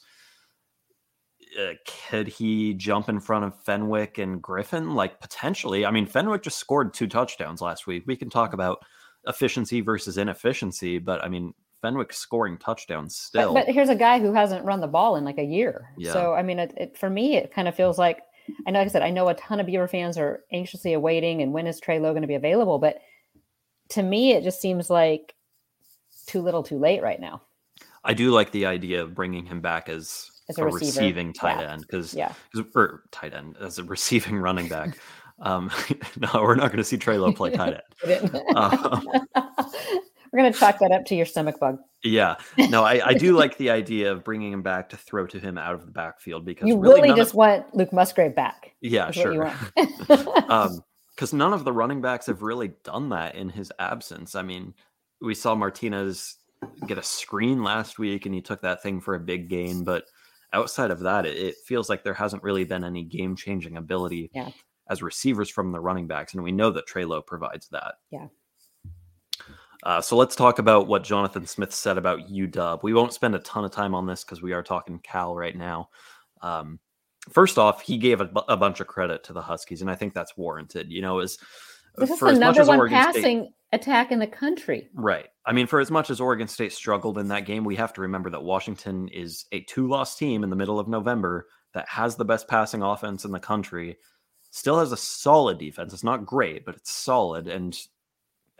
uh, 1.59 1.73
could 2.09 2.27
he 2.27 2.73
jump 2.73 3.09
in 3.09 3.19
front 3.19 3.45
of 3.45 3.63
Fenwick 3.63 4.17
and 4.17 4.41
Griffin? 4.41 4.95
Like 4.95 5.19
potentially. 5.19 5.85
I 5.85 5.91
mean, 5.91 6.05
Fenwick 6.05 6.43
just 6.43 6.57
scored 6.57 6.93
two 6.93 7.07
touchdowns 7.07 7.61
last 7.61 7.87
week. 7.87 8.03
We 8.05 8.15
can 8.15 8.29
talk 8.29 8.53
about 8.53 8.79
efficiency 9.27 9.81
versus 9.81 10.17
inefficiency, 10.17 10.99
but 10.99 11.23
I 11.23 11.29
mean, 11.29 11.53
Fenwick 11.83 12.13
scoring 12.13 12.57
touchdowns 12.57 13.15
still. 13.15 13.53
but 13.53 13.67
here's 13.67 13.89
a 13.89 13.95
guy 13.95 14.19
who 14.19 14.33
hasn't 14.33 14.63
run 14.65 14.79
the 14.79 14.87
ball 14.87 15.17
in 15.17 15.25
like 15.25 15.37
a 15.37 15.43
year. 15.43 15.89
Yeah. 15.97 16.13
So 16.13 16.33
I 16.33 16.41
mean, 16.41 16.57
it, 16.57 16.73
it, 16.77 16.97
for 16.97 17.09
me, 17.09 17.35
it 17.35 17.53
kind 17.53 17.67
of 17.67 17.75
feels 17.75 17.99
like 17.99 18.21
I 18.65 18.71
know. 18.71 18.79
Like 18.79 18.87
I 18.87 18.91
said, 18.91 19.03
I 19.03 19.11
know 19.11 19.27
a 19.27 19.33
ton 19.35 19.59
of 19.59 19.65
Beaver 19.65 19.87
fans 19.87 20.17
are 20.17 20.43
anxiously 20.51 20.93
awaiting, 20.93 21.41
and 21.41 21.53
when 21.53 21.67
is 21.67 21.79
Trey 21.79 21.99
Lowe 21.99 22.13
going 22.13 22.21
to 22.23 22.27
be 22.27 22.35
available? 22.35 22.79
But 22.79 22.99
to 23.89 24.01
me, 24.01 24.31
it 24.31 24.43
just 24.43 24.61
seems 24.61 24.89
like 24.89 25.35
too 26.25 26.41
little, 26.41 26.63
too 26.63 26.79
late 26.79 27.03
right 27.03 27.19
now. 27.19 27.41
I 28.05 28.13
do 28.13 28.31
like 28.31 28.51
the 28.51 28.65
idea 28.65 29.01
of 29.01 29.13
bringing 29.13 29.45
him 29.45 29.61
back 29.61 29.89
as, 29.89 30.29
As 30.49 30.57
a 30.57 30.65
a, 30.65 30.71
receiving 30.71 31.33
tight 31.33 31.59
Yeah. 31.61 31.73
end 31.73 31.81
because 31.81 32.13
Yeah. 32.15 32.33
or 32.75 33.03
tight 33.11 33.33
end 33.33 33.57
as 33.61 33.77
a 33.79 33.83
receiving 33.83 34.37
running 34.37 34.67
back. 34.67 34.97
um, 35.41 35.69
no, 36.17 36.29
we're 36.35 36.55
not 36.55 36.67
going 36.67 36.77
to 36.77 36.83
see 36.83 36.97
Trey 36.97 37.17
Lowe 37.17 37.33
play 37.33 37.51
tight 37.51 37.81
end. 38.05 38.41
Um, 38.55 39.07
We're 40.33 40.39
going 40.39 40.51
to 40.51 40.59
chalk 40.59 40.79
that 40.79 40.91
up 40.91 41.05
to 41.05 41.15
your 41.15 41.27
stomach 41.27 41.59
bug. 41.59 41.77
Yeah, 42.03 42.35
no, 42.57 42.83
I, 42.83 43.09
I 43.09 43.13
do 43.13 43.33
like 43.37 43.57
the 43.57 43.69
idea 43.69 44.11
of 44.11 44.23
bringing 44.23 44.51
him 44.51 44.63
back 44.63 44.89
to 44.89 44.97
throw 44.97 45.27
to 45.27 45.39
him 45.39 45.57
out 45.59 45.75
of 45.75 45.85
the 45.85 45.91
backfield 45.91 46.43
because 46.43 46.67
You 46.67 46.77
really, 46.79 47.01
really 47.01 47.15
just 47.15 47.31
of, 47.31 47.35
want 47.35 47.75
Luke 47.75 47.93
Musgrave 47.93 48.35
back. 48.35 48.71
yeah, 48.81 49.11
sure. 49.11 49.47
um, 50.49 50.83
because 51.15 51.31
none 51.31 51.53
of 51.53 51.63
the 51.63 51.71
running 51.71 52.01
backs 52.01 52.25
have 52.25 52.41
really 52.41 52.71
done 52.83 53.09
that 53.09 53.35
in 53.35 53.47
his 53.47 53.71
absence. 53.77 54.33
I 54.33 54.41
mean, 54.41 54.73
we 55.21 55.35
saw 55.35 55.53
Martinez 55.53 56.37
get 56.87 56.97
a 56.97 57.03
screen 57.03 57.63
last 57.63 57.99
week 57.99 58.25
and 58.25 58.33
he 58.33 58.41
took 58.41 58.61
that 58.63 58.81
thing 58.81 58.99
for 58.99 59.13
a 59.13 59.19
big 59.19 59.47
gain, 59.47 59.83
but 59.83 60.05
outside 60.51 60.89
of 60.89 61.01
that, 61.01 61.27
it, 61.27 61.37
it 61.37 61.55
feels 61.65 61.89
like 61.89 62.03
there 62.03 62.15
hasn't 62.15 62.41
really 62.41 62.63
been 62.63 62.83
any 62.83 63.03
game 63.03 63.35
changing 63.35 63.77
ability 63.77 64.31
Yeah. 64.33 64.49
as 64.89 65.03
receivers 65.03 65.49
from 65.49 65.71
the 65.71 65.79
running 65.79 66.07
backs, 66.07 66.33
and 66.33 66.43
we 66.43 66.51
know 66.51 66.71
that 66.71 66.87
Trey 66.87 67.05
Lowe 67.05 67.21
provides 67.21 67.67
that. 67.69 67.95
Yeah. 68.11 68.27
Uh, 69.83 70.01
so 70.01 70.15
let's 70.15 70.35
talk 70.35 70.59
about 70.59 70.87
what 70.87 71.03
Jonathan 71.03 71.45
Smith 71.45 71.73
said 71.73 71.97
about 71.97 72.29
UW. 72.29 72.81
We 72.83 72.93
won't 72.93 73.13
spend 73.13 73.35
a 73.35 73.39
ton 73.39 73.65
of 73.65 73.71
time 73.71 73.93
on 73.93 74.07
this 74.07 74.23
because 74.23 74.41
we 74.41 74.53
are 74.53 74.63
talking 74.63 74.99
Cal 74.99 75.35
right 75.35 75.55
now. 75.55 75.89
Um, 76.41 76.79
first 77.29 77.57
off, 77.57 77.81
he 77.81 77.97
gave 77.97 78.21
a, 78.21 78.29
a 78.47 78.55
bunch 78.55 78.79
of 78.79 78.87
credit 78.87 79.23
to 79.25 79.33
the 79.33 79.41
Huskies, 79.41 79.81
and 79.81 79.91
I 79.91 79.95
think 79.95 80.13
that's 80.13 80.37
warranted. 80.37 80.89
You 80.89 81.01
know, 81.01 81.19
as 81.19 81.37
this 81.97 82.09
is 82.09 82.17
for 82.17 82.29
the 82.29 82.33
as 82.33 82.39
number 82.39 82.65
one 82.65 82.79
Oregon 82.79 83.01
State- 83.11 83.13
passing 83.21 83.53
attack 83.73 84.11
in 84.11 84.19
the 84.19 84.27
country. 84.27 84.89
Right. 84.93 85.27
I 85.45 85.51
mean, 85.51 85.67
for 85.67 85.79
as 85.79 85.91
much 85.91 86.09
as 86.09 86.21
Oregon 86.21 86.47
State 86.47 86.71
struggled 86.71 87.17
in 87.17 87.27
that 87.29 87.45
game, 87.45 87.65
we 87.65 87.75
have 87.75 87.91
to 87.93 88.01
remember 88.01 88.29
that 88.29 88.43
Washington 88.43 89.09
is 89.09 89.45
a 89.51 89.61
two 89.61 89.87
loss 89.87 90.15
team 90.15 90.43
in 90.43 90.49
the 90.49 90.55
middle 90.55 90.79
of 90.79 90.87
November 90.87 91.47
that 91.73 91.89
has 91.89 92.15
the 92.15 92.25
best 92.25 92.47
passing 92.47 92.83
offense 92.83 93.25
in 93.25 93.31
the 93.31 93.39
country, 93.39 93.97
still 94.51 94.79
has 94.79 94.91
a 94.91 94.97
solid 94.97 95.57
defense. 95.57 95.91
It's 95.91 96.03
not 96.03 96.25
great, 96.25 96.65
but 96.65 96.75
it's 96.75 96.91
solid. 96.91 97.47
And 97.47 97.77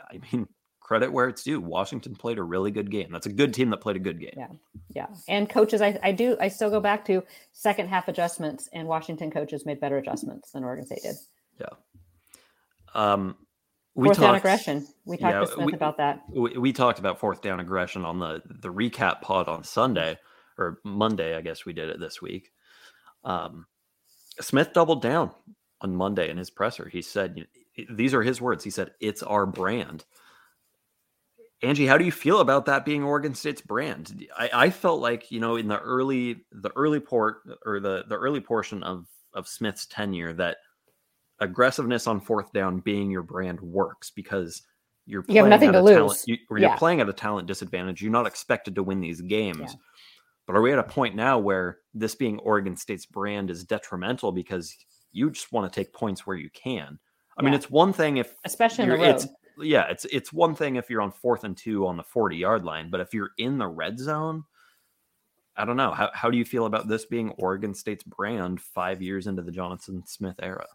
I 0.09 0.19
mean, 0.32 0.47
credit 0.84 1.11
where 1.11 1.27
it's 1.29 1.43
due. 1.43 1.59
Washington 1.59 2.13
played 2.13 2.38
a 2.38 2.43
really 2.43 2.69
good 2.69 2.91
game. 2.91 3.09
That's 3.11 3.25
a 3.25 3.31
good 3.31 3.53
team 3.53 3.69
that 3.69 3.77
played 3.77 3.95
a 3.95 3.99
good 3.99 4.19
game. 4.19 4.34
Yeah. 4.38 4.47
Yeah. 4.89 5.07
And 5.27 5.49
coaches, 5.49 5.81
I, 5.81 5.97
I 6.03 6.11
do, 6.11 6.38
I 6.39 6.49
still 6.49 6.69
go 6.69 6.81
back 6.81 7.05
to 7.05 7.23
second 7.53 7.88
half 7.88 8.07
adjustments, 8.09 8.69
and 8.73 8.88
Washington 8.88 9.31
coaches 9.31 9.65
made 9.65 9.79
better 9.79 9.97
adjustments 9.97 10.51
than 10.51 10.63
Oregon 10.63 10.86
State 10.86 11.01
did. 11.01 11.15
Yeah. 11.59 11.67
Um, 12.93 13.36
we 13.95 14.07
Fourth 14.07 14.19
down 14.19 14.36
aggression. 14.36 14.88
We 15.05 15.17
talked 15.17 15.34
yeah, 15.34 15.39
to 15.41 15.47
Smith 15.47 15.65
we- 15.67 15.73
about 15.73 15.97
that. 15.97 16.23
we, 16.29 16.57
we 16.57 16.73
talked 16.73 16.99
about 16.99 17.19
fourth 17.19 17.41
down 17.41 17.59
aggression 17.59 18.05
on 18.05 18.19
the 18.19 18.41
the 18.45 18.73
recap 18.73 19.21
pod 19.21 19.47
on 19.47 19.63
Sunday 19.63 20.17
or 20.57 20.79
Monday, 20.84 21.36
I 21.36 21.41
guess 21.41 21.65
we 21.65 21.73
did 21.73 21.89
it 21.89 21.99
this 21.99 22.21
week. 22.21 22.51
Um, 23.23 23.67
Smith 24.41 24.73
doubled 24.73 25.01
down 25.01 25.31
on 25.81 25.95
Monday 25.95 26.29
in 26.29 26.38
his 26.38 26.49
presser. 26.49 26.89
He 26.89 27.03
said, 27.03 27.47
"These 27.89 28.15
are 28.15 28.23
his 28.23 28.41
words." 28.41 28.63
He 28.63 28.71
said, 28.71 28.91
"It's 28.99 29.21
our 29.21 29.45
brand." 29.45 30.05
Angie, 31.64 31.88
how 31.88 31.97
do 31.97 32.05
you 32.05 32.11
feel 32.11 32.41
about 32.41 32.66
that 32.66 32.86
being 32.86 33.03
Oregon 33.03 33.34
State's 33.34 33.61
brand? 33.61 34.26
I, 34.38 34.49
I 34.53 34.70
felt 34.70 34.99
like 35.01 35.32
you 35.32 35.39
know 35.39 35.55
in 35.55 35.68
the 35.68 35.80
early 35.80 36.45
the 36.51 36.72
early 36.76 36.99
port 36.99 37.38
or 37.66 37.80
the 37.80 38.03
the 38.07 38.16
early 38.16 38.41
portion 38.41 38.84
of 38.84 39.07
of 39.34 39.47
Smith's 39.47 39.86
tenure 39.88 40.34
that 40.34 40.57
aggressiveness 41.39 42.07
on 42.07 42.20
fourth 42.22 42.51
down 42.53 42.80
being 42.80 43.09
your 43.09 43.24
brand 43.24 43.59
works 43.61 44.11
because 44.11 44.61
you're 45.05 45.24
You 45.28 45.36
have 45.38 45.43
playing 45.45 45.49
nothing 45.49 45.70
at 45.70 45.72
to 45.74 45.80
a 45.80 45.82
lose. 45.82 45.95
talent- 45.95 46.24
you, 46.28 46.38
or 46.49 46.57
you're 46.59 46.78
playing 46.78 47.01
at 47.01 47.09
a 47.09 47.14
talent 47.14 47.47
disadvantage. 47.47 48.01
You're 48.01 48.11
not 48.11 48.28
expected 48.28 48.76
to 48.76 48.84
win 48.84 49.01
these 49.01 49.22
games. 49.22 49.59
Yeah. 49.59 49.74
But 50.45 50.55
are 50.55 50.61
we 50.61 50.72
at 50.74 50.80
a 50.80 50.84
point 50.84 51.16
now 51.16 51.39
where 51.39 51.80
this 51.93 52.16
being 52.16 52.38
Oregon 52.39 52.76
State's 52.78 53.05
brand 53.05 53.49
is 53.49 53.64
detrimental 53.64 54.32
because 54.32 54.76
you 55.14 55.32
just 55.32 55.51
want 55.53 55.72
to 55.72 55.76
take 55.80 55.93
points 55.93 56.28
where 56.28 56.36
you 56.38 56.49
can? 56.53 56.99
I 57.38 57.41
mean, 57.41 57.53
it's 57.53 57.70
one 57.70 57.93
thing 57.93 58.18
if 58.18 58.36
Especially 58.45 58.84
in 58.84 58.89
the 58.91 58.97
road. 58.97 59.05
it's 59.16 59.28
yeah, 59.57 59.87
it's 59.89 60.05
it's 60.05 60.33
one 60.33 60.55
thing 60.55 60.75
if 60.75 60.89
you're 60.89 61.01
on 61.01 61.11
fourth 61.11 61.43
and 61.43 61.55
two 61.55 61.87
on 61.87 61.97
the 61.97 62.03
40 62.03 62.37
yard 62.37 62.63
line, 62.63 62.89
but 62.89 62.99
if 62.99 63.13
you're 63.13 63.31
in 63.37 63.57
the 63.57 63.67
red 63.67 63.99
zone, 63.99 64.43
I 65.55 65.65
don't 65.65 65.77
know. 65.77 65.91
How 65.91 66.09
how 66.13 66.29
do 66.29 66.37
you 66.37 66.45
feel 66.45 66.65
about 66.65 66.87
this 66.87 67.05
being 67.05 67.31
Oregon 67.31 67.73
State's 67.73 68.03
brand 68.03 68.61
five 68.61 69.01
years 69.01 69.27
into 69.27 69.41
the 69.41 69.51
Jonathan 69.51 70.03
Smith 70.05 70.35
era? 70.41 70.65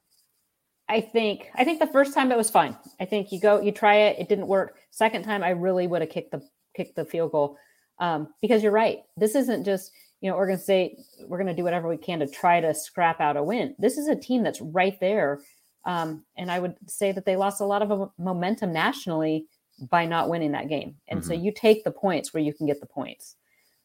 I 0.89 1.01
think 1.01 1.51
I 1.55 1.65
think 1.65 1.81
the 1.81 1.87
first 1.87 2.15
time 2.15 2.33
it 2.33 2.37
was 2.37 2.51
fine. 2.51 2.77
I 3.01 3.05
think 3.05 3.31
you 3.33 3.41
go, 3.41 3.61
you 3.61 3.73
try 3.73 3.97
it, 3.97 4.19
it 4.19 4.29
didn't 4.29 4.47
work. 4.47 4.79
Second 4.91 5.23
time, 5.25 5.43
I 5.43 5.51
really 5.51 5.87
would 5.87 6.01
have 6.01 6.11
kicked 6.11 6.31
the 6.31 6.43
kicked 6.75 6.97
the 6.97 7.05
field 7.05 7.33
goal 7.33 7.57
um, 7.99 8.29
because 8.41 8.63
you're 8.63 8.73
right. 8.73 9.01
This 9.17 9.35
isn't 9.35 9.65
just 9.65 9.93
you 10.21 10.31
know 10.31 10.37
Oregon 10.37 10.59
State. 10.59 10.99
We're 11.27 11.39
going 11.39 11.49
to 11.49 11.55
do 11.55 11.65
whatever 11.65 11.89
we 11.89 11.97
can 11.97 12.21
to 12.21 12.27
try 12.27 12.61
to 12.61 12.75
scrap 12.75 13.21
out 13.21 13.37
a 13.37 13.43
win. 13.43 13.75
This 13.79 13.99
is 13.99 14.09
a 14.09 14.17
team 14.17 14.43
that's 14.43 14.61
right 14.61 14.99
there, 15.01 15.41
um, 15.89 16.25
and 16.37 16.51
I 16.51 16.61
would 16.61 16.77
say 16.87 17.11
that 17.11 17.25
they 17.25 17.35
lost 17.35 17.61
a 17.61 17.65
lot 17.65 17.83
of 17.83 18.13
momentum 18.19 18.73
nationally 18.73 19.47
by 19.91 20.07
not 20.07 20.29
winning 20.29 20.53
that 20.53 20.69
game. 20.69 20.97
And 21.09 21.25
so 21.25 21.33
Mhm. 21.33 21.43
you 21.43 21.53
take 21.53 21.83
the 21.83 21.91
points 21.91 22.33
where 22.33 22.43
you 22.43 22.53
can 22.53 22.67
get 22.67 22.79
the 22.81 22.87
points. 22.87 23.35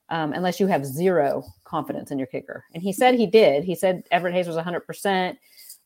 Um, 0.09 0.33
unless 0.33 0.59
you 0.59 0.67
have 0.67 0.85
zero 0.85 1.43
confidence 1.63 2.11
in 2.11 2.19
your 2.19 2.27
kicker. 2.27 2.65
And 2.73 2.83
he 2.83 2.91
said 2.93 3.15
he 3.15 3.25
did. 3.25 3.63
He 3.63 3.73
said 3.73 4.03
Everett 4.11 4.33
Hayes 4.35 4.47
was 4.47 4.57
100% 4.57 5.39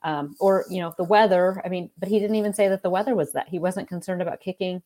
um, 0.03 0.35
or 0.39 0.65
you 0.69 0.79
know 0.79 0.93
the 0.97 1.03
weather 1.03 1.61
i 1.65 1.69
mean 1.69 1.89
but 1.97 2.09
he 2.09 2.19
didn't 2.19 2.35
even 2.35 2.53
say 2.53 2.67
that 2.67 2.83
the 2.83 2.89
weather 2.89 3.15
was 3.15 3.31
that 3.33 3.47
he 3.49 3.59
wasn't 3.59 3.87
concerned 3.87 4.21
about 4.21 4.39
kicking 4.39 4.81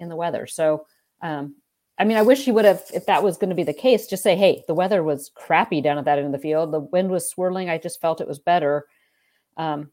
in 0.00 0.08
the 0.08 0.16
weather 0.16 0.46
so 0.46 0.86
um, 1.22 1.54
i 1.98 2.04
mean 2.04 2.16
i 2.16 2.22
wish 2.22 2.44
he 2.44 2.52
would 2.52 2.64
have 2.64 2.82
if 2.92 3.06
that 3.06 3.22
was 3.22 3.36
going 3.36 3.50
to 3.50 3.56
be 3.56 3.62
the 3.62 3.72
case 3.72 4.06
just 4.06 4.22
say 4.22 4.36
hey 4.36 4.64
the 4.66 4.74
weather 4.74 5.02
was 5.02 5.30
crappy 5.34 5.80
down 5.80 5.98
at 5.98 6.04
that 6.04 6.18
end 6.18 6.26
of 6.26 6.32
the 6.32 6.38
field 6.38 6.72
the 6.72 6.80
wind 6.80 7.10
was 7.10 7.28
swirling 7.28 7.68
i 7.70 7.78
just 7.78 8.00
felt 8.00 8.20
it 8.20 8.28
was 8.28 8.38
better 8.38 8.86
um, 9.56 9.90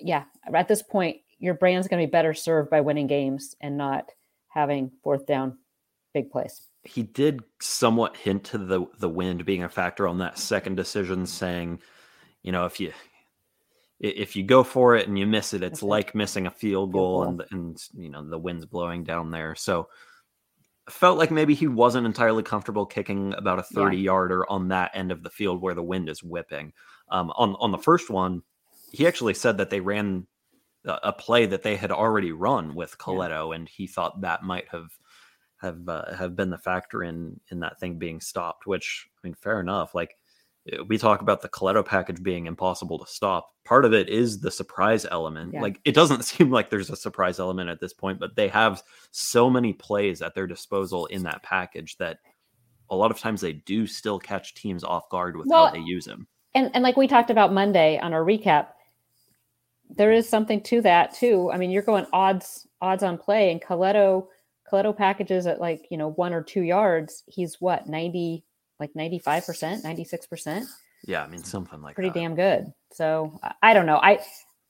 yeah 0.00 0.24
at 0.54 0.68
this 0.68 0.82
point 0.82 1.18
your 1.38 1.54
brand's 1.54 1.88
going 1.88 2.00
to 2.00 2.06
be 2.06 2.10
better 2.10 2.34
served 2.34 2.70
by 2.70 2.80
winning 2.80 3.06
games 3.06 3.54
and 3.60 3.76
not 3.76 4.10
having 4.48 4.90
fourth 5.02 5.26
down 5.26 5.56
big 6.14 6.30
plays 6.30 6.62
he 6.84 7.02
did 7.02 7.40
somewhat 7.60 8.16
hint 8.16 8.44
to 8.44 8.58
the 8.58 8.86
the 8.98 9.08
wind 9.08 9.44
being 9.44 9.62
a 9.64 9.68
factor 9.68 10.06
on 10.08 10.18
that 10.18 10.38
second 10.38 10.76
decision, 10.76 11.26
saying, 11.26 11.80
you 12.42 12.50
know, 12.52 12.64
if 12.64 12.80
you 12.80 12.92
if 14.00 14.36
you 14.36 14.44
go 14.44 14.62
for 14.62 14.94
it 14.94 15.06
and 15.08 15.18
you 15.18 15.26
miss 15.26 15.52
it, 15.52 15.56
it's 15.62 15.80
That's 15.80 15.82
it. 15.82 15.86
like 15.86 16.14
missing 16.14 16.46
a 16.46 16.50
field 16.50 16.60
Field 16.60 16.92
goal, 16.92 17.22
goal. 17.24 17.28
and 17.28 17.44
and 17.50 17.82
you 17.94 18.08
know 18.08 18.26
the 18.26 18.38
wind's 18.38 18.64
blowing 18.64 19.04
down 19.04 19.30
there. 19.30 19.54
So 19.54 19.88
felt 20.88 21.18
like 21.18 21.30
maybe 21.30 21.52
he 21.54 21.66
wasn't 21.66 22.06
entirely 22.06 22.42
comfortable 22.44 22.86
kicking 22.86 23.34
about 23.34 23.58
a 23.58 23.64
Yeah. 23.72 23.82
30 23.82 23.98
yarder 23.98 24.48
on 24.50 24.68
that 24.68 24.92
end 24.94 25.12
of 25.12 25.22
the 25.22 25.30
field 25.30 25.60
where 25.60 25.74
the 25.74 25.82
wind 25.82 26.08
is 26.08 26.22
whipping. 26.22 26.72
Um, 27.10 27.30
on 27.36 27.54
on 27.58 27.70
the 27.72 27.76
first 27.78 28.08
one, 28.08 28.42
he 28.92 29.06
actually 29.06 29.34
said 29.34 29.58
that 29.58 29.70
they 29.70 29.80
ran 29.80 30.26
a, 30.84 31.12
play 31.12 31.46
that 31.46 31.62
they 31.62 31.76
had 31.76 31.90
already 31.90 32.32
run 32.32 32.74
with 32.74 32.98
Colletto, 32.98 33.54
and 33.54 33.68
he 33.68 33.86
thought 33.86 34.20
that 34.22 34.42
might 34.42 34.68
have 34.70 34.88
have 35.60 35.88
uh, 35.88 36.14
have 36.14 36.36
been 36.36 36.50
the 36.50 36.58
factor 36.58 37.02
in 37.02 37.40
in 37.50 37.60
that 37.60 37.78
thing 37.80 37.98
being 37.98 38.20
stopped. 38.20 38.66
Which 38.66 39.06
I 39.16 39.26
mean, 39.26 39.34
fair 39.34 39.60
enough. 39.60 39.94
Like 39.94 40.16
uh, 40.72 40.84
we 40.84 40.98
talk 40.98 41.20
about 41.20 41.42
the 41.42 41.48
Colletto 41.48 41.84
package 41.84 42.22
being 42.22 42.46
impossible 42.46 42.98
to 42.98 43.06
stop. 43.06 43.50
Part 43.64 43.84
of 43.84 43.92
it 43.92 44.08
is 44.08 44.40
the 44.40 44.50
surprise 44.50 45.04
element. 45.10 45.52
Yeah. 45.54 45.62
Like 45.62 45.80
it 45.84 45.94
doesn't 45.94 46.24
seem 46.24 46.50
like 46.50 46.70
there's 46.70 46.90
a 46.90 46.96
surprise 46.96 47.38
element 47.40 47.70
at 47.70 47.80
this 47.80 47.92
point, 47.92 48.20
but 48.20 48.36
they 48.36 48.48
have 48.48 48.82
so 49.10 49.50
many 49.50 49.72
plays 49.72 50.22
at 50.22 50.34
their 50.34 50.46
disposal 50.46 51.06
in 51.06 51.24
that 51.24 51.42
package 51.42 51.96
that 51.98 52.18
a 52.90 52.96
lot 52.96 53.10
of 53.10 53.18
times 53.18 53.40
they 53.40 53.52
do 53.52 53.86
still 53.86 54.18
catch 54.18 54.54
teams 54.54 54.82
off 54.82 55.10
guard 55.10 55.36
with 55.36 55.46
Well, 55.48 55.66
how 55.66 55.72
they 55.72 55.80
use 55.80 56.06
them. 56.06 56.26
and 56.54 56.70
and 56.72 56.82
like 56.82 56.96
we 56.96 57.06
talked 57.06 57.30
about 57.30 57.52
Monday 57.52 57.98
on 57.98 58.14
our 58.14 58.22
recap, 58.24 58.68
there 59.90 60.12
is 60.12 60.28
something 60.28 60.60
to 60.64 60.80
that 60.82 61.14
too. 61.14 61.50
I 61.52 61.56
mean, 61.56 61.70
you're 61.70 61.82
going 61.82 62.06
odds 62.12 62.66
odds 62.80 63.02
on 63.02 63.18
play, 63.18 63.50
and 63.50 63.60
Colletto 63.62 64.26
Colletto 64.70 64.96
packages 64.96 65.46
at 65.46 65.60
like 65.60 65.86
you 65.90 65.96
know 65.98 66.08
one 66.10 66.32
or 66.32 66.42
two 66.42 66.62
yards. 66.62 67.22
He's 67.26 67.60
what 67.60 67.88
ninety 67.88 68.44
like 68.80 68.94
ninety 68.94 69.18
five 69.18 69.44
percent, 69.46 69.82
ninety 69.84 70.04
six 70.04 70.26
percent, 70.26 70.66
Yeah, 71.06 71.22
I 71.22 71.26
mean 71.28 71.42
something 71.42 71.80
like 71.82 71.94
pretty 71.94 72.10
that. 72.10 72.14
damn 72.18 72.34
good. 72.34 72.72
So 72.92 73.38
I- 73.62 73.74
don't 73.74 73.86
know. 73.86 73.98
I 74.02 74.20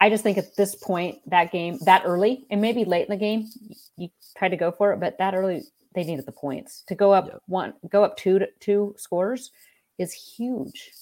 I 0.01 0.09
just 0.11 0.23
think 0.23 0.39
at 0.39 0.55
this 0.57 0.75
point 0.77 1.19
that 1.27 1.51
game 1.53 1.79
that 1.85 2.03
early 2.07 2.47
and 2.51 2.61
maybe 2.61 2.85
late 2.85 3.09
in 3.09 3.11
the 3.11 3.17
game 3.17 3.49
you, 3.69 3.77
you 3.97 4.09
try 4.37 4.49
to 4.49 4.57
go 4.57 4.71
for 4.71 4.93
it, 4.93 5.01
but 5.01 5.19
that 5.19 5.35
early 5.35 5.63
they 5.95 6.05
needed 6.05 6.25
the 6.27 6.33
points 6.33 6.85
to 6.87 6.95
go 6.95 7.13
up 7.13 7.27
Yep. 7.27 7.43
one 7.47 7.75
go 7.91 8.05
up 8.05 8.17
two 8.17 8.39
to 8.39 8.47
two 8.61 8.95
scores 8.97 9.51
is 9.99 10.13
huge. 10.13 10.93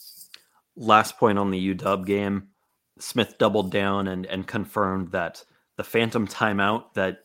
last 0.77 1.19
point 1.19 1.39
on 1.39 1.51
the 1.51 1.75
UW 1.75 2.07
game, 2.07 2.49
Smith 2.99 3.37
doubled 3.39 3.71
down 3.71 4.09
and 4.09 4.27
and 4.27 4.47
confirmed 4.47 5.13
that 5.13 5.45
the 5.77 5.85
phantom 5.85 6.27
timeout 6.27 6.95
that 6.95 7.25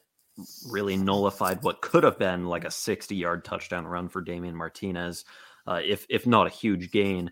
really 0.69 0.97
nullified 0.97 1.63
what 1.63 1.81
could 1.81 2.03
have 2.03 2.17
been 2.17 2.47
like 2.47 2.65
a 2.65 2.71
60 2.71 3.15
yard 3.15 3.43
touchdown 3.43 3.85
run 3.85 4.09
for 4.09 4.21
Damien 4.21 4.55
Martinez, 4.55 5.25
uh, 5.67 5.81
if 5.83 6.05
if 6.09 6.25
not 6.25 6.47
a 6.47 6.51
huge 6.51 6.91
gain. 6.91 7.31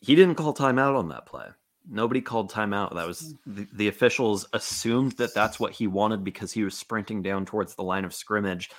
He 0.00 0.14
didn't 0.14 0.36
call 0.36 0.54
timeout 0.54 0.96
on 0.96 1.08
that 1.08 1.26
play. 1.26 1.46
Nobody 1.90 2.20
called 2.20 2.52
timeout. 2.52 2.94
That 2.94 3.06
was 3.06 3.34
the, 3.46 3.66
the 3.72 3.88
officials 3.88 4.46
assumed 4.52 5.12
that 5.12 5.34
that's 5.34 5.58
what 5.58 5.72
he 5.72 5.86
wanted 5.86 6.22
because 6.22 6.52
he 6.52 6.62
was 6.62 6.76
sprinting 6.76 7.22
down 7.22 7.46
towards 7.46 7.74
the 7.74 7.82
line 7.82 8.04
of 8.04 8.14
scrimmage. 8.14 8.70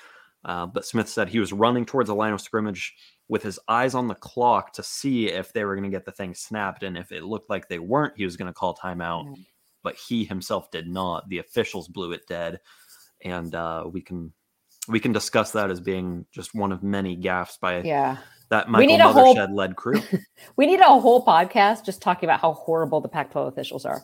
Uh, 0.45 0.65
but 0.65 0.85
Smith 0.85 1.09
said 1.09 1.27
he 1.29 1.39
was 1.39 1.51
running 1.51 1.85
towards 1.85 2.07
the 2.07 2.15
line 2.15 2.33
of 2.33 2.41
scrimmage 2.41 2.95
with 3.27 3.43
his 3.43 3.59
eyes 3.67 3.93
on 3.93 4.07
the 4.07 4.15
clock 4.15 4.73
to 4.73 4.83
see 4.83 5.27
if 5.27 5.51
they 5.53 5.65
were 5.65 5.75
going 5.75 5.89
to 5.89 5.95
get 5.95 6.05
the 6.05 6.11
thing 6.11 6.33
snapped. 6.33 6.83
And 6.83 6.97
if 6.97 7.11
it 7.11 7.23
looked 7.23 7.49
like 7.49 7.67
they 7.67 7.79
weren't, 7.79 8.13
he 8.17 8.25
was 8.25 8.37
going 8.37 8.47
to 8.47 8.53
call 8.53 8.75
timeout. 8.75 9.25
Yeah. 9.37 9.43
But 9.83 9.95
he 9.95 10.23
himself 10.25 10.71
did 10.71 10.87
not. 10.87 11.27
The 11.29 11.39
officials 11.39 11.87
blew 11.87 12.11
it 12.13 12.27
dead. 12.27 12.59
And 13.23 13.53
uh, 13.53 13.85
we 13.91 14.01
can 14.01 14.33
we 14.87 14.99
can 14.99 15.11
discuss 15.11 15.51
that 15.51 15.69
as 15.69 15.79
being 15.81 16.25
just 16.31 16.55
one 16.55 16.71
of 16.71 16.81
many 16.81 17.15
gaffes 17.17 17.59
by 17.59 17.81
Yeah. 17.81 18.17
that 18.49 18.65
We 18.67 18.71
Michael 18.71 18.87
need 18.87 19.01
a 19.01 19.11
whole- 19.13 19.55
led 19.55 19.75
crew. 19.75 20.01
We 20.55 20.65
need 20.65 20.79
a 20.79 20.85
whole 20.85 21.23
podcast 21.23 21.85
just 21.85 22.01
talking 22.01 22.27
about 22.27 22.39
how 22.39 22.53
horrible 22.53 22.99
the 23.01 23.09
Pac 23.09 23.31
12 23.31 23.49
officials 23.49 23.85
are. 23.85 24.01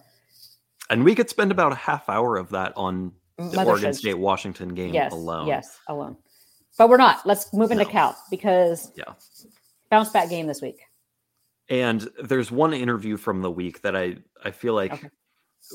and 0.90 1.04
we 1.04 1.16
could 1.16 1.30
spend 1.30 1.52
about 1.52 1.72
a 1.72 1.76
half 1.76 2.08
hour 2.10 2.38
of 2.38 2.50
that 2.52 2.74
on 2.76 3.14
the 3.38 3.64
Oregon 3.66 3.94
State 3.94 4.18
Washington 4.20 4.70
game 4.76 4.94
yes, 4.94 5.12
alone. 5.12 5.48
Yes, 5.48 5.78
alone. 5.88 6.18
But 6.78 6.90
we're 6.90 6.98
not. 6.98 7.26
Let's 7.26 7.54
move 7.54 7.72
into 7.72 7.84
No. 7.86 7.90
Cal 7.90 8.18
because 8.30 8.92
Yeah. 8.96 9.14
bounce 9.90 10.10
back 10.10 10.30
game 10.30 10.48
this 10.48 10.62
week. 10.62 10.82
And 11.70 12.08
there's 12.22 12.52
one 12.52 12.74
interview 12.74 13.18
from 13.18 13.42
the 13.42 13.52
week 13.52 13.82
that 13.82 13.96
I 13.96 14.18
I 14.44 14.52
feel 14.52 14.74
like 14.76 14.94
Okay. 14.94 15.10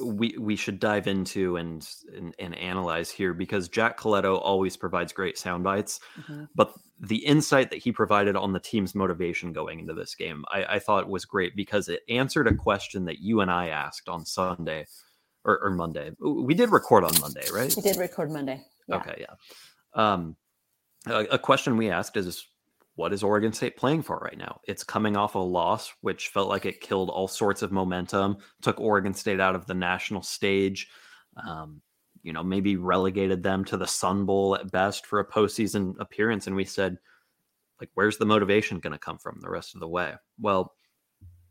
we 0.04 0.36
we 0.38 0.54
should 0.54 0.78
dive 0.78 1.08
into 1.08 1.56
and, 1.56 1.88
and 2.16 2.34
and 2.38 2.54
analyze 2.54 3.10
here 3.10 3.34
because 3.34 3.68
Jack 3.68 3.98
Colletto 3.98 4.38
always 4.40 4.76
provides 4.76 5.12
great 5.12 5.36
sound 5.36 5.64
bites, 5.64 5.98
Mhm. 6.28 6.48
but 6.54 6.74
the 7.00 7.24
insight 7.24 7.70
that 7.70 7.78
he 7.78 7.90
provided 7.90 8.36
on 8.36 8.52
the 8.52 8.60
team's 8.60 8.94
motivation 8.94 9.52
going 9.54 9.80
into 9.80 9.94
this 9.94 10.14
game, 10.14 10.44
I, 10.48 10.64
I 10.76 10.78
thought 10.78 11.08
was 11.08 11.24
great 11.24 11.56
because 11.56 11.88
it 11.88 12.02
answered 12.10 12.46
a 12.46 12.54
question 12.54 13.06
that 13.06 13.18
you 13.20 13.40
and 13.40 13.50
I 13.50 13.68
asked 13.68 14.08
on 14.08 14.26
Sunday 14.26 14.86
or, 15.44 15.58
or 15.60 15.70
Monday. 15.70 16.12
We 16.20 16.52
did 16.54 16.70
record 16.70 17.02
on 17.04 17.18
Monday, 17.20 17.46
right? 17.52 17.74
We 17.74 17.82
did 17.82 17.96
record 17.96 18.30
Monday. 18.30 18.62
Yeah. 18.86 18.96
Okay, 18.96 19.24
yeah. 19.26 19.34
Um, 19.94 20.36
a, 21.06 21.38
question 21.38 21.76
we 21.76 21.90
asked 21.90 22.16
is, 22.16 22.46
what 22.96 23.12
is 23.12 23.22
Oregon 23.22 23.52
State 23.52 23.76
playing 23.76 24.02
for 24.02 24.18
right 24.18 24.36
now? 24.36 24.60
It's 24.64 24.84
coming 24.84 25.16
off 25.16 25.34
a 25.34 25.38
loss, 25.38 25.92
which 26.02 26.28
felt 26.28 26.48
like 26.48 26.66
it 26.66 26.80
killed 26.80 27.08
all 27.08 27.28
sorts 27.28 27.62
of 27.62 27.72
momentum, 27.72 28.38
took 28.60 28.80
Oregon 28.80 29.14
State 29.14 29.40
out 29.40 29.54
of 29.54 29.66
the 29.66 29.74
national 29.74 30.22
stage. 30.22 30.88
Um, 31.36 31.80
you 32.22 32.32
know, 32.32 32.42
maybe 32.42 32.76
relegated 32.76 33.42
them 33.42 33.64
to 33.64 33.76
the 33.76 33.86
Sun 33.86 34.26
Bowl 34.26 34.54
at 34.54 34.70
best 34.70 35.06
for 35.06 35.20
a 35.20 35.26
postseason 35.26 35.98
appearance. 35.98 36.46
And 36.46 36.56
we 36.56 36.64
said, 36.64 36.98
like 37.80 37.90
where's 37.94 38.18
the 38.18 38.26
motivation 38.26 38.78
going 38.78 38.92
to 38.92 38.98
come 38.98 39.18
from 39.18 39.38
the 39.40 39.48
rest 39.48 39.74
of 39.74 39.80
the 39.80 39.88
way? 39.88 40.12
Well, 40.38 40.74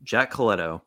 Jack 0.04 0.32
Colletto, 0.32 0.82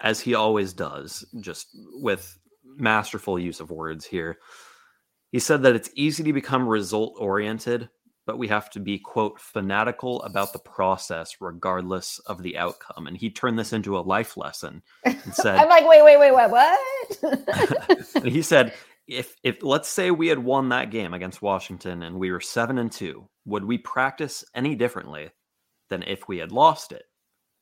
as 0.00 0.20
he 0.20 0.34
always 0.34 0.72
does, 0.72 1.24
just 1.40 1.68
with 1.94 2.38
masterful 2.64 3.38
use 3.38 3.60
of 3.60 3.70
words 3.70 4.04
here, 4.04 4.38
he 5.34 5.40
said 5.40 5.64
that 5.64 5.74
it's 5.74 5.90
easy 5.96 6.22
to 6.22 6.32
become 6.32 6.68
result 6.68 7.16
oriented, 7.18 7.88
but 8.24 8.38
we 8.38 8.46
have 8.46 8.70
to 8.70 8.78
be, 8.78 9.00
quote, 9.00 9.40
fanatical 9.40 10.22
about 10.22 10.52
the 10.52 10.60
process 10.60 11.38
regardless 11.40 12.20
of 12.26 12.40
the 12.40 12.56
outcome. 12.56 13.08
And 13.08 13.16
he 13.16 13.30
turned 13.30 13.58
this 13.58 13.72
into 13.72 13.98
a 13.98 14.06
life 14.06 14.36
lesson 14.36 14.80
and 15.02 15.20
said, 15.34 15.56
I'm 15.56 15.68
like, 15.68 15.88
wait, 15.88 16.04
wait, 16.04 16.18
wait, 16.20 16.30
what? 16.30 16.52
What? 16.52 18.14
and 18.14 18.28
he 18.28 18.42
said, 18.42 18.74
if 19.08 19.34
if 19.42 19.60
let's 19.64 19.88
say 19.88 20.12
we 20.12 20.28
had 20.28 20.38
won 20.38 20.68
that 20.68 20.92
game 20.92 21.12
against 21.12 21.42
Washington 21.42 22.04
and 22.04 22.16
we 22.16 22.30
were 22.30 22.40
seven 22.40 22.78
and 22.78 22.92
two, 22.92 23.28
would 23.44 23.64
we 23.64 23.76
practice 23.76 24.44
any 24.54 24.76
differently 24.76 25.30
than 25.90 26.04
if 26.04 26.28
we 26.28 26.38
had 26.38 26.52
lost 26.52 26.92
it? 26.92 27.06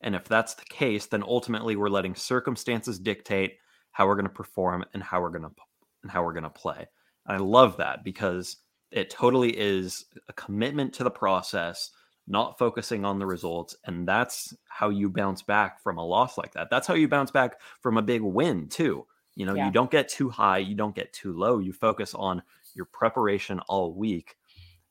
And 0.02 0.14
if 0.14 0.24
that's 0.24 0.52
the 0.52 0.66
case, 0.66 1.06
then 1.06 1.22
ultimately 1.22 1.76
we're 1.76 1.88
letting 1.88 2.16
circumstances 2.16 2.98
dictate 2.98 3.54
how 3.92 4.06
we're 4.06 4.16
going 4.16 4.26
to 4.26 4.30
perform 4.30 4.84
and 4.92 5.02
how 5.02 5.22
we're 5.22 5.30
going 5.30 5.44
to 5.44 5.54
and 6.02 6.12
how 6.12 6.22
we're 6.22 6.34
going 6.34 6.42
to 6.42 6.50
play. 6.50 6.86
And 7.26 7.36
I 7.36 7.40
love 7.40 7.76
that 7.78 8.04
because 8.04 8.56
it 8.90 9.10
totally 9.10 9.56
is 9.56 10.04
a 10.28 10.32
commitment 10.34 10.92
to 10.94 11.04
the 11.04 11.10
process, 11.10 11.90
not 12.26 12.58
focusing 12.58 13.04
on 13.04 13.18
the 13.18 13.26
results, 13.26 13.74
and 13.86 14.06
that's 14.06 14.54
how 14.68 14.90
you 14.90 15.08
bounce 15.08 15.42
back 15.42 15.82
from 15.82 15.98
a 15.98 16.04
loss 16.04 16.36
like 16.38 16.52
that. 16.52 16.68
That's 16.70 16.86
how 16.86 16.94
you 16.94 17.08
bounce 17.08 17.30
back 17.30 17.60
from 17.80 17.96
a 17.96 18.02
big 18.02 18.22
win 18.22 18.68
too. 18.68 19.06
You 19.34 19.46
know, 19.46 19.54
Yeah. 19.54 19.66
you 19.66 19.72
don't 19.72 19.90
get 19.90 20.08
too 20.08 20.28
high, 20.28 20.58
you 20.58 20.74
don't 20.74 20.94
get 20.94 21.12
too 21.12 21.32
low. 21.32 21.58
You 21.58 21.72
focus 21.72 22.14
on 22.14 22.42
your 22.74 22.84
preparation 22.86 23.60
all 23.60 23.94
week. 23.94 24.36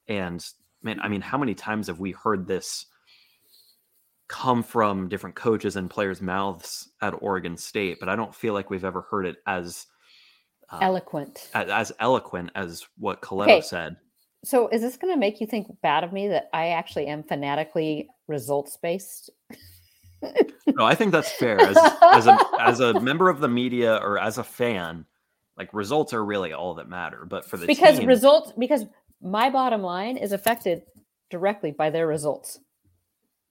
And 0.07 0.43
man, 0.81 0.99
I 0.99 1.07
mean, 1.07 1.21
how 1.21 1.37
many 1.37 1.53
times 1.53 1.87
have 1.87 1.99
we 1.99 2.11
heard 2.11 2.47
this 2.47 2.87
come 4.27 4.63
from 4.63 5.09
different 5.09 5.35
coaches 5.35 5.75
and 5.75 5.89
players' 5.89 6.21
mouths 6.21 6.89
at 7.01 7.21
Oregon 7.21 7.55
State? 7.57 7.97
But 7.99 8.09
I 8.09 8.15
don't 8.15 8.33
feel 8.33 8.53
like 8.53 8.69
we've 8.69 8.85
ever 8.85 9.01
heard 9.01 9.25
it 9.25 9.37
as 9.45 9.87
uh, 10.71 10.79
Eloquent. 10.81 11.49
as, 11.53 11.69
as 11.69 11.91
eloquent 11.99 12.51
as 12.55 12.85
what 12.97 13.21
Colletto 13.21 13.43
Okay. 13.57 13.61
said. 13.61 13.97
So 14.43 14.67
is 14.69 14.81
this 14.81 14.97
going 14.97 15.13
to 15.13 15.19
make 15.19 15.39
you 15.41 15.45
think 15.47 15.67
bad 15.83 16.03
of 16.03 16.11
me 16.13 16.27
that 16.29 16.49
I 16.53 16.69
actually 16.69 17.07
am 17.07 17.23
fanatically 17.23 18.07
results 18.27 18.77
based? 18.81 19.29
No, 20.67 20.85
I 20.85 20.93
think 20.95 21.11
that's 21.11 21.31
fair. 21.31 21.59
As, 21.59 21.77
as 22.13 22.27
a 22.27 22.37
as 22.59 22.79
a 22.79 22.93
member 23.01 23.27
of 23.27 23.39
the 23.39 23.47
media 23.47 23.95
or 23.97 24.19
as 24.19 24.37
a 24.37 24.43
fan, 24.43 25.05
like 25.57 25.73
results 25.73 26.13
are 26.13 26.23
really 26.23 26.53
all 26.53 26.75
that 26.75 26.87
matter. 26.87 27.25
But 27.27 27.43
for 27.43 27.57
the 27.57 27.65
because 27.65 27.97
team, 27.97 28.07
results 28.07 28.53
because 28.57 28.85
my 29.21 29.49
bottom 29.49 29.81
line 29.81 30.17
is 30.17 30.31
affected 30.31 30.83
directly 31.31 31.71
by 31.71 31.89
their 31.89 32.05
results. 32.05 32.59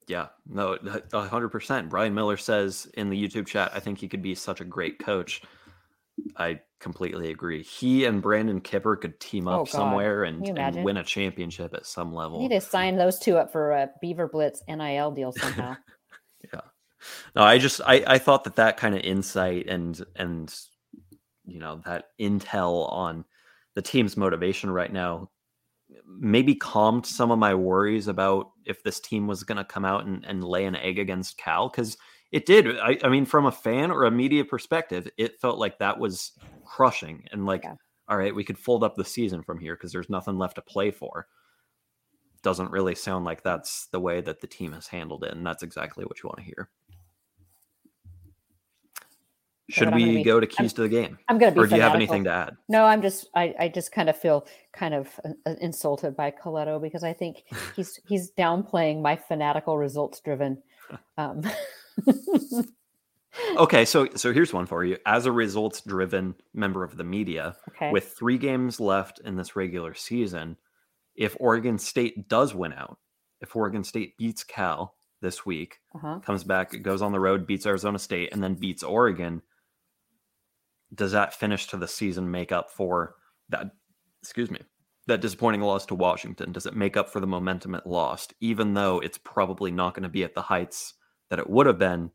yeah, 0.07 0.29
no, 0.49 0.79
a 1.12 1.29
hundred 1.29 1.49
percent. 1.51 1.89
Brian 1.91 2.14
Miller 2.14 2.37
says 2.37 2.89
in 2.95 3.11
the 3.11 3.21
YouTube 3.21 3.47
chat, 3.49 3.73
I 3.75 3.81
think 3.81 3.99
he 3.99 4.07
could 4.09 4.23
be 4.23 4.35
such 4.37 4.61
a 4.61 4.64
great 4.64 4.99
coach. 5.01 5.43
I 6.37 6.61
completely 6.81 7.31
agree. 7.31 7.62
He 7.62 8.05
and 8.05 8.23
Brandon 8.23 8.61
Kipper 8.61 8.97
could 8.97 9.21
team 9.21 9.49
Oh, 9.49 9.53
up 9.62 9.66
God. 9.66 9.68
somewhere 9.68 10.25
and, 10.25 10.47
and 10.59 10.85
win 10.85 10.97
a 10.97 11.05
championship 11.05 11.75
at 11.75 11.87
some 11.87 12.14
level. 12.14 12.41
You 12.43 12.49
need 12.49 12.61
to 12.61 12.61
sign 12.61 12.97
those 12.97 13.18
two 13.18 13.37
up 13.37 13.53
for 13.53 13.73
a 13.73 13.91
Beaver 14.01 14.29
Blitz 14.29 14.62
NIL 14.68 15.11
deal 15.12 15.33
somehow. 15.33 15.77
Yeah. 16.53 16.61
No, 17.37 17.43
I 17.43 17.59
just 17.59 17.83
I, 17.87 18.03
I 18.07 18.18
thought 18.18 18.45
that 18.45 18.57
that 18.57 18.79
kind 18.79 18.95
of 18.95 19.03
insight 19.03 19.66
and 19.68 20.03
and 20.16 20.53
you 21.45 21.61
know 21.61 21.83
that 21.85 22.07
intel 22.18 22.91
on 22.91 23.27
the 23.75 23.83
team's 23.83 24.16
motivation 24.16 24.71
right 24.71 24.91
now 24.91 25.31
maybe 26.07 26.55
calmed 26.55 27.07
some 27.07 27.31
of 27.31 27.39
my 27.39 27.55
worries 27.55 28.09
about 28.09 28.51
if 28.64 28.83
this 28.83 29.01
team 29.01 29.27
was 29.27 29.43
going 29.43 29.59
to 29.59 29.64
come 29.64 29.85
out 29.85 30.07
and, 30.07 30.25
and 30.25 30.45
lay 30.45 30.64
an 30.64 30.77
egg 30.77 30.99
against 30.99 31.37
Cal 31.37 31.68
because 31.68 31.97
it 32.33 32.47
did. 32.47 32.78
I, 32.78 32.99
I 33.03 33.09
mean, 33.09 33.24
from 33.24 33.47
a 33.47 33.53
fan 33.53 33.91
or 33.91 34.05
a 34.05 34.11
media 34.11 34.45
perspective, 34.45 35.09
it 35.16 35.41
felt 35.41 35.59
like 35.59 35.78
that 35.78 35.99
was 35.99 36.33
crushing 36.64 37.24
and 37.33 37.47
like, 37.47 37.64
Yeah. 37.64 37.74
all 38.09 38.16
right, 38.16 38.35
we 38.35 38.45
could 38.45 38.59
fold 38.59 38.85
up 38.85 38.95
the 38.97 39.05
season 39.05 39.43
from 39.43 39.59
here 39.59 39.74
because 39.74 39.93
there's 39.93 40.09
nothing 40.11 40.39
left 40.39 40.55
to 40.57 40.62
play 40.62 40.91
for. 40.91 41.26
Doesn't 42.43 42.70
really 42.70 42.95
sound 42.95 43.24
like 43.24 43.43
that's 43.43 43.87
the 43.89 44.01
way 44.01 44.20
that 44.22 44.41
the 44.41 44.47
team 44.47 44.72
has 44.72 44.87
handled 44.87 45.24
it, 45.24 45.33
and 45.33 45.45
that's 45.47 45.62
exactly 45.62 46.05
what 46.05 46.22
you 46.22 46.28
want 46.28 46.39
to 46.39 46.45
hear. 46.45 46.70
Should 49.68 49.95
we 49.95 50.16
be- 50.16 50.22
go 50.24 50.41
to 50.41 50.47
I'm- 50.49 50.57
keys 50.57 50.72
to 50.74 50.83
the 50.83 50.89
game, 50.89 51.16
I'm 51.28 51.39
going 51.39 51.53
to 51.53 51.55
be. 51.55 51.64
or 51.64 51.68
do 51.68 51.76
you 51.76 51.83
have 51.83 51.95
anything 51.95 52.24
to 52.24 52.31
add? 52.33 52.57
No, 52.68 52.85
I'm 52.85 53.01
just. 53.03 53.28
I, 53.37 53.55
I 53.59 53.68
just 53.68 53.93
kind 53.93 54.09
of 54.11 54.16
feel 54.16 54.47
kind 54.72 54.95
of 54.95 55.09
uh, 55.24 55.28
uh, 55.47 55.55
insulted 55.61 56.16
by 56.16 56.33
Colletto 56.33 56.83
because 56.83 57.05
I 57.05 57.12
think 57.12 57.45
he's 57.76 58.01
he's 58.09 58.33
downplaying 58.33 59.01
my 59.01 59.14
fanatical 59.14 59.78
results 59.78 60.18
driven. 60.20 60.61
Um, 61.16 61.43
Okay, 63.57 63.84
so 63.84 64.09
so 64.16 64.32
here's 64.32 64.53
one 64.53 64.66
for 64.66 64.84
you. 64.84 64.97
As 65.07 65.26
a 65.26 65.32
results 65.32 65.82
driven 65.82 66.34
member 66.53 66.82
of 66.82 66.97
the 66.97 67.05
media, 67.05 67.57
okay. 67.68 67.91
with 67.91 68.12
three 68.18 68.38
games 68.38 68.80
left 68.80 69.20
in 69.20 69.36
this 69.36 69.55
regular 69.55 69.95
season, 69.95 70.57
if 71.14 71.36
Oregon 71.38 71.78
State 71.78 72.28
does 72.28 72.55
win 72.55 72.72
out, 72.72 72.99
if 73.41 73.55
Oregon 73.55 73.84
State 73.84 74.16
beats 74.16 74.43
Cal 74.43 74.97
this 75.20 75.47
week, 75.47 75.78
uh-huh. 75.95 76.20
comes 76.20 76.45
back, 76.45 76.82
goes 76.82 77.03
on 77.03 77.12
the 77.12 77.20
road, 77.20 77.47
beats 77.47 77.66
Arizona 77.66 77.99
State, 77.99 78.32
and 78.32 78.43
then 78.43 78.55
beats 78.55 78.82
Oregon, 78.82 79.43
does 80.95 81.12
that 81.12 81.34
finish 81.34 81.66
to 81.68 81.76
the 81.76 81.88
season 81.88 82.30
make 82.30 82.53
up 82.53 82.70
for 82.70 83.14
that? 83.49 83.70
Excuse 84.22 84.51
me. 84.51 84.61
That 85.07 85.20
disappointing 85.20 85.62
loss 85.62 85.86
to 85.86 85.95
Washington, 85.95 86.53
does 86.53 86.66
it 86.66 86.76
make 86.76 86.97
up 86.97 87.09
for 87.09 87.20
the 87.20 87.26
momentum 87.26 87.74
it 87.74 87.86
lost, 87.86 88.34
even 88.41 88.74
though 88.74 89.01
it's 89.01 89.18
probably 89.18 89.70
not 89.70 89.95
going 89.95 90.03
to 90.03 90.09
be 90.09 90.24
at 90.24 90.34
the 90.34 90.43
heights 90.43 90.95
that 91.31 91.39
it 91.39 91.49
would 91.49 91.66
have 91.66 91.78
been 91.78 92.11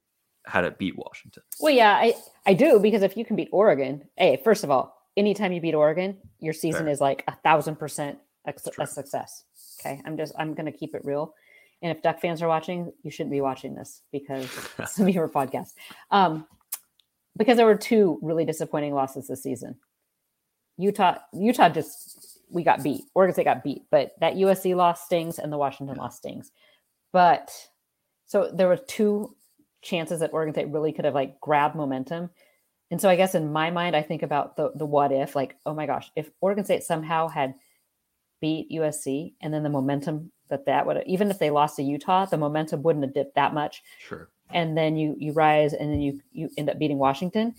had 0.45 0.63
it 0.63 0.77
beat 0.77 0.95
Washington? 0.97 1.43
Well, 1.59 1.73
yeah, 1.73 1.93
I 1.93 2.13
I 2.45 2.53
do 2.53 2.79
because 2.79 3.01
if 3.01 3.17
you 3.17 3.25
can 3.25 3.35
beat 3.35 3.49
Oregon, 3.51 4.03
hey, 4.17 4.39
first 4.43 4.63
of 4.63 4.69
all, 4.69 4.95
anytime 5.17 5.51
you 5.51 5.61
beat 5.61 5.73
Oregon, 5.73 6.17
your 6.39 6.53
season 6.53 6.83
Fair. 6.83 6.93
is 6.93 7.01
like 7.01 7.23
a 7.27 7.35
thousand 7.37 7.77
percent 7.77 8.19
a, 8.45 8.53
a 8.79 8.87
success. 8.87 9.43
Okay, 9.79 10.01
I'm 10.05 10.17
just 10.17 10.33
I'm 10.37 10.53
going 10.53 10.71
to 10.71 10.77
keep 10.77 10.95
it 10.95 11.03
real. 11.03 11.33
And 11.81 11.95
if 11.95 12.01
Duck 12.01 12.21
fans 12.21 12.41
are 12.41 12.47
watching, 12.47 12.91
you 13.03 13.11
shouldn't 13.11 13.31
be 13.31 13.41
watching 13.41 13.75
this 13.75 14.01
because 14.11 14.49
it's 14.79 14.99
a 14.99 15.03
Beaver 15.03 15.29
podcast. 15.29 15.73
Um, 16.09 16.47
because 17.37 17.57
there 17.57 17.65
were 17.65 17.75
two 17.75 18.17
really 18.21 18.45
disappointing 18.45 18.93
losses 18.93 19.27
this 19.27 19.43
season. 19.43 19.75
Utah, 20.77 21.17
Utah 21.33 21.69
just 21.69 22.39
we 22.49 22.63
got 22.63 22.83
beat. 22.83 23.03
Oregon 23.13 23.33
State 23.33 23.45
got 23.45 23.63
beat, 23.63 23.83
but 23.91 24.11
that 24.19 24.35
USC 24.35 24.75
loss 24.75 25.05
stings 25.05 25.39
and 25.39 25.51
the 25.51 25.57
Washington 25.57 25.97
loss 25.97 26.17
stings. 26.17 26.51
But 27.11 27.51
so 28.25 28.49
there 28.53 28.67
were 28.67 28.77
two 28.77 29.35
chances 29.81 30.19
that 30.19 30.33
Oregon 30.33 30.53
State 30.53 30.69
really 30.71 30.91
could 30.91 31.05
have 31.05 31.13
like 31.13 31.39
grabbed 31.39 31.75
momentum. 31.75 32.29
And 32.91 32.99
so 33.01 33.09
I 33.09 33.15
guess 33.15 33.35
in 33.35 33.51
my 33.51 33.71
mind, 33.71 33.95
I 33.95 34.01
think 34.01 34.23
about 34.23 34.55
the 34.55 34.71
the 34.75 34.85
what 34.85 35.11
if, 35.11 35.35
like, 35.35 35.55
oh 35.65 35.73
my 35.73 35.85
gosh, 35.85 36.11
if 36.15 36.29
Oregon 36.41 36.65
State 36.65 36.83
somehow 36.83 37.27
had 37.27 37.55
beat 38.41 38.69
USC 38.71 39.33
and 39.41 39.53
then 39.53 39.63
the 39.63 39.69
momentum 39.69 40.31
that 40.49 40.65
that 40.65 40.85
would 40.85 41.03
even 41.07 41.31
if 41.31 41.39
they 41.39 41.49
lost 41.49 41.77
to 41.77 41.83
Utah, 41.83 42.25
the 42.25 42.37
momentum 42.37 42.83
wouldn't 42.83 43.05
have 43.05 43.13
dipped 43.13 43.35
that 43.35 43.53
much 43.53 43.81
Sure. 43.99 44.29
and 44.51 44.77
then 44.77 44.95
you 44.95 45.15
you 45.17 45.31
rise 45.33 45.73
and 45.73 45.91
then 45.91 45.99
you 46.01 46.21
you 46.31 46.49
end 46.57 46.69
up 46.69 46.77
beating 46.77 46.97
Washington. 46.99 47.55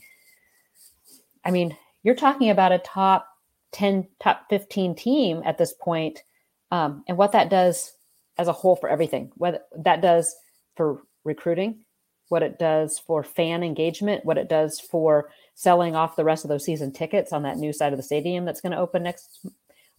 I 1.44 1.50
mean, 1.50 1.76
you're 2.02 2.14
talking 2.14 2.50
about 2.50 2.72
a 2.72 2.78
top 2.78 3.28
10, 3.72 4.06
top 4.20 4.46
15 4.50 4.94
team 4.94 5.42
at 5.44 5.58
this 5.58 5.72
point, 5.80 6.22
um, 6.70 7.04
and 7.08 7.16
what 7.16 7.32
that 7.32 7.50
does 7.50 7.92
as 8.38 8.48
a 8.48 8.52
whole 8.52 8.76
for 8.76 8.88
everything. 8.88 9.32
Whether 9.36 9.60
that 9.76 10.00
does 10.00 10.34
for 10.76 11.02
recruiting, 11.24 11.84
what 12.28 12.42
it 12.42 12.58
does 12.58 12.98
for 12.98 13.22
fan 13.22 13.62
engagement, 13.62 14.24
what 14.24 14.38
it 14.38 14.48
does 14.48 14.80
for 14.80 15.30
selling 15.54 15.94
off 15.94 16.16
the 16.16 16.24
rest 16.24 16.44
of 16.44 16.48
those 16.48 16.64
season 16.64 16.92
tickets 16.92 17.32
on 17.32 17.42
that 17.42 17.56
new 17.56 17.72
side 17.72 17.92
of 17.92 17.96
the 17.96 18.02
stadium 18.02 18.44
that's 18.44 18.60
going 18.60 18.72
to 18.72 18.78
open 18.78 19.02
next, 19.02 19.46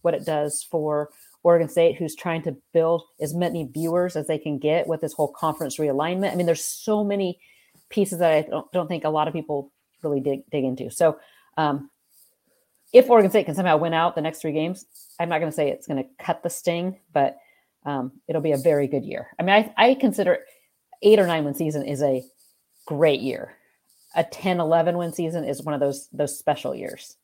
what 0.02 0.14
it 0.14 0.24
does 0.24 0.62
for 0.62 1.10
Oregon 1.42 1.68
State, 1.68 1.96
who's 1.96 2.14
trying 2.14 2.42
to 2.42 2.56
build 2.72 3.02
as 3.20 3.34
many 3.34 3.64
viewers 3.64 4.16
as 4.16 4.26
they 4.26 4.38
can 4.38 4.58
get 4.58 4.86
with 4.86 5.00
this 5.00 5.12
whole 5.12 5.28
conference 5.28 5.78
realignment. 5.78 6.32
I 6.32 6.34
mean, 6.34 6.46
there's 6.46 6.64
so 6.64 7.02
many 7.02 7.38
pieces 7.88 8.18
that 8.18 8.32
I 8.32 8.42
don't, 8.42 8.70
don't 8.72 8.88
think 8.88 9.04
a 9.04 9.10
lot 9.10 9.28
of 9.28 9.34
people 9.34 9.72
really 10.02 10.20
dig, 10.20 10.48
dig 10.50 10.64
into. 10.64 10.90
So, 10.90 11.18
um, 11.56 11.90
if 12.92 13.10
Oregon 13.10 13.30
State 13.30 13.44
can 13.44 13.54
somehow 13.54 13.76
win 13.76 13.92
out 13.92 14.14
the 14.14 14.22
next 14.22 14.40
three 14.40 14.52
games, 14.52 14.86
I'm 15.20 15.28
not 15.28 15.40
going 15.40 15.50
to 15.50 15.54
say 15.54 15.68
it's 15.68 15.86
going 15.86 16.02
to 16.02 16.08
cut 16.24 16.42
the 16.42 16.48
sting, 16.48 16.98
but 17.12 17.36
um, 17.84 18.12
it'll 18.26 18.40
be 18.40 18.52
a 18.52 18.58
very 18.58 18.86
good 18.86 19.04
year. 19.04 19.28
I 19.38 19.42
mean, 19.42 19.54
I, 19.76 19.90
I 19.90 19.94
consider 19.94 20.38
eight 21.02 21.18
or 21.18 21.26
nine 21.26 21.44
win 21.44 21.54
season 21.54 21.84
is 21.84 22.02
a 22.02 22.24
great 22.86 23.20
year. 23.20 23.54
A 24.16 24.24
10, 24.24 24.60
11 24.60 24.96
win 24.96 25.12
season 25.12 25.44
is 25.44 25.62
one 25.62 25.74
of 25.74 25.80
those 25.80 26.08
those 26.12 26.38
special 26.38 26.74
years. 26.74 27.16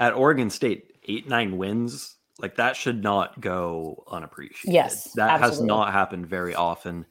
At 0.00 0.14
Oregon 0.14 0.50
State, 0.50 0.92
eight, 1.08 1.28
nine 1.28 1.56
wins, 1.56 2.16
like 2.38 2.56
that 2.56 2.76
should 2.76 3.02
not 3.02 3.40
go 3.40 4.04
unappreciated. 4.10 4.72
Yes, 4.74 5.12
That 5.14 5.40
has 5.40 5.60
not 5.60 5.92
happened 5.92 6.26
very 6.26 6.54
often 6.54 7.06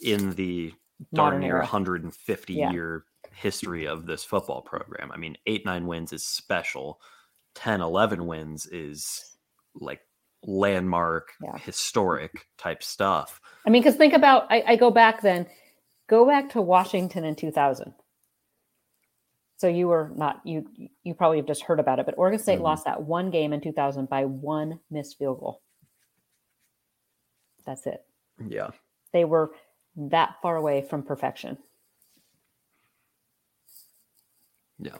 in 0.00 0.30
the 0.32 0.72
darn 1.14 1.40
near 1.40 1.58
150 1.58 2.54
Yeah. 2.54 2.70
year 2.72 3.04
history 3.32 3.86
of 3.86 4.06
this 4.06 4.24
football 4.24 4.62
program. 4.62 5.10
I 5.12 5.16
mean, 5.16 5.36
eight, 5.46 5.64
nine 5.64 5.86
wins 5.86 6.12
is 6.12 6.24
special. 6.24 7.00
10, 7.54 7.80
11 7.80 8.26
wins 8.26 8.66
is 8.66 9.36
like 9.74 10.00
landmark, 10.44 11.32
Yeah. 11.42 11.56
historic 11.58 12.46
type 12.56 12.82
stuff. 12.82 13.40
I 13.68 13.70
mean, 13.70 13.82
because 13.82 13.96
think 13.96 14.14
about, 14.14 14.46
I, 14.50 14.64
I 14.66 14.76
go 14.76 14.90
back 14.90 15.20
then, 15.20 15.46
go 16.08 16.26
back 16.26 16.48
to 16.52 16.62
Washington 16.62 17.22
in 17.22 17.36
2000. 17.36 17.92
So 19.58 19.68
you 19.68 19.88
were 19.88 20.10
not, 20.16 20.40
you 20.42 20.66
you 21.04 21.12
probably 21.12 21.36
have 21.36 21.46
just 21.46 21.64
heard 21.64 21.78
about 21.78 21.98
it, 21.98 22.06
but 22.06 22.14
Oregon 22.16 22.40
State 22.40 22.60
Mhm. 22.60 22.62
lost 22.62 22.86
that 22.86 23.02
one 23.02 23.28
game 23.30 23.52
in 23.52 23.60
2000 23.60 24.08
by 24.08 24.24
one 24.24 24.80
missed 24.90 25.18
field 25.18 25.40
goal. 25.40 25.60
That's 27.66 27.86
it. 27.86 28.06
Yeah. 28.46 28.70
They 29.12 29.26
were 29.26 29.50
that 29.96 30.36
far 30.40 30.56
away 30.56 30.80
from 30.80 31.02
perfection. 31.02 31.58
Yeah. 34.78 34.96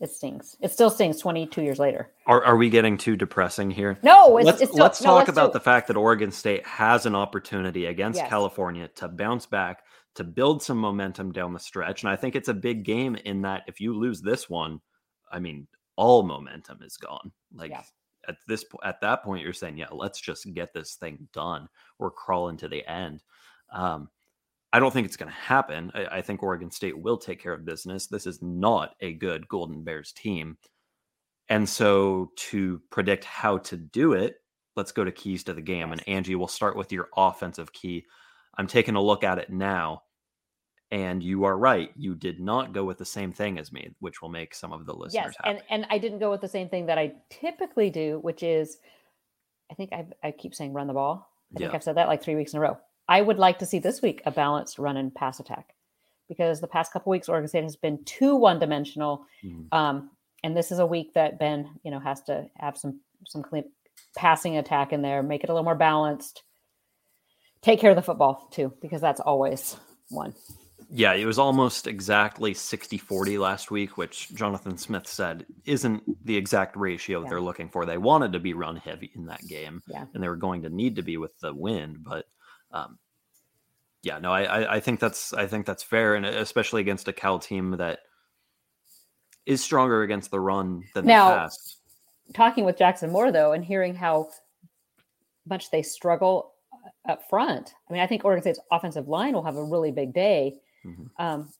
It 0.00 0.10
stings. 0.10 0.56
It 0.60 0.70
still 0.72 0.88
stings 0.88 1.18
22 1.20 1.62
years 1.62 1.78
later. 1.78 2.10
Are, 2.26 2.42
are 2.42 2.56
we 2.56 2.70
getting 2.70 2.96
too 2.96 3.16
depressing 3.16 3.70
here? 3.70 3.98
No, 4.02 4.38
it's, 4.38 4.46
let's 4.46 4.62
it's 4.62 4.72
still, 4.72 4.82
let's 4.82 5.00
no, 5.02 5.06
talk 5.10 5.18
let's 5.18 5.30
about 5.30 5.48
do- 5.48 5.58
the 5.58 5.60
fact 5.64 5.88
that 5.88 5.96
Oregon 5.98 6.30
State 6.32 6.66
has 6.66 7.04
an 7.04 7.14
opportunity 7.14 7.84
against 7.86 8.18
Yes. 8.18 8.28
California 8.30 8.88
to 8.96 9.08
bounce 9.08 9.44
back, 9.44 9.82
to 10.14 10.24
build 10.24 10.62
some 10.62 10.78
momentum 10.78 11.32
down 11.32 11.52
the 11.52 11.60
stretch. 11.60 12.02
And 12.02 12.10
I 12.10 12.16
think 12.16 12.34
it's 12.34 12.48
a 12.48 12.54
big 12.54 12.82
game 12.84 13.14
in 13.14 13.42
that 13.42 13.64
if 13.66 13.78
you 13.78 13.94
lose 13.94 14.22
this 14.22 14.48
one, 14.48 14.80
I 15.30 15.38
mean, 15.38 15.66
all 15.96 16.22
momentum 16.22 16.80
is 16.82 16.96
gone. 16.96 17.30
Like 17.52 17.70
Yeah. 17.70 17.82
at 18.26 18.36
this 18.48 18.64
po- 18.64 18.80
at 18.82 19.02
that 19.02 19.22
point, 19.22 19.44
you're 19.44 19.52
saying, 19.52 19.76
yeah, 19.76 19.88
let's 19.92 20.18
just 20.20 20.50
get 20.54 20.72
this 20.72 20.94
thing 20.94 21.28
done. 21.34 21.68
We're 21.98 22.10
crawling 22.10 22.56
to 22.58 22.68
the 22.68 22.90
end. 22.90 23.22
Um, 23.70 24.08
I 24.72 24.78
don't 24.78 24.92
think 24.92 25.06
it's 25.06 25.16
going 25.16 25.30
to 25.30 25.36
happen. 25.36 25.90
I, 25.94 26.06
I 26.06 26.22
think 26.22 26.42
Oregon 26.42 26.70
State 26.70 26.98
will 26.98 27.18
take 27.18 27.42
care 27.42 27.52
of 27.52 27.64
business. 27.64 28.06
This 28.06 28.26
is 28.26 28.40
not 28.40 28.94
a 29.00 29.12
good 29.12 29.48
Golden 29.48 29.82
Bears 29.82 30.12
team. 30.12 30.56
And 31.48 31.68
so 31.68 32.30
to 32.36 32.80
predict 32.90 33.24
how 33.24 33.58
to 33.58 33.76
do 33.76 34.12
it, 34.12 34.36
let's 34.76 34.92
go 34.92 35.04
to 35.04 35.10
keys 35.10 35.42
to 35.44 35.52
the 35.52 35.60
game. 35.60 35.90
And 35.90 36.06
Angie, 36.08 36.36
we'll 36.36 36.46
start 36.46 36.76
with 36.76 36.92
your 36.92 37.08
offensive 37.16 37.72
key. 37.72 38.04
I'm 38.56 38.68
taking 38.68 38.94
a 38.94 39.02
look 39.02 39.24
at 39.24 39.38
it 39.38 39.50
now. 39.50 40.02
And 40.92 41.22
you 41.22 41.44
are 41.44 41.56
right. 41.56 41.90
You 41.96 42.16
did 42.16 42.40
not 42.40 42.72
go 42.72 42.84
with 42.84 42.98
the 42.98 43.04
same 43.04 43.32
thing 43.32 43.58
as 43.58 43.72
me, 43.72 43.94
which 44.00 44.22
will 44.22 44.28
make 44.28 44.54
some 44.54 44.72
of 44.72 44.86
the 44.86 44.92
listeners 44.92 45.14
yes 45.14 45.34
happy. 45.38 45.50
and 45.50 45.62
and 45.70 45.86
i 45.88 45.98
didn't 45.98 46.18
go 46.18 46.32
with 46.32 46.40
the 46.40 46.48
same 46.48 46.68
thing 46.68 46.86
that 46.86 46.98
i 46.98 47.12
typically 47.30 47.90
do 47.90 48.18
which 48.22 48.42
is 48.42 48.78
i 49.70 49.74
think 49.74 49.92
i, 49.92 50.04
I 50.20 50.32
keep 50.32 50.52
saying 50.52 50.72
run 50.72 50.88
the 50.88 50.92
ball 50.92 51.30
i 51.54 51.60
think 51.60 51.74
i've 51.74 51.84
said 51.84 51.96
that 51.96 52.08
like 52.08 52.24
three 52.24 52.34
weeks 52.34 52.54
in 52.54 52.58
a 52.58 52.60
row 52.60 52.76
i 53.10 53.20
would 53.20 53.38
like 53.38 53.58
to 53.58 53.66
see 53.66 53.78
this 53.78 54.00
week 54.00 54.22
a 54.24 54.30
balanced 54.30 54.78
run 54.78 54.96
and 54.96 55.14
pass 55.14 55.38
attack 55.40 55.74
because 56.28 56.60
the 56.60 56.66
past 56.66 56.92
couple 56.92 57.10
weeks 57.10 57.28
oregon 57.28 57.48
state 57.48 57.62
has 57.64 57.76
been 57.76 58.02
too 58.04 58.34
one-dimensional 58.36 59.26
Mhm. 59.44 59.66
um, 59.72 60.10
and 60.42 60.56
this 60.56 60.72
is 60.72 60.78
a 60.78 60.86
week 60.86 61.12
that 61.14 61.38
ben 61.38 61.68
you 61.84 61.90
know 61.90 62.00
has 62.00 62.22
to 62.22 62.46
have 62.56 62.78
some 62.78 63.00
some 63.26 63.42
clean 63.42 63.64
passing 64.16 64.56
attack 64.56 64.92
in 64.94 65.02
there 65.02 65.22
make 65.22 65.44
it 65.44 65.50
a 65.50 65.52
little 65.52 65.64
more 65.64 65.74
balanced 65.74 66.42
take 67.62 67.78
care 67.80 67.90
of 67.90 67.96
the 67.96 68.02
football 68.02 68.48
too 68.50 68.72
because 68.80 69.00
that's 69.02 69.20
always 69.20 69.76
one 70.08 70.34
Yeah, 70.92 71.12
it 71.14 71.24
was 71.24 71.38
almost 71.38 71.86
exactly 71.86 72.52
60 72.52 72.98
40 72.98 73.38
last 73.38 73.70
week, 73.70 73.96
which 73.96 74.34
Jonathan 74.34 74.76
Smith 74.76 75.06
said 75.06 75.46
isn't 75.64 76.02
the 76.26 76.36
exact 76.36 76.74
ratio 76.76 77.22
Yeah. 77.22 77.28
they're 77.28 77.40
looking 77.40 77.68
for. 77.68 77.86
They 77.86 77.96
wanted 77.98 78.32
to 78.32 78.40
be 78.40 78.54
run 78.54 78.74
heavy 78.74 79.12
in 79.14 79.26
that 79.26 79.40
game, 79.46 79.82
Yeah. 79.86 80.06
and 80.12 80.20
they 80.20 80.26
were 80.28 80.34
going 80.48 80.62
to 80.62 80.68
need 80.68 80.96
to 80.96 81.02
be 81.02 81.16
with 81.16 81.38
the 81.38 81.54
wind. 81.54 82.02
But 82.02 82.26
um, 82.72 82.98
yeah, 84.02 84.18
no, 84.18 84.32
I, 84.32 84.42
I, 84.44 84.74
I 84.76 84.80
think 84.80 84.98
that's 85.00 85.32
I 85.32 85.46
think 85.46 85.66
that's 85.66 85.82
fair, 85.82 86.14
and 86.14 86.24
especially 86.24 86.80
against 86.80 87.08
a 87.08 87.12
Cal 87.12 87.38
team 87.38 87.72
that 87.72 88.00
is 89.46 89.62
stronger 89.62 90.02
against 90.02 90.30
the 90.30 90.40
run 90.40 90.84
than 90.94 91.06
Now- 91.06 91.30
the 91.30 91.36
pass. 91.36 91.76
talking 92.34 92.64
with 92.64 92.76
Jackson 92.78 93.10
Moore 93.10 93.32
though, 93.32 93.52
and 93.52 93.64
hearing 93.64 93.94
how 93.94 94.30
much 95.46 95.70
they 95.70 95.82
struggle 95.82 96.52
uh, 96.72 97.12
up 97.12 97.28
front. 97.28 97.74
I 97.88 97.92
mean, 97.92 98.02
I 98.02 98.06
think 98.06 98.24
Oregon 98.24 98.42
State's 98.42 98.60
offensive 98.70 99.08
line 99.08 99.34
will 99.34 99.42
have 99.42 99.56
a 99.56 99.64
really 99.64 99.90
big 99.90 100.12
day, 100.14 100.60
Mhm. 100.86 101.10
um, 101.18 101.52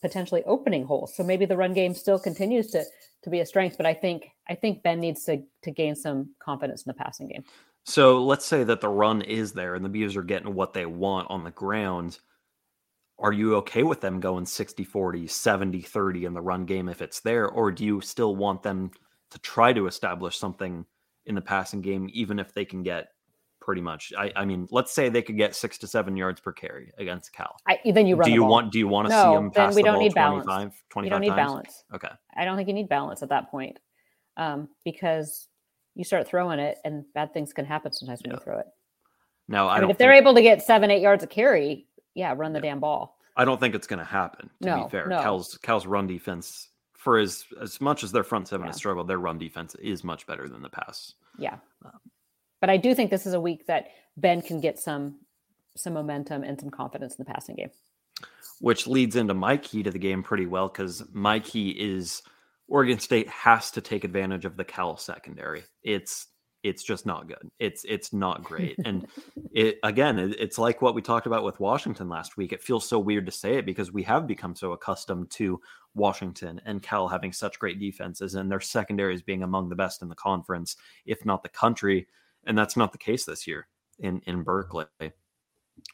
potentially 0.00 0.42
opening 0.44 0.84
holes. 0.84 1.14
So 1.16 1.22
maybe 1.24 1.44
the 1.46 1.56
run 1.56 1.72
game 1.74 1.94
still 1.94 2.18
continues 2.18 2.70
to 2.72 2.84
to 3.22 3.30
be 3.30 3.40
a 3.40 3.46
strength, 3.46 3.76
but 3.78 3.86
I 3.86 3.94
think 3.94 4.30
I 4.48 4.54
think 4.54 4.82
Ben 4.82 5.00
needs 5.00 5.24
to 5.24 5.42
to 5.62 5.70
gain 5.70 5.94
some 5.96 6.34
confidence 6.38 6.82
in 6.84 6.90
the 6.90 6.94
passing 6.94 7.28
game. 7.28 7.44
So 7.84 8.24
let's 8.24 8.46
say 8.46 8.64
that 8.64 8.80
the 8.80 8.88
run 8.88 9.22
is 9.22 9.52
there 9.52 9.74
and 9.74 9.84
the 9.84 9.88
Beavs 9.90 10.16
are 10.16 10.22
getting 10.22 10.54
what 10.54 10.72
they 10.72 10.86
want 10.86 11.30
on 11.30 11.44
the 11.44 11.50
ground. 11.50 12.18
Are 13.18 13.32
you 13.32 13.56
okay 13.56 13.82
with 13.82 14.00
them 14.00 14.20
going 14.20 14.46
60 14.46 14.84
40, 14.84 15.26
70 15.26 15.80
30 15.82 16.24
in 16.24 16.34
the 16.34 16.40
run 16.40 16.64
game 16.64 16.88
if 16.88 17.02
it's 17.02 17.20
there? 17.20 17.48
Or 17.48 17.70
do 17.70 17.84
you 17.84 18.00
still 18.00 18.36
want 18.36 18.62
them 18.62 18.90
to 19.30 19.38
try 19.38 19.72
to 19.72 19.86
establish 19.86 20.38
something 20.38 20.84
in 21.26 21.34
the 21.34 21.40
passing 21.40 21.80
game, 21.82 22.08
even 22.12 22.38
if 22.38 22.54
they 22.54 22.64
can 22.64 22.82
get 22.82 23.08
pretty 23.60 23.82
much? 23.82 24.12
I, 24.18 24.32
I 24.34 24.44
mean, 24.46 24.66
let's 24.70 24.92
say 24.92 25.10
they 25.10 25.22
could 25.22 25.36
get 25.36 25.54
six 25.54 25.76
to 25.78 25.86
seven 25.86 26.16
yards 26.16 26.40
per 26.40 26.52
carry 26.52 26.90
against 26.98 27.32
Cal. 27.34 27.54
I, 27.68 27.78
then 27.92 28.06
you 28.06 28.16
run. 28.16 28.24
do 28.24 28.30
the 28.30 28.34
you 28.34 28.40
ball. 28.40 28.50
want 28.50 28.72
do 28.72 28.78
you 28.78 28.88
want 28.88 29.08
to 29.08 29.14
No, 29.14 29.22
see 29.22 29.34
them 29.36 29.50
then 29.54 29.66
pass 29.66 29.74
we 29.76 29.82
the 29.82 29.84
don't 29.84 29.94
ball 29.94 30.02
need 30.02 30.14
balance. 30.14 30.44
25, 30.46 30.82
25 30.90 31.04
You 31.04 31.10
don't 31.10 31.20
need 31.20 31.28
times? 31.28 31.36
balance. 31.36 31.84
Okay. 31.94 32.14
I 32.36 32.44
don't 32.46 32.56
think 32.56 32.68
you 32.68 32.74
need 32.74 32.88
balance 32.88 33.22
at 33.22 33.28
that 33.28 33.50
point, 33.50 33.78
um, 34.38 34.68
because 34.84 35.48
you 35.94 36.04
start 36.04 36.26
throwing 36.26 36.58
it, 36.58 36.78
and 36.84 37.04
bad 37.14 37.32
things 37.32 37.52
can 37.52 37.64
happen 37.64 37.92
sometimes 37.92 38.20
when 38.22 38.30
Yeah. 38.32 38.36
you 38.38 38.44
throw 38.44 38.58
it. 38.58 38.66
No, 39.48 39.66
I, 39.66 39.72
I, 39.72 39.74
mean, 39.74 39.80
don't 39.82 39.90
if 39.90 39.98
they're 39.98 40.12
think- 40.12 40.22
able 40.22 40.34
to 40.34 40.42
get 40.42 40.62
seven, 40.62 40.90
eight 40.90 41.02
yards 41.02 41.22
of 41.22 41.30
carry, 41.30 41.86
yeah, 42.14 42.34
run 42.36 42.52
the 42.52 42.60
damn 42.60 42.80
ball. 42.80 43.18
I 43.36 43.44
don't 43.44 43.58
think 43.60 43.74
it's 43.74 43.86
going 43.86 43.98
to 43.98 44.04
happen. 44.04 44.48
To 44.62 44.68
No, 44.68 44.84
be 44.84 44.90
fair, 44.90 45.06
no. 45.08 45.20
Cal's 45.20 45.58
Cal's 45.58 45.86
run 45.86 46.06
defense, 46.06 46.68
for 46.94 47.18
as 47.18 47.44
as 47.60 47.80
much 47.80 48.02
as 48.04 48.12
their 48.12 48.24
front 48.24 48.48
seven 48.48 48.66
has 48.66 48.76
Yeah. 48.76 48.78
struggled, 48.78 49.08
their 49.08 49.18
run 49.18 49.38
defense 49.38 49.74
is 49.76 50.04
much 50.04 50.26
better 50.26 50.48
than 50.48 50.62
the 50.62 50.70
pass. 50.70 51.14
Yeah. 51.38 51.58
Um, 51.84 52.00
But 52.60 52.70
I 52.70 52.76
do 52.78 52.94
think 52.94 53.10
this 53.10 53.26
is 53.26 53.34
a 53.34 53.40
week 53.40 53.66
that 53.66 53.88
Ben 54.16 54.40
can 54.40 54.60
get 54.60 54.78
some 54.78 55.18
some 55.76 55.92
momentum 55.92 56.44
and 56.44 56.58
some 56.58 56.70
confidence 56.70 57.16
in 57.16 57.24
the 57.24 57.30
passing 57.30 57.56
game. 57.56 57.70
Which 58.60 58.86
leads 58.86 59.16
into 59.16 59.34
my 59.34 59.56
key 59.56 59.82
to 59.82 59.90
the 59.90 59.98
game 59.98 60.22
pretty 60.22 60.46
well 60.46 60.68
because 60.68 61.02
my 61.12 61.40
key 61.40 61.70
is 61.70 62.22
Oregon 62.68 62.98
State 62.98 63.28
has 63.28 63.70
to 63.72 63.80
take 63.80 64.04
advantage 64.04 64.44
of 64.44 64.56
the 64.56 64.64
Cal 64.64 64.96
secondary. 64.96 65.64
It's 65.82 66.28
it's 66.64 66.82
just 66.82 67.04
not 67.04 67.28
good. 67.28 67.50
It's 67.58 67.84
it's 67.84 68.12
not 68.12 68.42
great. 68.42 68.76
And 68.84 69.06
it 69.52 69.78
again, 69.82 70.18
it, 70.18 70.40
it's 70.40 70.58
like 70.58 70.80
what 70.80 70.94
we 70.94 71.02
talked 71.02 71.26
about 71.26 71.44
with 71.44 71.60
Washington 71.60 72.08
last 72.08 72.36
week. 72.36 72.52
It 72.52 72.62
feels 72.62 72.88
so 72.88 72.98
weird 72.98 73.26
to 73.26 73.32
say 73.32 73.58
it 73.58 73.66
because 73.66 73.92
we 73.92 74.02
have 74.04 74.26
become 74.26 74.56
so 74.56 74.72
accustomed 74.72 75.30
to 75.32 75.60
Washington 75.94 76.60
and 76.64 76.82
Cal 76.82 77.06
having 77.06 77.32
such 77.32 77.58
great 77.58 77.78
defenses 77.78 78.34
and 78.34 78.50
their 78.50 78.60
secondaries 78.60 79.22
being 79.22 79.42
among 79.42 79.68
the 79.68 79.76
best 79.76 80.02
in 80.02 80.08
the 80.08 80.14
conference, 80.14 80.76
if 81.04 81.24
not 81.24 81.42
the 81.42 81.50
country. 81.50 82.08
And 82.46 82.56
that's 82.58 82.76
not 82.76 82.92
the 82.92 82.98
case 82.98 83.26
this 83.26 83.46
year 83.46 83.68
in 83.98 84.22
in 84.26 84.42
Berkeley. 84.42 84.86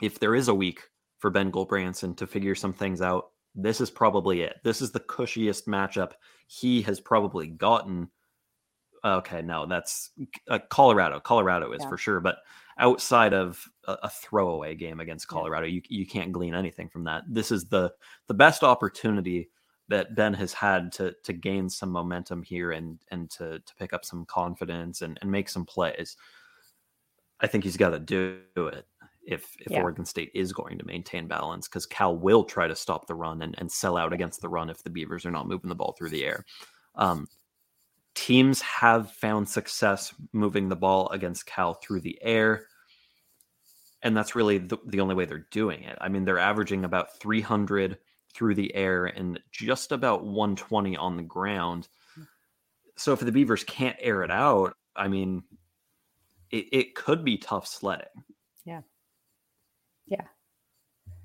If 0.01 0.21
there 0.21 0.37
is 0.37 0.47
a 0.47 0.55
week 0.55 0.83
for 1.19 1.31
Ben 1.31 1.51
Gulbranson 1.51 2.17
to 2.17 2.27
figure 2.29 2.55
some 2.55 2.73
things 2.73 3.03
out, 3.03 3.30
this 3.55 3.81
is 3.81 3.91
probably 3.91 4.43
it. 4.43 4.57
This 4.63 4.81
is 4.81 4.93
the 4.93 5.01
cushiest 5.01 5.67
matchup 5.67 6.13
he 6.47 6.83
has 6.83 7.01
probably 7.01 7.49
gotten. 7.49 8.09
Okay, 9.05 9.43
no, 9.43 9.67
that's 9.67 10.11
uh, 10.49 10.59
Colorado. 10.69 11.21
Colorado 11.21 11.73
is 11.73 11.83
Yeah. 11.83 11.89
for 11.89 11.97
sure, 11.97 12.21
but 12.21 12.39
outside 12.79 13.33
of 13.35 13.63
a, 13.87 13.97
a 14.05 14.11
throwaway 14.11 14.75
game 14.75 15.01
against 15.01 15.29
Colorado, 15.29 15.67
you 15.67 15.83
you 15.89 16.07
can't 16.07 16.33
glean 16.33 16.55
anything 16.55 16.89
from 16.89 17.05
that. 17.05 17.25
This 17.29 17.51
is 17.51 17.69
the 17.69 17.93
the 18.27 18.35
best 18.35 18.63
opportunity 18.63 19.51
that 19.89 20.15
Ben 20.15 20.35
has 20.35 20.53
had 20.53 20.93
to 20.93 21.15
to 21.25 21.33
gain 21.33 21.69
some 21.69 21.91
momentum 21.91 22.43
here 22.43 22.73
and 22.73 22.99
and 23.11 23.31
to 23.31 23.59
to 23.61 23.75
pick 23.77 23.93
up 23.93 24.05
some 24.05 24.25
confidence 24.27 25.03
and, 25.03 25.19
and 25.23 25.31
make 25.31 25.49
some 25.49 25.65
plays. 25.65 26.17
I 27.41 27.47
think 27.47 27.65
he's 27.65 27.79
got 27.79 27.91
to 27.91 27.99
do 27.99 28.41
it 28.57 28.87
if 29.27 29.55
if 29.61 29.71
Yeah. 29.71 29.83
Oregon 29.83 30.05
State 30.05 30.31
is 30.35 30.53
going 30.53 30.79
to 30.79 30.87
maintain 30.87 31.29
balance 31.29 31.69
because 31.69 31.87
Cal 31.87 32.17
will 32.17 32.45
try 32.45 32.67
to 32.67 32.77
stop 32.77 33.07
the 33.07 33.15
run 33.15 33.43
and, 33.43 33.55
and 33.59 33.71
sell 33.71 33.97
out 33.97 34.13
against 34.13 34.41
the 34.41 34.49
run 34.49 34.71
if 34.71 34.83
the 34.83 34.91
Beavers 34.91 35.27
are 35.27 35.31
not 35.31 35.49
moving 35.49 35.69
the 35.69 35.75
ball 35.75 35.95
through 35.97 36.11
the 36.11 36.25
air. 36.25 36.45
Um, 36.95 37.29
teams 38.15 38.61
have 38.61 39.11
found 39.13 39.49
success 39.49 40.15
moving 40.33 40.69
the 40.69 40.77
ball 40.77 41.09
against 41.11 41.47
Cal 41.47 41.75
through 41.75 42.01
the 42.01 42.19
air. 42.23 42.67
And 44.03 44.17
that's 44.17 44.35
really 44.35 44.59
the, 44.59 44.79
the 44.87 45.01
only 45.01 45.15
way 45.15 45.27
they're 45.27 45.47
doing 45.51 45.85
it. 45.85 45.99
I 46.01 46.09
mean, 46.09 46.25
they're 46.25 46.39
averaging 46.39 46.85
about 46.85 47.19
300 47.19 47.99
through 48.35 48.55
the 48.55 48.75
air 48.75 49.07
and 49.07 49.39
just 49.53 49.93
about 49.93 50.25
120 50.25 50.97
on 50.97 51.17
the 51.17 51.23
ground. 51.23 51.89
So 52.97 53.13
if 53.13 53.21
the 53.21 53.33
Beavers 53.33 53.65
can't 53.65 53.97
air 54.01 54.23
it 54.23 54.31
out, 54.31 54.75
I 54.97 55.09
mean, 55.09 55.43
it, 56.51 56.67
it 56.73 56.95
could 56.95 57.25
be 57.25 57.39
tough 57.39 57.67
sledding. 57.67 58.07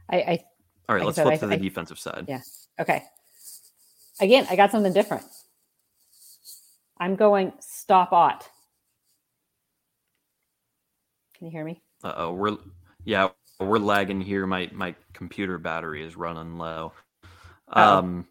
I, 0.10 0.18
I 0.18 0.44
All 0.88 0.96
right, 0.96 1.00
Like 1.00 1.06
let's 1.06 1.16
said, 1.16 1.24
flip 1.24 1.34
I- 1.36 1.38
to 1.38 1.48
the 1.48 1.56
I- 1.56 1.58
defensive 1.58 2.00
side. 2.00 2.26
yeah. 2.28 2.42
Okay. 2.80 3.04
Again, 4.22 4.46
I 4.50 4.56
got 4.56 4.72
something 4.72 4.94
different. 4.94 5.24
I'm 7.00 7.16
going 7.16 7.52
stop 7.60 8.14
Ott. 8.14 8.48
Can 11.38 11.48
you 11.48 11.52
hear 11.52 11.66
me? 11.66 11.82
Uh 12.04 12.14
oh, 12.16 12.34
we're 12.34 12.58
yeah, 13.04 13.30
we're 13.60 13.78
lagging 13.80 14.22
here. 14.22 14.46
My 14.48 14.70
my 14.74 14.96
computer 15.14 15.58
battery 15.58 16.06
is 16.06 16.16
running 16.16 16.58
low. 16.58 16.94
Uh-oh. 17.68 17.98
Um, 18.00 18.28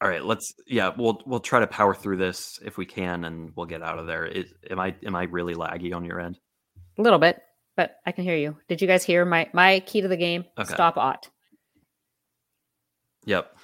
All 0.00 0.08
right, 0.08 0.24
let's 0.24 0.52
yeah, 0.66 0.90
we'll 0.96 1.22
we'll 1.26 1.38
try 1.40 1.60
to 1.60 1.66
power 1.66 1.94
through 1.94 2.16
this 2.16 2.58
if 2.64 2.76
we 2.76 2.86
can, 2.86 3.24
and 3.24 3.52
we'll 3.54 3.66
get 3.66 3.82
out 3.82 3.98
of 3.98 4.06
there. 4.06 4.26
Is, 4.26 4.52
am 4.70 4.80
I 4.80 4.94
am 5.04 5.14
I 5.14 5.24
really 5.24 5.54
laggy 5.54 5.94
on 5.94 6.04
your 6.04 6.18
end? 6.20 6.38
A 6.98 7.02
little 7.02 7.18
bit, 7.20 7.40
but 7.78 8.00
I 8.04 8.10
can 8.10 8.24
hear 8.24 8.36
you. 8.36 8.56
Did 8.66 8.82
you 8.82 8.88
guys 8.88 9.04
hear 9.04 9.24
my 9.24 9.48
my 9.52 9.78
key 9.80 10.00
to 10.00 10.08
the 10.08 10.16
game? 10.16 10.44
Okay. 10.58 10.74
Stop 10.74 10.96
Ott. 10.98 11.30
Yep. 13.24 13.56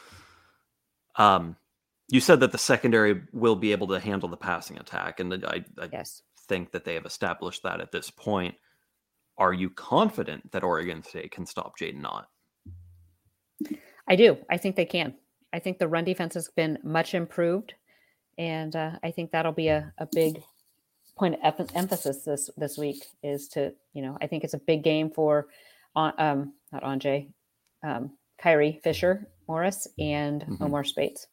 Um, 1.16 1.56
you 2.08 2.20
said 2.20 2.38
that 2.40 2.52
the 2.52 2.58
secondary 2.58 3.22
will 3.32 3.56
be 3.56 3.72
able 3.72 3.88
to 3.88 3.98
handle 3.98 4.28
the 4.28 4.36
passing 4.36 4.78
attack, 4.78 5.18
and 5.18 5.44
I, 5.44 5.64
I 5.80 5.88
Yes. 5.92 6.22
think 6.48 6.70
that 6.70 6.84
they 6.84 6.94
have 6.94 7.06
established 7.06 7.64
that 7.64 7.80
at 7.80 7.90
this 7.90 8.08
point. 8.08 8.54
Are 9.36 9.52
you 9.52 9.68
confident 9.68 10.52
that 10.52 10.62
Oregon 10.62 11.02
State 11.02 11.32
can 11.32 11.44
stop 11.44 11.76
Jaydn 11.76 12.04
Ott? 12.04 12.28
I 14.06 14.14
do. 14.14 14.36
I 14.48 14.58
think 14.58 14.76
they 14.76 14.84
can. 14.84 15.14
I 15.52 15.58
think 15.58 15.78
the 15.78 15.88
run 15.88 16.04
defense 16.04 16.34
has 16.34 16.48
been 16.50 16.78
much 16.84 17.14
improved, 17.14 17.74
and 18.38 18.76
uh, 18.76 18.92
I 19.02 19.10
think 19.10 19.32
that'll 19.32 19.50
be 19.50 19.68
a, 19.68 19.92
a 19.98 20.06
big 20.06 20.40
point 21.16 21.36
of 21.42 21.70
emphasis 21.74 22.22
this 22.24 22.50
this 22.56 22.76
week. 22.78 23.04
Is 23.22 23.48
to 23.48 23.72
you 23.92 24.02
know 24.02 24.18
I 24.20 24.26
think 24.26 24.44
it's 24.44 24.54
a 24.54 24.58
big 24.58 24.82
game 24.82 25.10
for, 25.10 25.48
on 25.94 26.12
um 26.18 26.52
not 26.72 26.82
Anjay, 26.82 27.28
um 27.82 28.10
Kyrie 28.38 28.80
Fisher 28.82 29.28
Morris 29.48 29.86
and 29.98 30.42
Mhm. 30.42 30.60
Omar 30.62 30.84
Speights. 30.84 31.26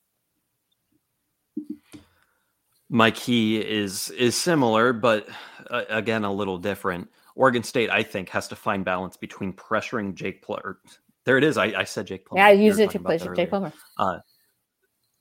My 2.90 3.12
key 3.12 3.58
is 3.58 4.10
is 4.12 4.36
similar, 4.36 4.94
but 4.94 5.30
uh, 5.70 5.84
again 5.90 6.26
a 6.26 6.32
little 6.34 6.58
different. 6.58 7.10
Oregon 7.36 7.64
State, 7.64 7.90
I 7.90 8.04
think, 8.04 8.28
has 8.30 8.50
to 8.50 8.56
find 8.58 8.84
balance 8.84 9.16
between 9.16 9.54
pressuring 9.54 10.14
Jake 10.14 10.42
Plummer. 10.42 10.80
There 11.24 11.38
it 11.38 11.44
is. 11.46 11.58
I, 11.58 11.66
I 11.68 11.84
said 11.86 12.08
Jake 12.08 12.26
Plummer. 12.26 12.42
Yeah, 12.42 12.48
I 12.48 12.52
used 12.52 12.80
it 12.80 12.90
to 12.92 13.00
play 13.00 13.18
earlier. 13.22 13.48
Plummer. 13.48 13.72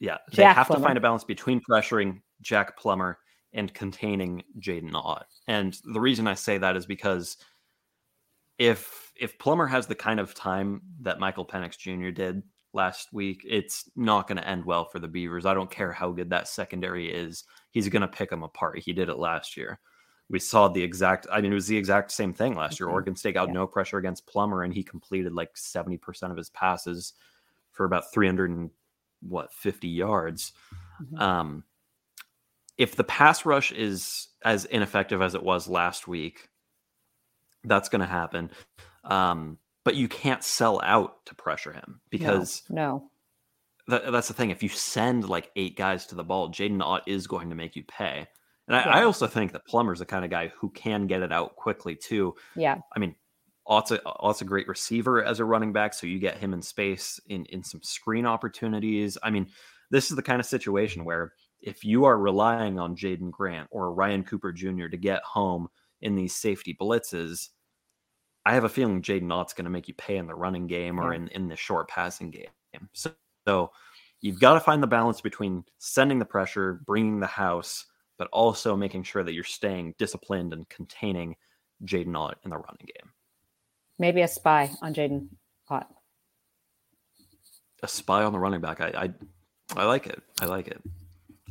Yeah, 0.00 0.16
they 0.30 0.36
Jack 0.36 0.56
have 0.56 0.68
to 0.68 0.80
find 0.80 0.96
a 0.98 1.00
balance 1.00 1.24
between 1.24 1.60
pressuring 1.60 2.20
Jack 2.40 2.76
Plummer 2.78 3.18
and 3.52 3.72
containing 3.74 4.42
Jaydn 4.58 4.94
Ott. 4.94 5.26
And 5.48 5.78
the 5.84 6.00
reason 6.00 6.26
I 6.26 6.34
say 6.34 6.58
that 6.58 6.76
is 6.76 6.86
because 6.86 7.36
if 8.58 9.12
if 9.16 9.38
Plummer 9.38 9.66
has 9.66 9.86
the 9.86 9.94
kind 9.94 10.20
of 10.20 10.34
time 10.34 10.82
that 11.00 11.18
Michael 11.20 11.46
Penix 11.46 11.76
Jr. 11.78 12.10
did 12.10 12.42
last 12.72 13.12
week, 13.12 13.42
it's 13.48 13.90
not 13.96 14.28
going 14.28 14.36
to 14.38 14.46
end 14.48 14.64
well 14.64 14.84
for 14.84 14.98
the 14.98 15.08
Beavers. 15.08 15.46
I 15.46 15.54
don't 15.54 15.70
care 15.70 15.92
how 15.92 16.10
good 16.12 16.30
that 16.30 16.48
secondary 16.48 17.10
is; 17.12 17.44
he's 17.70 17.88
going 17.88 18.02
to 18.02 18.08
pick 18.08 18.30
them 18.30 18.42
apart. 18.42 18.78
He 18.78 18.92
did 18.92 19.08
it 19.08 19.16
last 19.18 19.56
year. 19.56 19.80
We 20.28 20.38
saw 20.38 20.68
the 20.68 20.82
exact. 20.82 21.26
I 21.32 21.40
mean, 21.40 21.50
it 21.52 21.54
was 21.56 21.66
the 21.66 21.76
exact 21.76 22.12
same 22.12 22.32
thing 22.32 22.54
last 22.54 22.78
year. 22.78 22.88
Mhm. 22.88 22.92
Oregon 22.92 23.16
State 23.16 23.34
got 23.34 23.48
Yeah. 23.48 23.54
no 23.54 23.66
pressure 23.66 23.98
against 23.98 24.26
Plummer, 24.26 24.62
and 24.62 24.72
he 24.72 24.82
completed 24.84 25.32
like 25.32 25.56
seventy 25.56 25.96
percent 25.98 26.30
of 26.30 26.36
his 26.38 26.50
passes 26.50 27.14
for 27.72 27.84
about 27.84 28.12
three 28.12 28.26
hundred 28.26 28.50
and 28.50 28.70
what 29.22 29.52
50 29.52 29.88
yards. 29.88 30.52
Mhm. 31.02 31.20
Um, 31.20 31.64
if 32.80 32.96
the 32.96 33.04
pass 33.04 33.44
rush 33.44 33.72
is 33.72 34.28
as 34.42 34.64
ineffective 34.64 35.20
as 35.20 35.34
it 35.34 35.42
was 35.42 35.68
last 35.68 36.08
week, 36.08 36.48
that's 37.62 37.90
going 37.90 38.00
to 38.00 38.06
happen. 38.06 38.50
Um, 39.04 39.58
but 39.84 39.96
you 39.96 40.08
can't 40.08 40.42
sell 40.42 40.80
out 40.82 41.26
to 41.26 41.34
pressure 41.34 41.74
him 41.74 42.00
because 42.08 42.62
no, 42.70 43.10
tha- 43.86 44.10
that's 44.10 44.28
the 44.28 44.34
thing. 44.34 44.48
If 44.48 44.62
you 44.62 44.70
send 44.70 45.28
like 45.28 45.50
eight 45.56 45.76
guys 45.76 46.06
to 46.06 46.14
the 46.14 46.24
ball, 46.24 46.48
Jaydn 46.48 46.80
Ott 46.80 47.02
is 47.06 47.26
going 47.26 47.50
to 47.50 47.54
make 47.54 47.76
you 47.76 47.84
pay. 47.84 48.26
And 48.66 48.74
I, 48.74 49.00
I 49.00 49.04
also 49.04 49.26
think 49.26 49.52
that 49.52 49.66
Plummer's 49.66 49.98
the 49.98 50.06
kind 50.06 50.24
of 50.24 50.30
guy 50.30 50.50
who 50.58 50.70
can 50.70 51.06
get 51.06 51.20
it 51.20 51.32
out 51.32 51.56
quickly 51.56 51.94
too. 51.94 52.34
yeah, 52.56 52.78
I 52.96 52.98
mean, 52.98 53.14
Ott's 53.66 53.90
a, 53.90 54.02
Ott's 54.06 54.40
a 54.40 54.46
great 54.46 54.68
receiver 54.68 55.22
as 55.22 55.38
a 55.38 55.44
running 55.44 55.74
back, 55.74 55.92
so 55.92 56.06
you 56.06 56.18
get 56.18 56.38
him 56.38 56.54
in 56.54 56.62
space 56.62 57.20
in 57.28 57.44
in 57.46 57.62
some 57.62 57.82
screen 57.82 58.24
opportunities. 58.24 59.18
I 59.22 59.28
mean, 59.28 59.48
this 59.90 60.10
is 60.10 60.16
the 60.16 60.22
kind 60.22 60.40
of 60.40 60.46
situation 60.46 61.04
where 61.04 61.34
if 61.62 61.84
you 61.84 62.04
are 62.04 62.18
relying 62.18 62.78
on 62.78 62.96
Jaden 62.96 63.30
Grant 63.30 63.68
or 63.70 63.92
Ryan 63.92 64.24
Cooper 64.24 64.52
Jr. 64.52 64.88
to 64.88 64.96
get 64.96 65.22
home 65.22 65.68
in 66.00 66.16
these 66.16 66.34
safety 66.34 66.76
blitzes, 66.80 67.50
I 68.46 68.54
have 68.54 68.64
a 68.64 68.68
feeling 68.68 69.02
Jaydn 69.02 69.32
Ott's 69.32 69.52
going 69.52 69.64
to 69.64 69.70
make 69.70 69.88
you 69.88 69.94
pay 69.94 70.16
in 70.16 70.26
the 70.26 70.34
running 70.34 70.66
game 70.66 70.98
or 70.98 71.12
in, 71.12 71.28
in 71.28 71.48
the 71.48 71.56
short 71.56 71.88
passing 71.88 72.30
game. 72.30 72.48
So, 72.92 73.12
so 73.46 73.72
you've 74.20 74.40
got 74.40 74.54
to 74.54 74.60
find 74.60 74.82
the 74.82 74.86
balance 74.86 75.20
between 75.20 75.64
sending 75.78 76.18
the 76.18 76.24
pressure, 76.24 76.80
bringing 76.86 77.20
the 77.20 77.26
house, 77.26 77.86
but 78.16 78.28
also 78.32 78.76
making 78.76 79.02
sure 79.02 79.22
that 79.22 79.34
you're 79.34 79.44
staying 79.44 79.94
disciplined 79.98 80.52
and 80.52 80.68
containing 80.68 81.36
Jaydn 81.84 82.16
Ott 82.16 82.38
in 82.44 82.50
the 82.50 82.56
running 82.56 82.86
game. 82.86 83.12
maybe 83.98 84.22
a 84.22 84.28
spy 84.28 84.70
on 84.82 84.94
Jaydn 84.94 85.28
Ott. 85.68 85.88
a 87.82 87.88
spy 87.88 88.24
on 88.24 88.32
the 88.32 88.38
running 88.38 88.60
back. 88.60 88.80
I, 88.80 88.88
I, 89.76 89.80
I 89.80 89.84
like 89.84 90.06
it. 90.06 90.22
I 90.40 90.46
like 90.46 90.68
it. 90.68 90.80